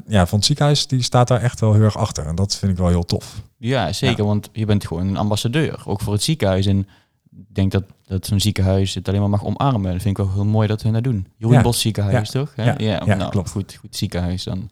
ja, 0.07 0.25
van 0.25 0.37
het 0.37 0.45
ziekenhuis 0.45 0.87
die 0.87 1.01
staat 1.03 1.27
daar 1.27 1.41
echt 1.41 1.59
wel 1.59 1.73
heel 1.73 1.83
erg 1.83 1.97
achter. 1.97 2.25
En 2.25 2.35
dat 2.35 2.55
vind 2.55 2.71
ik 2.71 2.77
wel 2.77 2.87
heel 2.87 3.05
tof. 3.05 3.41
Ja, 3.57 3.93
zeker. 3.93 4.25
Want 4.25 4.49
je 4.51 4.65
bent 4.65 4.87
gewoon 4.87 5.07
een 5.07 5.17
ambassadeur, 5.17 5.81
ook 5.85 6.01
voor 6.01 6.13
het 6.13 6.23
ziekenhuis. 6.23 6.65
En 6.65 6.87
denk 7.47 7.71
dat, 7.71 7.83
dat 8.05 8.25
zo'n 8.25 8.39
ziekenhuis 8.39 8.93
het 8.93 9.07
alleen 9.07 9.19
maar 9.19 9.29
mag 9.29 9.45
omarmen. 9.45 9.91
Dat 9.91 10.01
vind 10.01 10.17
ik 10.17 10.25
wel 10.25 10.33
heel 10.33 10.45
mooi 10.45 10.67
dat 10.67 10.81
hun 10.81 10.93
dat 10.93 11.03
doen. 11.03 11.27
Jeroen 11.37 11.61
Bos 11.61 11.81
ziekenhuis, 11.81 12.29
toch? 12.29 12.53
Ja, 12.55 12.75
ja, 12.77 13.05
nou, 13.05 13.29
klopt. 13.29 13.49
Goed, 13.49 13.75
goed 13.79 13.95
ziekenhuis 13.95 14.43
dan. 14.43 14.69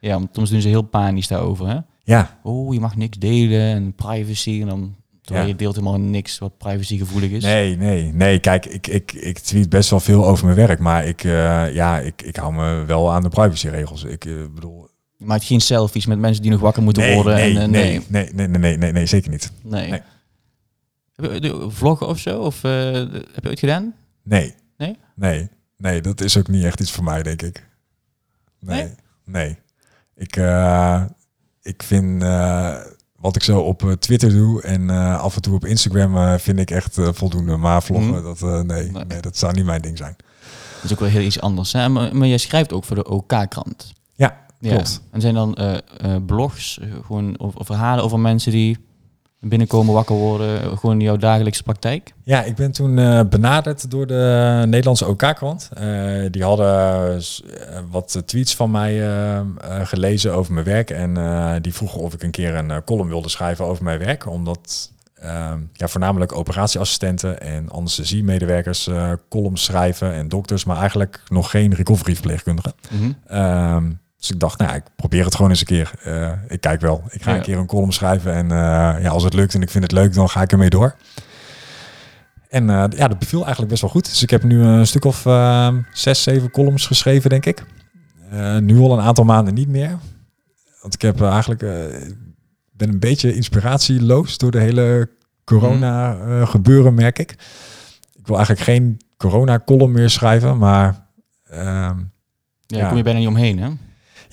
Ja, 0.00 0.20
soms 0.32 0.50
doen 0.50 0.60
ze 0.60 0.68
heel 0.68 0.82
panisch 0.82 1.28
daarover, 1.28 1.68
hè? 1.68 1.78
Ja. 2.02 2.38
Oh, 2.42 2.74
je 2.74 2.80
mag 2.80 2.96
niks 2.96 3.18
delen 3.18 3.60
en 3.60 3.94
privacy. 3.94 4.60
En 4.60 4.66
dan 4.66 4.94
Terwijl 5.24 5.46
je 5.46 5.56
deelt 5.56 5.74
helemaal 5.74 6.00
niks 6.00 6.38
wat 6.38 6.58
privacygevoelig 6.58 7.30
is. 7.30 7.42
Nee, 7.42 7.76
nee, 7.76 8.12
nee. 8.12 8.38
Kijk, 8.38 8.66
ik, 8.66 8.86
ik, 8.86 9.12
ik 9.12 9.38
tweet 9.38 9.68
best 9.68 9.90
wel 9.90 10.00
veel 10.00 10.26
over 10.26 10.44
mijn 10.44 10.56
werk, 10.56 10.78
maar 10.78 11.06
ik, 11.06 11.24
uh, 11.24 11.74
ja, 11.74 11.98
ik, 11.98 12.22
ik 12.22 12.36
hou 12.36 12.54
me 12.54 12.84
wel 12.86 13.12
aan 13.12 13.22
de 13.22 13.28
privacyregels. 13.28 14.04
Ik 14.04 14.24
uh, 14.24 14.44
bedoel. 14.54 14.88
Je 15.16 15.26
maakt 15.26 15.44
geen 15.44 15.60
selfies 15.60 16.06
met 16.06 16.18
mensen 16.18 16.42
die 16.42 16.50
nog 16.50 16.60
wakker 16.60 16.82
moeten 16.82 17.14
worden. 17.14 17.34
Nee, 17.34 17.58
en, 17.58 17.62
uh, 17.62 17.68
nee, 17.68 18.00
nee, 18.08 18.28
nee, 18.32 18.48
nee, 18.48 18.58
nee, 18.58 18.76
nee, 18.76 18.92
nee, 18.92 19.06
zeker 19.06 19.30
niet. 19.30 19.52
Nee. 19.62 20.00
Vloggen 21.68 22.06
of 22.06 22.18
zo? 22.18 22.40
Of 22.40 22.62
heb 22.62 23.42
je 23.42 23.48
ooit 23.48 23.58
gedaan? 23.58 23.94
Nee. 24.22 24.54
Nee? 24.76 24.96
Nee. 25.14 25.48
Nee, 25.76 26.00
dat 26.00 26.20
is 26.20 26.36
ook 26.36 26.48
niet 26.48 26.64
echt 26.64 26.80
iets 26.80 26.92
voor 26.92 27.04
mij, 27.04 27.22
denk 27.22 27.42
ik. 27.42 27.68
Nee. 28.60 28.82
Nee. 28.82 28.94
nee. 29.24 29.58
Ik, 30.14 30.36
ik 31.62 31.82
vind 31.82 32.22
wat 33.24 33.36
ik 33.36 33.42
zo 33.42 33.60
op 33.60 33.82
eh, 33.82 33.92
Twitter 33.92 34.30
doe 34.30 34.62
en 34.62 34.82
uh, 34.82 35.20
af 35.20 35.36
en 35.36 35.42
toe 35.42 35.54
op 35.54 35.64
Instagram 35.64 36.16
uh, 36.16 36.34
vind 36.38 36.58
ik 36.58 36.70
echt 36.70 36.98
uh, 36.98 37.08
voldoende. 37.12 37.56
Maar 37.56 37.82
vloggen, 37.82 38.14
mm. 38.14 38.22
dat, 38.22 38.40
nee, 38.40 38.90
nee. 38.90 39.04
nee, 39.04 39.20
dat 39.20 39.36
zou 39.36 39.52
niet 39.52 39.64
mijn 39.64 39.82
ding 39.82 39.98
zijn. 39.98 40.16
Dat 40.74 40.84
is 40.84 40.92
ook 40.92 40.98
wel 40.98 41.08
heel 41.08 41.22
iets 41.22 41.40
anders. 41.40 41.72
Hè? 41.72 41.88
Maar, 41.88 42.16
maar 42.16 42.28
jij 42.28 42.38
schrijft 42.38 42.72
ook 42.72 42.84
voor 42.84 42.96
de 42.96 43.08
OK-krant. 43.08 43.92
Ja, 44.14 44.46
klopt. 44.60 45.00
Ja. 45.02 45.08
En 45.10 45.20
zijn 45.20 45.34
dan 45.34 45.56
blogs, 46.26 46.80
gewoon 47.04 47.40
over 47.40 47.64
verhalen 47.64 48.04
over 48.04 48.20
mensen 48.20 48.52
die 48.52 48.78
binnenkomen, 49.44 49.94
wakker 49.94 50.14
worden, 50.14 50.78
gewoon 50.78 51.00
jouw 51.00 51.16
dagelijkse 51.16 51.62
praktijk? 51.62 52.12
Ja, 52.22 52.42
ik 52.42 52.54
ben 52.54 52.72
toen 52.72 52.98
uh, 52.98 53.20
benaderd 53.30 53.90
door 53.90 54.06
de 54.06 54.62
Nederlandse 54.66 55.06
OK-krant. 55.06 55.70
Uh, 55.80 56.30
die 56.30 56.42
hadden 56.42 57.14
uh, 57.14 57.78
wat 57.90 58.22
tweets 58.24 58.56
van 58.56 58.70
mij 58.70 59.02
gelezen 59.82 60.34
over 60.34 60.52
mijn 60.52 60.66
werk 60.66 60.90
en 60.90 61.14
die 61.62 61.74
vroegen 61.74 62.00
of 62.00 62.14
ik 62.14 62.22
een 62.22 62.30
keer 62.30 62.54
een 62.54 62.84
column 62.84 63.08
wilde 63.08 63.28
schrijven 63.28 63.64
over 63.64 63.84
mijn 63.84 63.98
werk, 63.98 64.30
omdat 64.30 64.90
ehm, 65.14 65.58
ja, 65.72 65.88
voornamelijk 65.88 66.36
operatieassistenten 66.36 67.40
en 67.40 67.70
anesthesiemedewerkers 67.70 68.90
columns 69.28 69.64
schrijven 69.64 70.12
en 70.12 70.28
dokters, 70.28 70.64
maar 70.64 70.78
eigenlijk 70.78 71.22
nog 71.28 71.50
geen 71.50 71.74
recovery-verpleegkundigen. 71.74 72.72
Mm 72.90 74.02
dus 74.24 74.34
ik 74.34 74.40
dacht, 74.40 74.58
nou, 74.58 74.74
ik 74.74 74.82
probeer 74.96 75.24
het 75.24 75.34
gewoon 75.34 75.50
eens 75.50 75.60
een 75.60 75.66
keer. 75.66 75.90
Uh, 76.06 76.32
ik 76.48 76.60
kijk 76.60 76.80
wel. 76.80 77.02
Ik 77.10 77.22
ga 77.22 77.34
een 77.34 77.42
keer 77.42 77.58
een 77.58 77.66
column 77.66 77.92
schrijven. 77.92 78.34
En 78.34 78.44
uh, 78.44 79.02
ja, 79.02 79.08
als 79.08 79.24
het 79.24 79.34
lukt 79.34 79.54
en 79.54 79.62
ik 79.62 79.70
vind 79.70 79.84
het 79.84 79.92
leuk, 79.92 80.14
dan 80.14 80.28
ga 80.28 80.42
ik 80.42 80.52
ermee 80.52 80.70
door. 80.70 80.94
En 82.48 82.62
uh, 82.62 82.84
ja, 82.96 83.08
dat 83.08 83.18
beviel 83.18 83.40
eigenlijk 83.40 83.70
best 83.70 83.82
wel 83.82 83.90
goed. 83.90 84.04
Dus 84.04 84.22
ik 84.22 84.30
heb 84.30 84.42
nu 84.42 84.62
een 84.62 84.86
stuk 84.86 85.04
of 85.04 85.22
zes, 85.92 86.22
zeven 86.22 86.50
columns 86.50 86.86
geschreven, 86.86 87.30
denk 87.30 87.46
ik. 87.46 87.64
nu 88.60 88.78
al 88.78 88.92
een 88.92 89.04
aantal 89.04 89.24
maanden 89.24 89.54
niet 89.54 89.68
meer. 89.68 89.98
Want 90.80 90.94
ik 90.94 91.02
heb 91.02 91.22
eigenlijk 91.22 91.60
ben 92.72 92.88
een 92.88 92.98
beetje 92.98 93.34
inspiratieloos 93.34 94.38
door 94.38 94.50
de 94.50 94.60
hele 94.60 95.10
corona 95.44 96.16
gebeuren, 96.44 96.94
merk 96.94 97.18
ik. 97.18 97.30
Ik 98.14 98.26
wil 98.26 98.36
eigenlijk 98.36 98.66
geen 98.66 99.00
corona 99.16 99.60
column 99.64 99.92
meer 99.92 100.10
schrijven, 100.10 100.58
maar... 100.58 101.06
Ehm, 101.44 101.98
ja, 102.66 102.78
ja, 102.78 102.88
kom 102.88 102.96
je 102.96 103.02
bijna 103.02 103.18
niet 103.18 103.28
omheen, 103.28 103.58
hè? 103.58 103.70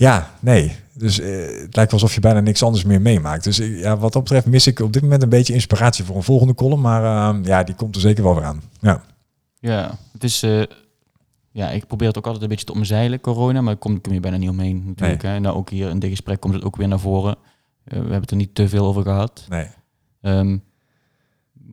Ja, 0.01 0.31
nee. 0.39 0.75
Dus 0.93 1.19
uh, 1.19 1.61
het 1.61 1.75
lijkt 1.75 1.93
alsof 1.93 2.13
je 2.13 2.19
bijna 2.19 2.39
niks 2.39 2.63
anders 2.63 2.83
meer 2.83 3.01
meemaakt. 3.01 3.43
Dus 3.43 3.57
ja, 3.57 3.97
wat 3.97 4.13
dat 4.13 4.23
betreft 4.23 4.45
mis 4.45 4.67
ik 4.67 4.79
op 4.79 4.93
dit 4.93 5.01
moment 5.01 5.23
een 5.23 5.29
beetje 5.29 5.53
inspiratie 5.53 6.03
voor 6.03 6.15
een 6.15 6.23
volgende 6.23 6.55
column. 6.55 6.81
Maar 6.81 7.35
uh, 7.35 7.45
ja, 7.45 7.63
die 7.63 7.75
komt 7.75 7.95
er 7.95 8.01
zeker 8.01 8.23
wel 8.23 8.35
weer 8.35 8.43
aan. 8.43 8.61
Ja, 8.79 9.03
ja 9.59 9.97
het 10.11 10.23
is... 10.23 10.43
Eh, 10.43 10.61
ja, 11.51 11.69
ik 11.69 11.87
probeer 11.87 12.07
het 12.07 12.17
ook 12.17 12.25
altijd 12.25 12.43
een 12.43 12.49
beetje 12.49 12.65
te 12.65 12.73
omzeilen, 12.73 13.21
corona. 13.21 13.61
Maar 13.61 13.73
ik 13.73 13.79
kom, 13.79 14.01
kom 14.01 14.13
je 14.13 14.19
bijna 14.19 14.37
niet 14.37 14.49
omheen 14.49 14.83
natuurlijk. 14.85 15.23
Nee. 15.23 15.31
Hè. 15.31 15.39
Nou, 15.39 15.55
ook 15.55 15.69
hier 15.69 15.89
in 15.89 15.99
dit 15.99 16.09
gesprek 16.09 16.39
komt 16.39 16.53
het 16.53 16.63
ook 16.63 16.75
weer 16.75 16.87
naar 16.87 16.99
voren. 16.99 17.35
we 17.83 17.95
hebben 17.95 18.21
het 18.21 18.31
er 18.31 18.37
niet 18.37 18.55
te 18.55 18.69
veel 18.69 18.85
over 18.85 19.03
gehad. 19.03 19.45
Nee. 19.49 19.67
Um, 20.21 20.63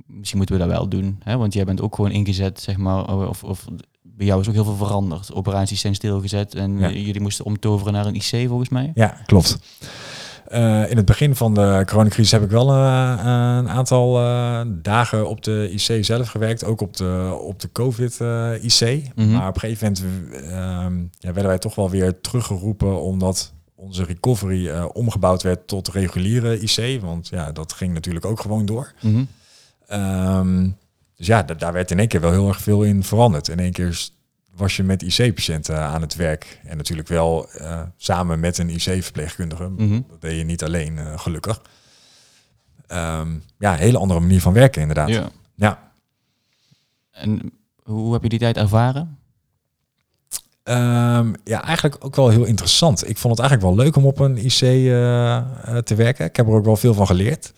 misschien 0.06 0.38
moeten 0.38 0.56
we 0.56 0.62
dat 0.62 0.70
wel 0.70 0.88
doen. 0.88 1.20
Hè? 1.24 1.36
Want 1.36 1.52
jij 1.52 1.64
bent 1.64 1.80
ook 1.80 1.94
gewoon 1.94 2.10
ingezet, 2.10 2.60
zeg 2.60 2.76
maar. 2.76 3.28
Of, 3.28 3.44
of 3.44 3.64
bij 4.18 4.26
jou 4.26 4.40
is 4.40 4.48
ook 4.48 4.54
heel 4.54 4.64
veel 4.64 4.86
veranderd. 4.86 5.32
Operaties 5.32 5.80
zijn 5.80 5.94
stilgezet 5.94 6.54
en 6.54 6.78
jullie 6.78 7.20
moesten 7.20 7.44
omtoveren 7.44 7.92
naar 7.92 8.06
een 8.06 8.14
IC 8.14 8.48
volgens 8.48 8.68
mij. 8.68 8.90
Ja, 8.94 9.16
klopt. 9.26 9.58
Uh, 10.52 10.90
in 10.90 10.96
het 10.96 11.06
begin 11.06 11.34
van 11.34 11.54
de 11.54 11.82
coronacrisis 11.86 12.32
heb 12.32 12.42
ik 12.42 12.50
wel 12.50 12.70
uh, 12.74 13.14
een 13.56 13.68
aantal 13.68 14.20
uh, 14.20 14.60
dagen 14.68 15.28
op 15.28 15.42
de 15.44 15.70
IC 15.72 16.04
zelf 16.04 16.28
gewerkt, 16.28 16.64
ook 16.64 16.80
op 16.80 16.96
de, 16.96 17.38
op 17.40 17.60
de 17.60 17.72
COVID-IC. 17.72 19.12
Mm 19.14 19.24
-hmm. 19.24 19.32
Maar 19.32 19.48
op 19.48 19.54
een 19.54 19.60
gegeven 19.60 19.92
moment 19.92 20.24
ehm, 20.44 20.98
ja, 21.18 21.32
werden 21.32 21.46
wij 21.46 21.58
toch 21.58 21.74
wel 21.74 21.90
weer 21.90 22.20
teruggeroepen 22.20 23.02
omdat 23.02 23.52
onze 23.74 24.04
recovery 24.04 24.70
omgebouwd 24.80 25.42
werd 25.42 25.66
tot 25.66 25.88
reguliere 25.88 26.60
IC. 26.60 27.00
Want 27.00 27.28
ja, 27.28 27.52
dat 27.52 27.72
ging 27.72 27.94
natuurlijk 27.94 28.26
ook 28.26 28.40
gewoon 28.40 28.66
door. 28.66 28.92
Mm 29.00 29.28
-hmm. 29.86 29.98
um, 30.00 30.76
dus 31.18 31.26
ja, 31.26 31.42
daar 31.42 31.72
werd 31.72 31.90
in 31.90 31.98
één 31.98 32.08
keer 32.08 32.20
wel 32.20 32.30
heel 32.30 32.48
erg 32.48 32.60
veel 32.60 32.82
in 32.82 33.02
veranderd. 33.02 33.48
In 33.48 33.58
één 33.58 33.72
keer 33.72 34.08
was 34.54 34.76
je 34.76 34.82
met 34.82 35.02
IC-patiënten 35.02 35.78
aan 35.78 36.00
het 36.00 36.14
werk. 36.14 36.60
En 36.64 36.76
natuurlijk 36.76 37.08
wel 37.08 37.48
uh, 37.60 37.82
samen 37.96 38.40
met 38.40 38.58
een 38.58 38.68
IC-verpleegkundige. 38.68 39.68
Mm 39.68 39.76
-hmm. 39.76 40.04
Dat 40.08 40.20
deed 40.20 40.38
je 40.38 40.44
niet 40.44 40.64
alleen, 40.64 40.96
uh, 40.96 41.18
gelukkig. 41.18 41.62
Um, 42.92 43.42
ja, 43.58 43.72
een 43.72 43.78
hele 43.78 43.98
andere 43.98 44.20
manier 44.20 44.40
van 44.40 44.52
werken 44.52 44.80
inderdaad. 44.80 45.08
Ja. 45.08 45.28
ja. 45.54 45.92
En 47.10 47.52
hoe 47.82 48.12
heb 48.12 48.22
je 48.22 48.28
die 48.28 48.38
tijd 48.38 48.56
ervaren? 48.56 49.18
Um, 50.64 51.34
ja, 51.44 51.62
eigenlijk 51.64 52.04
ook 52.04 52.16
wel 52.16 52.28
heel 52.28 52.44
interessant. 52.44 53.08
Ik 53.08 53.18
vond 53.18 53.38
het 53.38 53.48
eigenlijk 53.48 53.76
wel 53.76 53.84
leuk 53.84 53.96
om 53.96 54.06
op 54.06 54.18
een 54.18 54.36
IC 54.36 54.60
uh, 54.60 55.76
te 55.78 55.94
werken. 55.94 56.24
Ik 56.24 56.36
heb 56.36 56.46
er 56.46 56.52
ook 56.52 56.64
wel 56.64 56.76
veel 56.76 56.94
van 56.94 57.06
geleerd. 57.06 57.52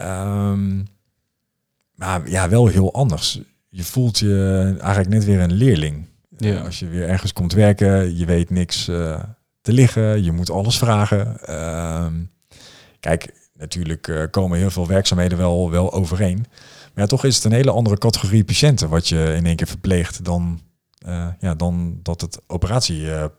Um, 0.00 0.86
maar 1.98 2.30
ja, 2.30 2.48
wel 2.48 2.66
heel 2.66 2.92
anders. 2.92 3.40
Je 3.68 3.84
voelt 3.84 4.18
je 4.18 4.74
eigenlijk 4.80 5.08
net 5.08 5.24
weer 5.24 5.40
een 5.40 5.52
leerling. 5.52 6.06
Ja. 6.36 6.52
Uh, 6.52 6.64
als 6.64 6.78
je 6.78 6.86
weer 6.86 7.08
ergens 7.08 7.32
komt 7.32 7.52
werken, 7.52 8.16
je 8.16 8.24
weet 8.24 8.50
niks 8.50 8.88
uh, 8.88 9.22
te 9.60 9.72
liggen, 9.72 10.24
je 10.24 10.32
moet 10.32 10.50
alles 10.50 10.78
vragen. 10.78 11.36
Uh, 11.48 12.06
kijk, 13.00 13.50
natuurlijk 13.54 14.06
uh, 14.06 14.22
komen 14.30 14.58
heel 14.58 14.70
veel 14.70 14.86
werkzaamheden 14.86 15.38
wel, 15.38 15.70
wel 15.70 15.92
overeen. 15.92 16.46
Maar 16.94 17.04
ja, 17.04 17.06
toch 17.06 17.24
is 17.24 17.34
het 17.34 17.44
een 17.44 17.52
hele 17.52 17.70
andere 17.70 17.98
categorie 17.98 18.44
patiënten 18.44 18.88
wat 18.88 19.08
je 19.08 19.34
in 19.34 19.46
één 19.46 19.56
keer 19.56 19.66
verpleegt 19.66 20.24
dan, 20.24 20.60
ja, 21.38 21.54
dan 21.56 22.00
dat 22.02 22.20
het 22.20 22.40
operatiepatiënten 22.46 23.32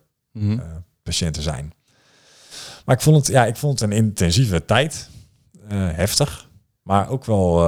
mm 1.03 1.33
zijn. 1.39 1.73
Maar 2.85 2.95
ik 2.95 3.01
vond 3.01 3.15
het, 3.15 3.27
ja, 3.27 3.45
ik 3.45 3.55
vond 3.55 3.79
het 3.79 3.91
een 3.91 3.97
intensieve 3.97 4.65
tijd. 4.65 5.09
heftig, 5.73 6.49
maar 6.83 7.09
ook 7.09 7.25
wel 7.25 7.61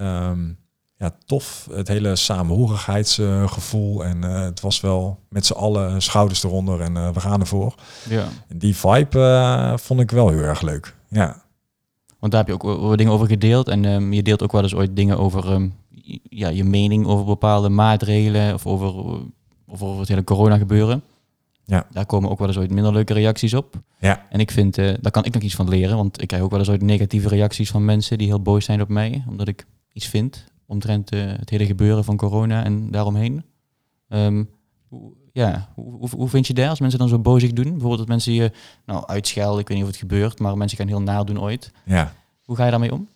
um, 0.00 0.58
ja, 0.98 1.10
tof. 1.26 1.68
Het 1.70 1.88
hele 1.88 2.16
samenhorigheidsgevoel. 2.16 4.04
en 4.04 4.24
uh, 4.24 4.40
het 4.40 4.60
was 4.60 4.80
wel 4.80 5.18
met 5.28 5.46
z'n 5.46 5.52
allen 5.52 6.02
schouders 6.02 6.42
eronder 6.42 6.80
en 6.80 6.96
uh, 6.96 7.10
we 7.10 7.20
gaan 7.20 7.40
ervoor. 7.40 7.74
Ja. 8.08 8.24
En 8.48 8.58
die 8.58 8.76
vibe 8.76 9.18
uh, 9.18 9.76
vond 9.76 10.00
ik 10.00 10.10
wel 10.10 10.28
heel 10.28 10.42
erg 10.42 10.60
leuk. 10.60 10.94
Ja. 11.08 11.42
Want 12.18 12.32
daar 12.32 12.46
heb 12.46 12.60
je 12.60 12.68
ook 12.68 12.96
dingen 12.96 13.12
over 13.12 13.26
gedeeld. 13.26 13.68
En 13.68 13.84
um, 13.84 14.12
je 14.12 14.22
deelt 14.22 14.42
ook 14.42 14.52
wel 14.52 14.62
eens 14.62 14.74
ooit 14.74 14.96
dingen 14.96 15.18
over 15.18 15.52
um, 15.52 15.74
ja, 16.22 16.48
je 16.48 16.64
mening 16.64 17.06
over 17.06 17.24
bepaalde 17.24 17.68
maatregelen. 17.68 18.54
Of 18.54 18.66
over, 18.66 18.94
of 19.66 19.82
over 19.82 20.00
het 20.00 20.08
hele 20.08 20.24
corona 20.24 20.56
gebeuren. 20.56 21.02
Ja. 21.64 21.86
Daar 21.90 22.06
komen 22.06 22.30
ook 22.30 22.38
wel 22.38 22.48
eens 22.48 22.58
ooit 22.58 22.70
minder 22.70 22.92
leuke 22.92 23.12
reacties 23.12 23.54
op. 23.54 23.74
Ja. 23.98 24.26
En 24.30 24.40
ik 24.40 24.50
vind, 24.50 24.74
daar 24.74 25.10
kan 25.10 25.24
ik 25.24 25.34
nog 25.34 25.42
iets 25.42 25.54
van 25.54 25.68
leren. 25.68 25.96
Want 25.96 26.22
ik 26.22 26.28
krijg 26.28 26.42
ook 26.42 26.50
wel 26.50 26.58
eens 26.58 26.70
ooit 26.70 26.82
negatieve 26.82 27.28
reacties 27.28 27.70
van 27.70 27.84
mensen 27.84 28.18
die 28.18 28.26
heel 28.26 28.42
boos 28.42 28.64
zijn 28.64 28.80
op 28.80 28.88
mij. 28.88 29.24
Omdat 29.28 29.48
ik 29.48 29.66
iets 29.98 30.06
vindt 30.06 30.44
omtrent 30.66 31.14
uh, 31.14 31.32
het 31.36 31.50
hele 31.50 31.66
gebeuren 31.66 32.04
van 32.04 32.16
corona 32.16 32.64
en 32.64 32.90
daaromheen. 32.90 33.44
Um, 34.08 34.50
hoe, 34.88 35.12
ja, 35.32 35.68
hoe, 35.74 36.08
hoe, 36.10 36.28
vind 36.28 36.46
je 36.46 36.54
dat 36.54 36.68
als 36.68 36.80
mensen 36.80 36.98
dan 36.98 37.08
zo 37.08 37.18
bozig 37.18 37.52
doen? 37.52 37.70
Bijvoorbeeld 37.70 37.98
dat 37.98 38.08
mensen 38.08 38.32
je 38.32 38.52
nou, 38.86 39.06
uitschelden, 39.06 39.60
ik 39.60 39.68
weet 39.68 39.76
niet 39.76 39.86
of 39.86 39.92
het 39.92 40.00
gebeurt, 40.00 40.38
maar 40.38 40.56
mensen 40.56 40.78
gaan 40.78 40.86
heel 40.86 41.02
naar 41.02 41.24
doen 41.24 41.40
ooit. 41.40 41.72
Ja. 41.84 42.12
Hoe 42.44 42.56
ga 42.56 42.64
je 42.64 42.70
daarmee 42.70 42.92
om? 42.92 43.08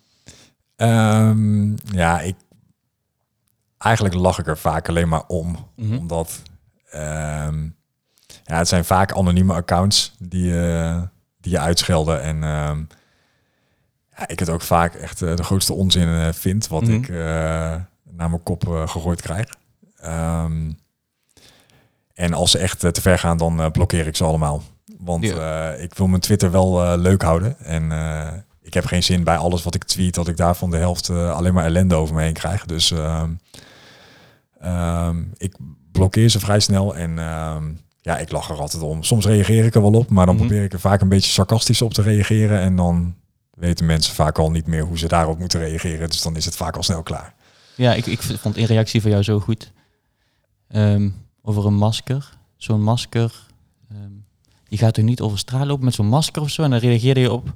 Um, 0.76 1.74
ja, 1.92 2.20
ik, 2.20 2.36
eigenlijk 3.78 4.14
lach 4.14 4.38
ik 4.38 4.46
er 4.46 4.58
vaak 4.58 4.88
alleen 4.88 5.08
maar 5.08 5.26
om. 5.26 5.46
Mm 5.46 5.88
-hmm. 5.88 5.98
Omdat 5.98 6.42
um, 6.94 7.76
ja, 8.44 8.56
het 8.56 8.68
zijn 8.68 8.84
vaak 8.84 9.12
anonieme 9.12 9.52
accounts 9.52 10.14
die, 10.18 10.50
uh, 10.50 11.02
die 11.40 11.52
je 11.52 11.58
uitschelden. 11.58 12.22
En 12.22 12.42
ja, 14.16 14.28
ik 14.28 14.38
het 14.38 14.48
ook 14.50 14.62
vaak 14.62 14.94
echt 14.94 15.22
uh, 15.22 15.36
de 15.36 15.42
grootste 15.44 15.72
onzin 15.72 16.08
uh, 16.08 16.28
vind, 16.32 16.68
wat 16.68 16.82
mm 16.82 16.88
-hmm. 16.88 16.96
ik 17.02 17.08
uh, 17.08 17.16
naar 18.10 18.30
mijn 18.30 18.42
kop 18.42 18.66
gegooid 18.68 19.22
krijg. 19.22 19.46
Um, 20.04 20.80
En 22.14 22.32
als 22.34 22.50
ze 22.50 22.58
echt 22.58 22.84
eh, 22.84 22.90
te 22.90 23.00
ver 23.00 23.18
gaan, 23.18 23.36
dan 23.36 23.60
eh, 23.60 23.70
blokkeer 23.70 24.06
ik 24.06 24.16
ze 24.16 24.24
allemaal. 24.24 24.62
Want 24.98 25.24
Ja. 25.24 25.72
eh, 25.74 25.82
ik 25.82 25.94
wil 25.94 26.06
mijn 26.06 26.20
Twitter 26.20 26.50
wel 26.50 26.82
eh, 26.84 26.92
leuk 26.98 27.22
houden. 27.22 27.58
En 27.58 27.92
eh, 27.92 28.32
ik 28.62 28.74
heb 28.74 28.84
geen 28.84 29.02
zin 29.02 29.24
bij 29.24 29.36
alles 29.36 29.62
wat 29.62 29.74
ik 29.74 29.84
tweet, 29.84 30.14
dat 30.14 30.28
ik 30.28 30.36
daarvan 30.36 30.70
de 30.70 30.76
helft 30.76 31.08
eh, 31.08 31.30
alleen 31.36 31.54
maar 31.54 31.64
ellende 31.64 31.94
over 31.94 32.14
me 32.14 32.22
heen 32.22 32.32
krijg. 32.32 32.66
Dus 32.66 32.90
ehm, 32.90 33.30
ehm, 34.60 35.22
ik 35.36 35.56
blokkeer 35.92 36.28
ze 36.28 36.40
vrij 36.40 36.60
snel 36.60 36.96
en 36.96 37.18
ehm, 37.18 37.64
ja, 38.00 38.18
ik 38.18 38.30
lach 38.32 38.50
er 38.50 38.58
altijd 38.60 38.82
om. 38.82 39.02
Soms 39.02 39.26
reageer 39.26 39.64
ik 39.64 39.74
er 39.74 39.82
wel 39.82 39.92
op, 39.92 40.08
maar 40.10 40.26
dan 40.26 40.34
Mhm. 40.36 40.46
probeer 40.46 40.64
ik 40.64 40.72
er 40.72 40.80
vaak 40.80 41.00
een 41.00 41.08
beetje 41.08 41.30
sarcastisch 41.30 41.82
op 41.82 41.94
te 41.94 42.02
reageren. 42.02 42.60
En 42.60 42.76
dan 42.76 43.14
weten 43.54 43.86
mensen 43.86 44.14
vaak 44.14 44.38
al 44.38 44.50
niet 44.50 44.66
meer 44.66 44.82
hoe 44.82 44.98
ze 44.98 45.08
daarop 45.08 45.38
moeten 45.38 45.60
reageren. 45.60 46.08
Dus 46.08 46.22
dan 46.22 46.36
is 46.36 46.44
het 46.44 46.56
vaak 46.56 46.76
al 46.76 46.82
snel 46.82 47.02
klaar. 47.02 47.34
Ja, 47.76 47.94
ik, 47.94 48.06
ik 48.06 48.22
vond 48.22 48.56
een 48.56 48.64
reactie 48.64 49.00
van 49.00 49.10
jou 49.10 49.22
zo 49.22 49.40
goed. 49.40 49.72
Ehm, 50.68 51.10
over 51.42 51.66
een 51.66 51.74
masker. 51.74 52.38
Zo'n 52.56 52.82
masker. 52.82 53.46
ehm, 53.90 54.10
je 54.68 54.76
gaat 54.78 54.94
toch 54.94 55.04
niet 55.04 55.20
over 55.20 55.38
straat 55.38 55.66
lopen 55.66 55.84
met 55.84 55.94
zo'n 55.94 56.06
masker 56.06 56.42
of 56.42 56.50
zo? 56.50 56.62
En 56.62 56.70
dan 56.70 56.78
reageerde 56.78 57.20
je 57.20 57.32
op. 57.32 57.54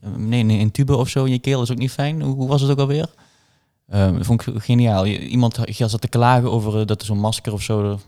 eh, 0.00 0.10
nee, 0.14 0.44
een 0.60 0.70
tube 0.70 0.96
of 0.96 1.08
zo 1.08 1.24
in 1.24 1.32
je 1.32 1.38
keel 1.38 1.62
is 1.62 1.70
ook 1.70 1.78
niet 1.78 1.90
fijn. 1.90 2.22
Hoe, 2.22 2.34
hoe 2.34 2.48
was 2.48 2.60
het 2.60 2.70
ook 2.70 2.78
alweer? 2.78 3.10
Ehm, 3.88 4.16
dat 4.16 4.26
vond 4.26 4.46
ik 4.46 4.62
geniaal. 4.62 5.06
Iemand 5.06 5.58
zat 5.68 6.00
te 6.00 6.08
klagen 6.08 6.50
over 6.50 6.80
eh, 6.80 6.86
dat 6.86 7.02
zo'n 7.02 7.18
masker 7.18 7.52
of 7.52 7.62
zo 7.62 7.90
er 7.92 7.98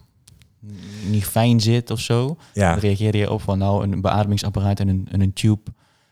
niet 1.10 1.24
fijn 1.26 1.60
zit 1.60 1.90
of 1.90 2.00
zo. 2.00 2.36
Ja, 2.52 2.70
Dan 2.70 2.78
reageerde 2.80 3.18
je 3.18 3.30
op 3.30 3.42
van 3.42 3.58
nou 3.58 3.82
een 3.82 4.00
beademingsapparaat 4.00 4.80
en 4.80 4.88
een, 4.88 5.08
en 5.10 5.20
een 5.20 5.32
tube. 5.32 5.62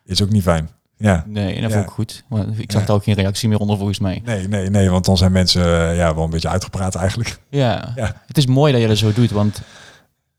is 0.05 0.23
ook 0.23 0.31
niet 0.31 0.43
fijn. 0.43 0.71
Ja. 1.05 1.25
Nee, 1.29 1.55
en 1.55 1.63
dat 1.63 1.71
Ja. 1.71 1.77
vond 1.77 1.89
ik 1.89 1.95
goed. 1.95 2.25
Want 2.29 2.59
ik 2.59 2.73
zag 2.73 2.81
Ja. 2.81 2.87
daar 2.87 2.97
ook 2.97 3.05
geen 3.05 3.15
reactie 3.15 3.49
meer 3.49 3.59
onder 3.59 3.77
volgens 3.77 3.99
mij. 3.99 4.21
Nee, 4.25 4.49
nee, 4.49 4.71
nee, 4.71 4.91
want 4.91 5.05
dan 5.05 5.17
zijn 5.17 5.33
mensen 5.33 5.65
eh, 5.91 5.97
ja, 5.97 6.15
wel 6.15 6.25
een 6.25 6.31
beetje 6.31 6.49
uitgepraat 6.49 6.95
eigenlijk. 6.95 7.39
Ja. 7.51 7.93
Ja. 7.97 8.23
het 8.27 8.37
is 8.39 8.47
mooi 8.47 8.73
dat 8.73 8.81
je 8.81 8.87
dat 8.89 8.97
zo 8.99 9.13
doet, 9.13 9.31
want 9.31 9.63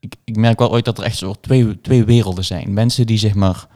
ik, 0.00 0.14
ik 0.24 0.36
merk 0.36 0.58
wel 0.58 0.70
ooit 0.70 0.84
dat 0.84 0.98
er 0.98 1.04
echt 1.04 1.16
zo 1.18 1.34
twee, 1.40 1.80
twee 1.80 2.04
werelden 2.04 2.44
zijn. 2.44 2.72
Mensen 2.72 3.06
die 3.06 3.18
zeg 3.18 3.34
maar 3.34 3.66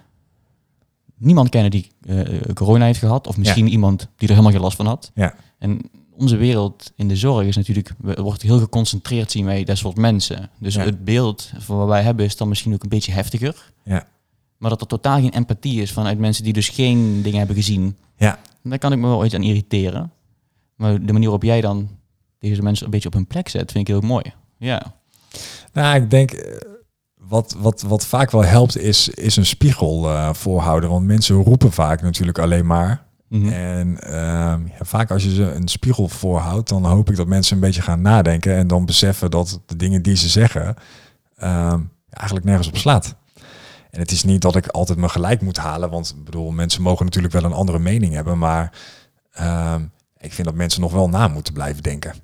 niemand 1.18 1.49
kennen 1.49 1.70
die 1.70 1.91
eh, 2.07 2.24
corona 2.55 2.84
heeft 2.84 2.99
gehad, 2.99 3.26
of 3.26 3.36
misschien 3.36 3.68
iemand 3.68 3.99
die 4.16 4.28
er 4.28 4.34
helemaal 4.34 4.53
geen 4.53 4.61
last 4.61 4.76
van 4.76 4.86
had. 4.86 5.11
Ja. 5.14 5.34
En 5.59 5.80
onze 6.16 6.36
wereld 6.36 6.93
in 6.97 7.09
de 7.09 7.16
zorg 7.16 7.47
is 7.47 7.57
natuurlijk, 7.57 7.91
wordt 8.01 8.43
heel 8.43 8.59
geconcentreerd 8.59 9.30
zien 9.30 9.45
wij 9.45 9.64
dat 9.64 9.78
soort 9.78 9.97
mensen. 9.97 10.51
Dus 10.59 10.74
het 10.74 11.05
beeld 11.05 11.53
van 11.59 11.76
wat 11.76 11.88
wij 11.88 12.03
hebben 12.03 12.24
is 12.24 12.36
dan 12.36 12.49
misschien 12.49 12.74
ook 12.74 12.82
een 12.82 12.88
beetje 12.88 13.12
heftiger. 13.12 13.72
Ja. 13.84 14.05
Maar 14.61 14.70
dat 14.70 14.80
er 14.80 14.86
totaal 14.86 15.20
geen 15.20 15.32
empathie 15.32 15.82
is 15.82 15.92
vanuit 15.92 16.18
mensen 16.18 16.44
die 16.44 16.52
dus 16.52 16.68
geen 16.68 17.22
dingen 17.22 17.38
hebben 17.38 17.56
gezien. 17.56 17.96
Ja. 18.16 18.38
Daar 18.62 18.78
kan 18.78 18.92
ik 18.92 18.98
me 18.98 19.06
wel 19.06 19.18
ooit 19.18 19.34
aan 19.34 19.42
irriteren. 19.42 20.12
Maar 20.76 20.92
de 20.92 21.12
manier 21.12 21.28
waarop 21.28 21.42
jij 21.42 21.61
dan 21.61 21.88
deze 22.38 22.62
mensen 22.62 22.84
een 22.84 22.90
beetje 22.90 23.08
op 23.08 23.14
hun 23.14 23.26
plek 23.26 23.48
zet, 23.48 23.72
vind 23.72 23.88
ik 23.88 23.94
heel 23.94 24.08
mooi. 24.08 24.32
Ja. 24.58 24.94
Nou, 25.72 26.02
ik 26.02 26.11
denk 26.11 26.30
eh, 26.30 26.56
wat, 27.14 27.56
wat, 27.58 27.82
wat 27.82 28.06
vaak 28.06 28.30
wel 28.30 28.44
helpt 28.44 28.78
is, 28.78 29.08
is 29.08 29.36
een 29.36 29.46
spiegel 29.46 30.08
eh, 30.08 30.32
voorhouden. 30.32 30.90
Want 30.90 31.06
mensen 31.06 31.36
roepen 31.36 31.72
vaak 31.72 32.02
natuurlijk 32.02 32.38
alleen 32.38 32.66
maar. 32.66 33.06
Mhm. 33.28 33.48
En 33.48 34.00
ehm, 34.00 34.66
ja, 34.66 34.84
vaak 34.84 35.11
als 35.11 35.24
je 35.24 35.34
ze 35.34 35.42
een 35.42 35.68
spiegel 35.68 36.08
voorhoudt, 36.08 36.68
dan 36.68 36.84
hoop 36.84 37.11
ik 37.11 37.16
dat 37.16 37.26
mensen 37.26 37.54
een 37.54 37.62
beetje 37.62 37.82
gaan 37.82 38.02
nadenken 38.02 38.56
en 38.56 38.66
dan 38.66 38.86
beseffen 38.86 39.30
dat 39.30 39.61
de 39.66 39.76
dingen 39.76 40.02
die 40.02 40.16
ze 40.16 40.28
zeggen 40.28 40.74
ehm, 41.36 41.80
eigenlijk 42.11 42.46
nergens 42.46 42.68
op 42.68 42.76
slaat. 42.76 43.16
En 43.91 44.01
het 44.01 44.11
is 44.11 44.24
niet 44.24 44.43
dat 44.43 44.57
ik 44.57 44.66
altijd 44.66 44.99
me 44.99 45.09
gelijk 45.09 45.41
moet 45.41 45.57
halen, 45.57 45.91
want 45.91 46.14
ik 46.18 46.24
bedoel, 46.24 46.51
mensen 46.51 46.82
mogen 46.82 47.05
natuurlijk 47.05 47.34
wel 47.34 47.45
een 47.45 47.53
andere 47.53 47.78
mening 47.78 48.14
hebben, 48.14 48.38
maar 48.38 48.72
ehm, 49.32 49.84
ik 50.18 50.32
vind 50.32 50.47
dat 50.47 50.57
mensen 50.57 50.80
nog 50.80 50.93
wel 50.93 51.09
na 51.09 51.28
moeten 51.28 51.53
blijven 51.53 51.82
denken. 51.82 52.14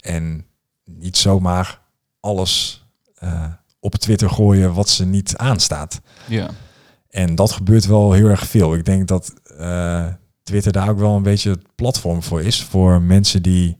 En 0.00 0.46
niet 0.84 1.16
zomaar 1.16 1.80
alles 2.20 2.84
eh, 3.14 3.52
op 3.80 3.94
Twitter 3.94 4.30
gooien 4.30 4.74
wat 4.74 4.88
ze 4.88 5.04
niet 5.04 5.36
aanstaat. 5.36 6.00
Ja. 6.28 6.50
En 7.08 7.34
dat 7.34 7.52
gebeurt 7.52 7.86
wel 7.86 8.12
heel 8.12 8.28
erg 8.28 8.46
veel. 8.46 8.74
Ik 8.74 8.84
denk 8.84 9.08
dat 9.08 9.32
eh, 9.58 10.06
Twitter 10.42 10.72
daar 10.72 10.88
ook 10.88 10.98
wel 10.98 11.16
een 11.16 11.22
beetje 11.22 11.50
het 11.50 11.74
platform 11.74 12.22
voor 12.22 12.42
is. 12.42 12.62
Voor 12.62 13.02
mensen 13.02 13.42
die 13.42 13.78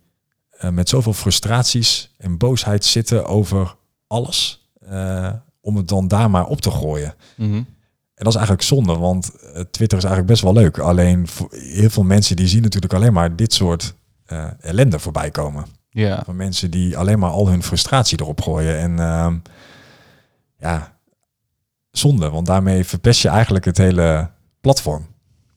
eh, 0.51 0.70
met 0.70 0.89
zoveel 0.89 1.12
frustraties 1.12 2.14
en 2.18 2.39
boosheid 2.39 2.85
zitten 2.85 3.27
over 3.27 3.77
alles. 4.07 4.68
Om 5.64 5.76
het 5.76 5.88
dan 5.88 6.08
daar 6.08 6.30
maar 6.30 6.46
op 6.46 6.60
te 6.60 6.70
gooien. 6.70 7.14
Mhm. 7.36 7.62
En 8.14 8.24
dat 8.24 8.28
is 8.28 8.34
eigenlijk 8.34 8.66
zonde, 8.66 8.96
want 8.96 9.30
eh, 9.34 9.60
Twitter 9.70 9.98
is 9.98 10.04
eigenlijk 10.04 10.26
best 10.26 10.42
wel 10.42 10.52
leuk. 10.52 10.78
Alleen 10.78 11.26
heel 11.50 11.90
veel 11.90 12.02
mensen 12.02 12.36
die 12.36 12.46
zien 12.46 12.62
natuurlijk 12.62 12.94
alleen 12.94 13.12
maar 13.12 13.36
dit 13.36 13.52
soort 13.52 13.94
eh, 14.26 14.46
ellende 14.60 14.98
voorbij 14.98 15.30
komen. 15.30 15.66
Ja. 15.90 16.22
Van 16.24 16.36
mensen 16.36 16.70
die 16.70 16.98
alleen 16.98 17.18
maar 17.18 17.30
al 17.30 17.48
hun 17.48 17.62
frustratie 17.62 18.20
erop 18.20 18.40
gooien. 18.40 18.78
En 18.78 18.98
ehm, 18.98 19.36
ja, 20.58 20.96
zonde, 21.90 22.30
want 22.30 22.46
daarmee 22.46 22.84
verpest 22.84 23.22
je 23.22 23.28
eigenlijk 23.28 23.64
het 23.64 23.78
hele 23.78 24.30
platform. 24.60 25.06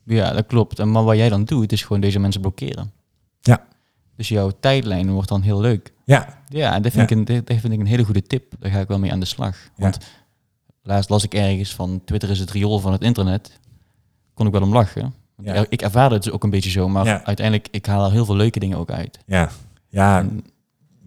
ja, 0.03 0.33
dat 0.33 0.45
klopt. 0.45 0.79
En 0.79 0.91
maar 0.91 1.03
wat 1.03 1.15
jij 1.15 1.29
dan 1.29 1.43
doet, 1.43 1.71
is 1.71 1.81
gewoon 1.81 2.01
deze 2.01 2.19
mensen 2.19 2.41
blokkeren. 2.41 2.91
Ja. 3.41 3.67
Dus 4.18 4.28
jouw 4.28 4.51
tijdlijn 4.59 5.11
wordt 5.11 5.30
dan 5.30 5.41
heel 5.41 5.59
leuk. 5.59 5.93
Ja, 6.05 6.41
Ja, 6.47 6.80
dat 6.80 6.91
vind, 6.91 7.09
Ja. 7.09 7.15
Ik, 7.18 7.30
een, 7.30 7.43
dat 7.45 7.57
vind 7.59 7.74
ik 7.74 7.80
een 7.80 7.86
hele 7.86 8.03
goede 8.03 8.22
tip. 8.24 8.53
Daar 8.59 8.72
ga 8.72 8.80
ik 8.80 8.88
wel 8.88 8.99
mee 8.99 9.11
aan 9.11 9.20
de 9.20 9.26
slag. 9.26 9.57
Want 9.76 9.97
laatst 10.82 11.09
las 11.09 11.24
ik 11.24 11.34
ergens 11.34 11.76
van 11.76 12.01
Twitter 12.05 12.30
is 12.30 12.39
het 12.39 12.51
riool 12.51 12.80
van 12.80 12.91
het 12.91 13.01
internet. 13.01 13.59
Kon 14.34 14.45
ik 14.45 14.51
wel 14.51 14.61
om 14.61 14.74
lachen. 14.74 15.13
Ja. 15.41 15.65
Ik 15.70 15.82
ervaarde 15.82 16.15
het 16.15 16.24
dus 16.24 16.34
ook 16.34 16.43
een 16.43 16.49
beetje 16.49 16.70
zo, 16.70 16.89
maar 16.89 17.05
uiteindelijk, 17.24 17.68
ik 17.72 17.86
haal 17.86 18.05
er 18.05 18.11
heel 18.11 18.26
veel 18.26 18.36
leuke 18.36 18.59
dingen 18.59 18.78
ook 18.78 18.91
uit. 18.91 19.20
ja, 19.26 19.49
ja. 19.89 20.20
En- 20.20 20.45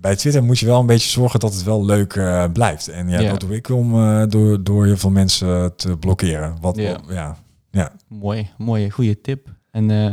Bij 0.01 0.17
Twitter 0.17 0.43
moet 0.45 0.59
je 0.59 0.67
wel 0.67 0.81
een 0.81 0.87
beetje 0.87 1.09
zorgen 1.11 1.41
dat 1.41 1.55
het 1.55 1.63
wel 1.63 1.85
leuk 1.85 2.15
eh, 2.15 2.45
blijft. 2.53 2.89
En 2.89 3.09
ja, 3.09 3.19
dat 3.31 3.41
doe 3.41 3.55
ik 3.55 3.69
om 3.69 3.95
eh, 3.95 4.23
door, 4.29 4.65
door 4.65 4.85
heel 4.87 4.97
veel 4.97 5.11
mensen 5.11 5.77
te 5.77 5.97
blokkeren. 5.97 6.57
Wat, 6.61 6.77
Ja. 6.77 6.99
ja. 7.09 7.37
ja. 7.71 7.93
Mooi, 8.09 8.49
mooie, 8.59 8.91
goede 8.91 9.21
tip. 9.21 9.49
En 9.71 9.91
eh, 9.91 10.13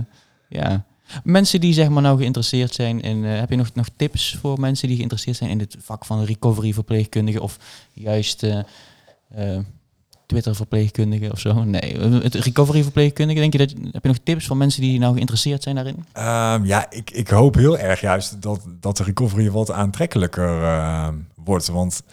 ja, 0.50 0.86
mensen 1.24 1.60
die 1.60 1.74
zeg 1.74 1.90
maar 1.90 2.02
nou 2.02 2.18
geïnteresseerd 2.18 2.74
zijn 2.74 3.02
in, 3.02 3.26
eh, 3.26 3.40
heb 3.40 3.50
je 3.50 3.56
nog, 3.56 3.74
nog 3.74 3.88
tips 3.96 4.38
voor 4.42 4.60
mensen 4.60 4.88
die 4.88 4.98
geïnteresseerd 4.98 5.38
zijn 5.38 5.50
in 5.50 5.60
het 5.60 5.76
vak 5.80 6.06
van 6.06 6.24
recovery 6.24 6.74
verpleegkundige 6.74 7.42
of 7.42 7.58
juist 7.94 8.44
eh, 8.44 8.60
eh, 9.30 9.60
Twitter 10.26 10.56
verpleegkundige 10.56 11.32
of 11.32 11.40
zo? 11.40 11.64
Nee, 11.64 11.98
het 11.98 12.36
recovery 12.36 12.84
verpleegkundige, 12.84 13.40
denk 13.40 13.54
je 13.54 13.58
dat, 13.58 13.74
heb 13.92 14.04
je 14.04 14.08
nog 14.08 14.18
tips 14.24 14.46
voor 14.46 14.58
mensen 14.58 14.82
die 14.82 15.00
nou 15.00 15.14
geïnteresseerd 15.14 15.64
zijn 15.64 15.76
daarin? 15.76 16.06
Ehm, 16.14 16.66
ja, 16.66 16.92
ik, 16.92 17.12
ik 17.12 17.28
hoop 17.28 17.56
heel 17.56 17.78
erg 17.78 18.02
juist 18.02 18.42
dat, 18.42 18.66
dat 18.80 18.98
de 18.98 19.04
recovery 19.04 19.52
wat 19.52 19.72
aantrekkelijker 19.72 20.64
ehm, 20.64 21.16
wordt. 21.36 21.68
Want 21.68 22.04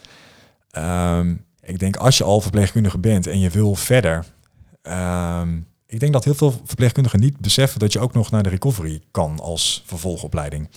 ehm, 0.71 1.35
ik 1.61 1.79
denk 1.79 1.95
als 1.95 2.17
je 2.17 2.23
al 2.23 2.41
verpleegkundige 2.41 2.97
bent 2.97 3.27
en 3.27 3.39
je 3.39 3.49
wil 3.49 3.75
verder. 3.75 4.25
Ik 5.95 6.01
denk 6.01 6.13
dat 6.13 6.23
heel 6.23 6.35
veel 6.35 6.61
verpleegkundigen 6.65 7.19
niet 7.19 7.37
beseffen 7.37 7.79
dat 7.79 7.93
je 7.93 7.99
ook 7.99 8.13
nog 8.13 8.31
naar 8.31 8.43
de 8.43 8.49
recovery 8.49 9.01
kan 9.11 9.39
als 9.39 9.83
vervolgopleiding. 9.85 10.69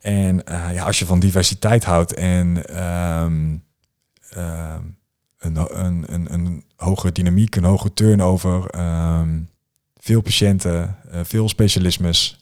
En 0.00 0.46
eh, 0.46 0.74
ja, 0.74 0.84
als 0.84 0.98
je 0.98 1.06
van 1.06 1.20
diversiteit 1.20 1.84
houdt 1.84 2.14
en 2.14 2.68
ehm, 2.68 3.56
ehm, 4.30 4.82
een, 5.38 5.84
een, 5.84 6.14
een, 6.14 6.32
een 6.32 6.64
hoge 6.76 7.12
dynamiek, 7.12 7.56
een 7.56 7.64
hoge 7.64 7.94
turnover, 7.94 8.70
ehm, 8.70 9.40
veel 9.96 10.20
patiënten, 10.20 10.96
eh, 11.10 11.20
veel 11.24 11.48
specialismes. 11.48 12.38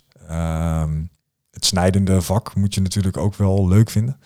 het 1.50 1.64
snijdende 1.64 2.22
vak 2.22 2.54
moet 2.54 2.74
je 2.74 2.80
natuurlijk 2.80 3.16
ook 3.16 3.34
wel 3.34 3.68
leuk 3.68 3.90
vinden. 3.90 4.20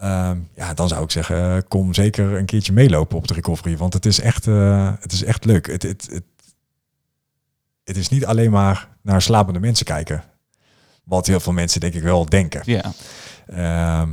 Ehm, 0.00 0.38
ja, 0.54 0.74
dan 0.74 0.88
zou 0.88 1.04
ik 1.04 1.10
zeggen, 1.10 1.68
kom 1.68 1.94
zeker 1.94 2.36
een 2.36 2.44
keertje 2.44 2.72
meelopen 2.72 3.16
op 3.16 3.28
de 3.28 3.34
recovery, 3.34 3.76
want 3.76 3.92
het 3.92 4.06
is 4.06 4.20
echt, 4.20 4.46
eh, 4.46 4.92
het 5.00 5.12
is 5.12 5.24
echt 5.24 5.44
leuk. 5.44 5.66
Het, 5.66 5.82
het, 5.82 6.08
het, 6.10 6.24
het 7.90 7.98
is 7.98 8.08
niet 8.08 8.26
alleen 8.26 8.50
maar 8.50 8.88
naar 9.02 9.22
slapende 9.22 9.60
mensen 9.60 9.86
kijken, 9.86 10.24
wat 11.04 11.26
heel 11.26 11.40
veel 11.40 11.52
mensen 11.52 11.80
denk 11.80 11.94
ik 11.94 12.02
wel 12.02 12.24
denken. 12.26 12.62
Ja, 12.64 12.92
Ehm, 13.46 14.10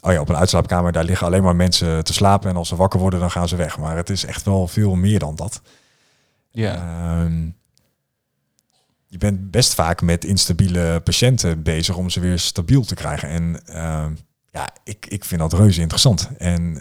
oh 0.00 0.12
ja, 0.12 0.20
op 0.20 0.28
een 0.28 0.36
uitslaapkamer, 0.36 0.92
daar 0.92 1.04
liggen 1.04 1.26
alleen 1.26 1.42
maar 1.42 1.56
mensen 1.56 2.04
te 2.04 2.12
slapen 2.12 2.50
en 2.50 2.56
als 2.56 2.68
ze 2.68 2.76
wakker 2.76 3.00
worden, 3.00 3.20
dan 3.20 3.30
gaan 3.30 3.48
ze 3.48 3.56
weg. 3.56 3.78
Maar 3.78 3.96
het 3.96 4.10
is 4.10 4.24
echt 4.24 4.44
wel 4.44 4.66
veel 4.68 4.94
meer 4.94 5.18
dan 5.18 5.34
dat. 5.36 5.62
ja, 6.50 6.74
Ehm, 6.74 7.48
je 9.06 9.18
bent 9.18 9.50
best 9.50 9.74
vaak 9.74 10.02
met 10.02 10.24
instabiele 10.24 11.00
patiënten 11.00 11.62
bezig 11.62 11.96
om 11.96 12.10
ze 12.10 12.20
weer 12.20 12.38
stabiel 12.38 12.82
te 12.84 12.94
krijgen. 12.94 13.28
En 13.28 13.60
ehm, 13.66 14.12
ja, 14.50 14.68
ik, 14.84 15.06
ik 15.06 15.24
vind 15.24 15.40
dat 15.40 15.52
reuze 15.52 15.80
interessant. 15.80 16.30
En 16.38 16.80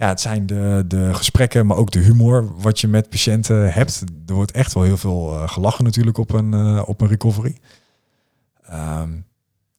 ja, 0.00 0.08
het 0.08 0.20
zijn 0.20 0.46
de, 0.46 0.84
de 0.86 1.14
gesprekken, 1.14 1.66
maar 1.66 1.76
ook 1.76 1.90
de 1.90 1.98
humor 1.98 2.60
wat 2.60 2.80
je 2.80 2.88
met 2.88 3.08
patiënten 3.08 3.72
hebt. 3.72 4.04
Er 4.26 4.34
wordt 4.34 4.52
echt 4.52 4.74
wel 4.74 4.82
heel 4.82 4.96
veel 4.96 5.32
eh, 5.32 5.48
gelachen 5.48 5.84
natuurlijk 5.84 6.18
op 6.18 6.32
een, 6.32 6.54
eh, 6.54 6.82
op 6.86 7.00
een 7.00 7.08
recovery. 7.08 7.56
Ehm, 8.62 9.10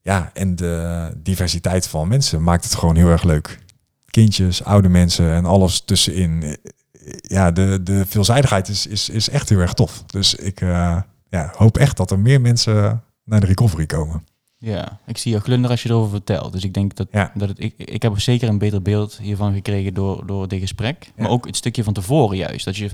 ja, 0.01 0.31
en 0.33 0.55
de 0.55 1.11
diversiteit 1.17 1.87
van 1.87 2.07
mensen 2.07 2.43
maakt 2.43 2.63
het 2.63 2.75
gewoon 2.75 2.95
heel 2.95 3.09
erg 3.09 3.23
leuk. 3.23 3.59
Kindjes, 4.05 4.63
oude 4.63 4.89
mensen 4.89 5.33
en 5.33 5.45
alles 5.45 5.81
tussenin 5.81 6.57
ja, 7.21 7.51
de, 7.51 7.79
de 7.83 8.05
veelzijdigheid 8.05 8.67
is, 8.67 8.87
is, 8.87 9.09
is 9.09 9.29
echt 9.29 9.49
heel 9.49 9.59
erg 9.59 9.73
tof. 9.73 10.03
Dus 10.03 10.35
ik 10.35 10.61
eh, 10.61 11.01
ja, 11.29 11.53
hoop 11.55 11.77
echt 11.77 11.97
dat 11.97 12.11
er 12.11 12.19
meer 12.19 12.41
mensen 12.41 13.03
naar 13.23 13.39
de 13.39 13.45
recovery 13.45 13.85
komen. 13.85 14.23
Ja, 14.63 14.99
ik 15.05 15.17
zie 15.17 15.31
je 15.31 15.39
glunder 15.39 15.71
als 15.71 15.83
je 15.83 15.89
erover 15.89 16.09
vertelt. 16.09 16.51
Dus 16.53 16.63
ik 16.63 16.73
denk 16.73 16.95
dat, 16.95 17.07
Ja. 17.11 17.31
dat 17.35 17.49
het, 17.49 17.59
ik, 17.59 17.73
ik 17.77 18.01
heb 18.01 18.19
zeker 18.19 18.49
een 18.49 18.57
beter 18.57 18.81
beeld 18.81 19.17
hiervan 19.21 19.53
gekregen 19.53 19.93
door, 19.93 20.25
door 20.25 20.47
dit 20.47 20.59
gesprek. 20.59 21.11
Maar 21.15 21.29
ook 21.29 21.45
het 21.45 21.55
stukje 21.55 21.83
van 21.83 21.93
tevoren 21.93 22.37
juist. 22.37 22.65
Dat 22.65 22.77
je 22.77 22.89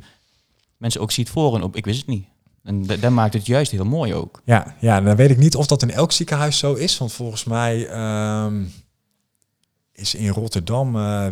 mensen 0.77 1.01
ook 1.01 1.11
ziet 1.11 1.29
voor 1.29 1.55
en 1.55 1.63
op. 1.63 1.75
Ik 1.75 1.85
wist 1.85 1.97
het 1.99 2.07
niet. 2.07 2.25
En 2.63 2.85
dat, 2.85 3.11
maakt 3.11 3.33
het 3.33 3.45
juist 3.45 3.71
heel 3.71 3.85
mooi 3.85 4.13
ook. 4.13 4.41
Ja, 4.45 4.75
ja, 4.79 5.01
dan 5.01 5.15
weet 5.15 5.29
ik 5.29 5.37
niet 5.37 5.55
of 5.55 5.67
dat 5.67 5.81
in 5.81 5.91
elk 5.91 6.11
ziekenhuis 6.11 6.57
zo 6.57 6.73
is. 6.73 6.97
Want 6.97 7.13
volgens 7.13 7.43
mij 7.43 7.87
ehm, 7.87 8.63
is 9.93 10.15
in 10.15 10.27
Rotterdam 10.29 10.95
eh, 10.95 11.27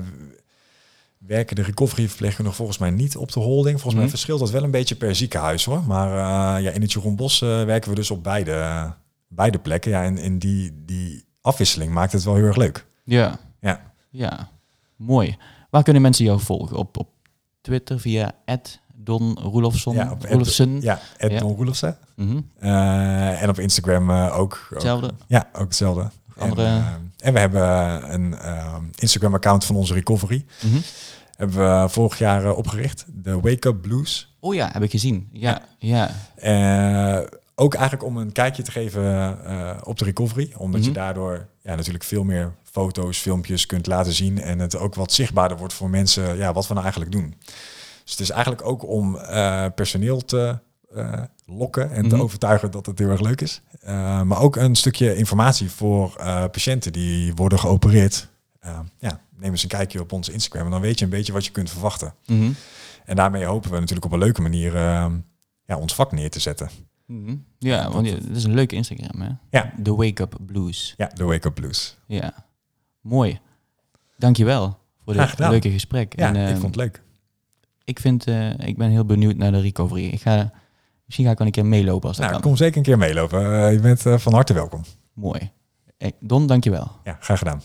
werken 1.18 1.56
de 1.56 1.62
recoveryverpleegkundigen 1.62 2.58
volgens 2.58 2.78
mij 2.78 2.90
niet 2.90 3.18
op 3.18 3.32
de 3.32 3.40
holding. 3.40 3.74
Volgens 3.74 3.94
mij 3.94 4.04
Mhm. 4.04 4.12
verschilt 4.12 4.40
dat 4.40 4.50
wel 4.52 4.64
een 4.64 4.72
beetje 4.72 4.96
per 4.96 5.16
ziekenhuis 5.16 5.66
hoor. 5.66 5.84
Maar 5.84 6.10
eh, 6.58 6.64
ja, 6.64 6.72
in 6.72 6.82
het 6.82 6.92
Jeroen 6.94 7.16
Bos 7.16 7.42
eh, 7.42 7.64
werken 7.64 7.90
we 7.90 7.96
dus 7.96 8.12
op 8.12 8.24
beide, 8.24 8.94
beide 9.36 9.60
plekken. 9.60 9.92
Ja, 9.92 10.04
en, 10.04 10.18
en 10.18 10.40
die, 10.40 10.84
die 10.86 11.26
afwisseling 11.42 11.92
maakt 11.94 12.12
het 12.12 12.24
wel 12.24 12.36
heel 12.36 12.44
erg 12.46 12.56
leuk. 12.56 12.86
Ja. 13.04 13.40
Ja. 13.60 13.82
Ja, 14.10 14.50
mooi. 14.96 15.38
Waar 15.70 15.84
kunnen 15.84 16.02
mensen 16.02 16.26
jou 16.26 16.40
volgen? 16.40 16.78
Op, 16.78 16.98
op 16.98 17.10
Twitter 17.62 18.00
via 18.00 18.32
Don 18.94 19.38
Roelofson? 19.42 19.96
Ja, 19.96 20.12
op 20.12 20.24
Roelofsen? 20.24 20.82
Ja, 20.82 21.00
Ja. 21.18 21.40
Don 21.40 21.56
Roelofsen. 21.56 21.98
Mhm. 22.16 22.40
Eh, 22.60 23.42
en 23.42 23.50
op 23.50 23.60
Instagram 23.60 24.10
eh, 24.10 24.26
ook. 24.26 24.40
ook. 24.40 24.68
Hetzelfde? 24.70 25.14
Ja, 25.28 25.50
ook 25.54 25.62
hetzelfde. 25.68 26.10
Andere- 26.38 26.68
En, 26.68 26.76
eh, 27.18 27.28
en 27.28 27.34
we 27.34 27.40
hebben 27.40 28.14
een 28.14 28.36
Instagram-account 28.96 29.66
van 29.66 29.76
onze 29.76 29.94
recovery. 29.94 30.46
Mhm. 30.62 30.78
Hebben 31.36 31.82
we 31.82 31.90
vorig 31.90 32.18
jaar 32.18 32.54
opgericht. 32.56 33.06
De 33.14 33.40
Wake 33.40 33.68
Up 33.68 33.82
Blues. 33.82 34.36
Oh 34.40 34.56
ja, 34.56 34.70
heb 34.72 34.82
ik 34.84 34.92
gezien. 34.92 35.30
Ja, 35.32 35.62
ja. 35.80 36.10
Eh, 36.36 37.20
ook 37.56 37.74
eigenlijk 37.74 38.04
om 38.04 38.18
een 38.18 38.32
kijkje 38.32 38.64
te 38.64 38.72
geven 38.72 39.04
eh, 39.46 39.78
op 39.84 39.98
de 39.98 40.06
recovery. 40.06 40.54
Omdat 40.58 40.84
je 40.84 40.90
Mhm. 40.90 41.00
daardoor 41.00 41.48
ja, 41.62 41.76
natuurlijk 41.76 42.04
veel 42.04 42.24
meer 42.24 42.54
foto's, 42.64 43.18
filmpjes 43.18 43.66
kunt 43.66 43.88
laten 43.88 44.14
zien. 44.14 44.42
En 44.42 44.60
het 44.60 44.78
ook 44.78 44.96
wat 44.96 45.12
zichtbaarder 45.12 45.58
wordt 45.58 45.74
voor 45.74 45.90
mensen 45.90 46.38
ja, 46.38 46.54
wat 46.54 46.64
we 46.64 46.70
nou 46.74 46.84
eigenlijk 46.86 47.16
doen. 47.16 47.36
Dus 48.04 48.12
het 48.12 48.20
is 48.20 48.30
eigenlijk 48.30 48.66
ook 48.68 48.88
om 48.88 49.16
eh, 49.18 49.66
personeel 49.76 50.26
te 50.26 50.60
eh, 50.96 51.22
lokken 51.46 51.92
en 51.92 52.08
te 52.10 52.16
Mhm. 52.16 52.24
overtuigen 52.24 52.72
dat 52.72 52.86
het 52.86 53.00
heel 53.00 53.10
erg 53.10 53.22
leuk 53.22 53.42
is. 53.42 53.62
Maar 54.24 54.40
ook 54.42 54.56
een 54.56 54.76
stukje 54.76 55.16
informatie 55.16 55.72
voor 55.72 56.14
patiënten 56.52 56.92
die 56.94 57.34
worden 57.34 57.60
geopereerd. 57.60 58.28
Ja, 59.00 59.22
neem 59.38 59.52
eens 59.52 59.64
een 59.64 59.70
kijkje 59.70 60.00
op 60.00 60.12
onze 60.12 60.32
Instagram 60.32 60.66
en 60.66 60.72
dan 60.72 60.82
weet 60.82 61.00
je 61.00 61.06
een 61.06 61.12
beetje 61.12 61.34
wat 61.34 61.46
je 61.46 61.52
kunt 61.52 61.70
verwachten. 61.70 62.14
Mhm. 62.26 62.52
En 63.06 63.16
daarmee 63.16 63.46
hopen 63.46 63.72
we 63.72 63.80
natuurlijk 63.80 64.06
op 64.06 64.12
een 64.12 64.20
leuke 64.20 64.42
manier 64.42 64.74
ja, 65.66 65.78
ons 65.78 65.96
vak 65.96 66.12
neer 66.12 66.30
te 66.30 66.40
zetten. 66.40 66.70
Mhm. 67.06 67.36
Ja, 67.60 67.92
want 67.92 68.12
dat 68.12 68.36
is 68.36 68.44
een 68.44 68.54
leuke 68.54 68.76
Instagram, 68.76 69.22
hè? 69.22 69.30
Ja. 69.50 69.74
The 69.84 69.96
Wake 69.96 70.22
Up 70.22 70.38
Blues. 70.46 70.94
Ja, 70.98 71.08
de 71.08 71.24
Wake 71.24 71.48
Up 71.48 71.54
Blues. 71.56 71.98
Ja, 72.08 72.46
mooi. 73.02 73.40
Dankjewel 74.18 74.78
voor 75.04 75.14
dit 75.14 75.40
leuke 75.40 75.72
gesprek. 75.72 76.20
Ja, 76.20 76.28
en, 76.28 76.36
ik 76.36 76.48
eh, 76.48 76.52
vond 76.52 76.64
het 76.66 76.76
leuk. 76.76 77.02
ik, 77.84 78.00
vind, 78.00 78.28
eh, 78.28 78.60
ik 78.60 78.78
ben 78.78 78.90
heel 78.90 79.06
benieuwd 79.06 79.36
naar 79.36 79.52
de 79.52 79.60
recovery. 79.62 80.06
Ik 80.06 80.22
ga, 80.22 80.52
misschien 81.06 81.26
ga 81.26 81.32
ik 81.32 81.38
wel 81.38 81.48
een 81.48 81.54
keer 81.54 81.66
meelopen 81.66 82.08
als 82.08 82.18
dat 82.18 82.26
Nou, 82.30 82.40
kan. 82.42 82.50
kom 82.50 82.58
zeker 82.58 82.78
een 82.78 82.84
keer 82.84 82.98
meelopen. 82.98 83.54
Eh, 83.66 83.72
je 83.72 83.80
bent 83.80 84.06
eh, 84.06 84.18
van 84.18 84.34
harte 84.34 84.54
welkom. 84.54 84.84
Mooi. 85.14 85.52
Don, 86.20 86.48
dankjewel. 86.48 86.92
Ja, 87.04 87.18
graag 87.20 87.38
gedaan. 87.38 87.62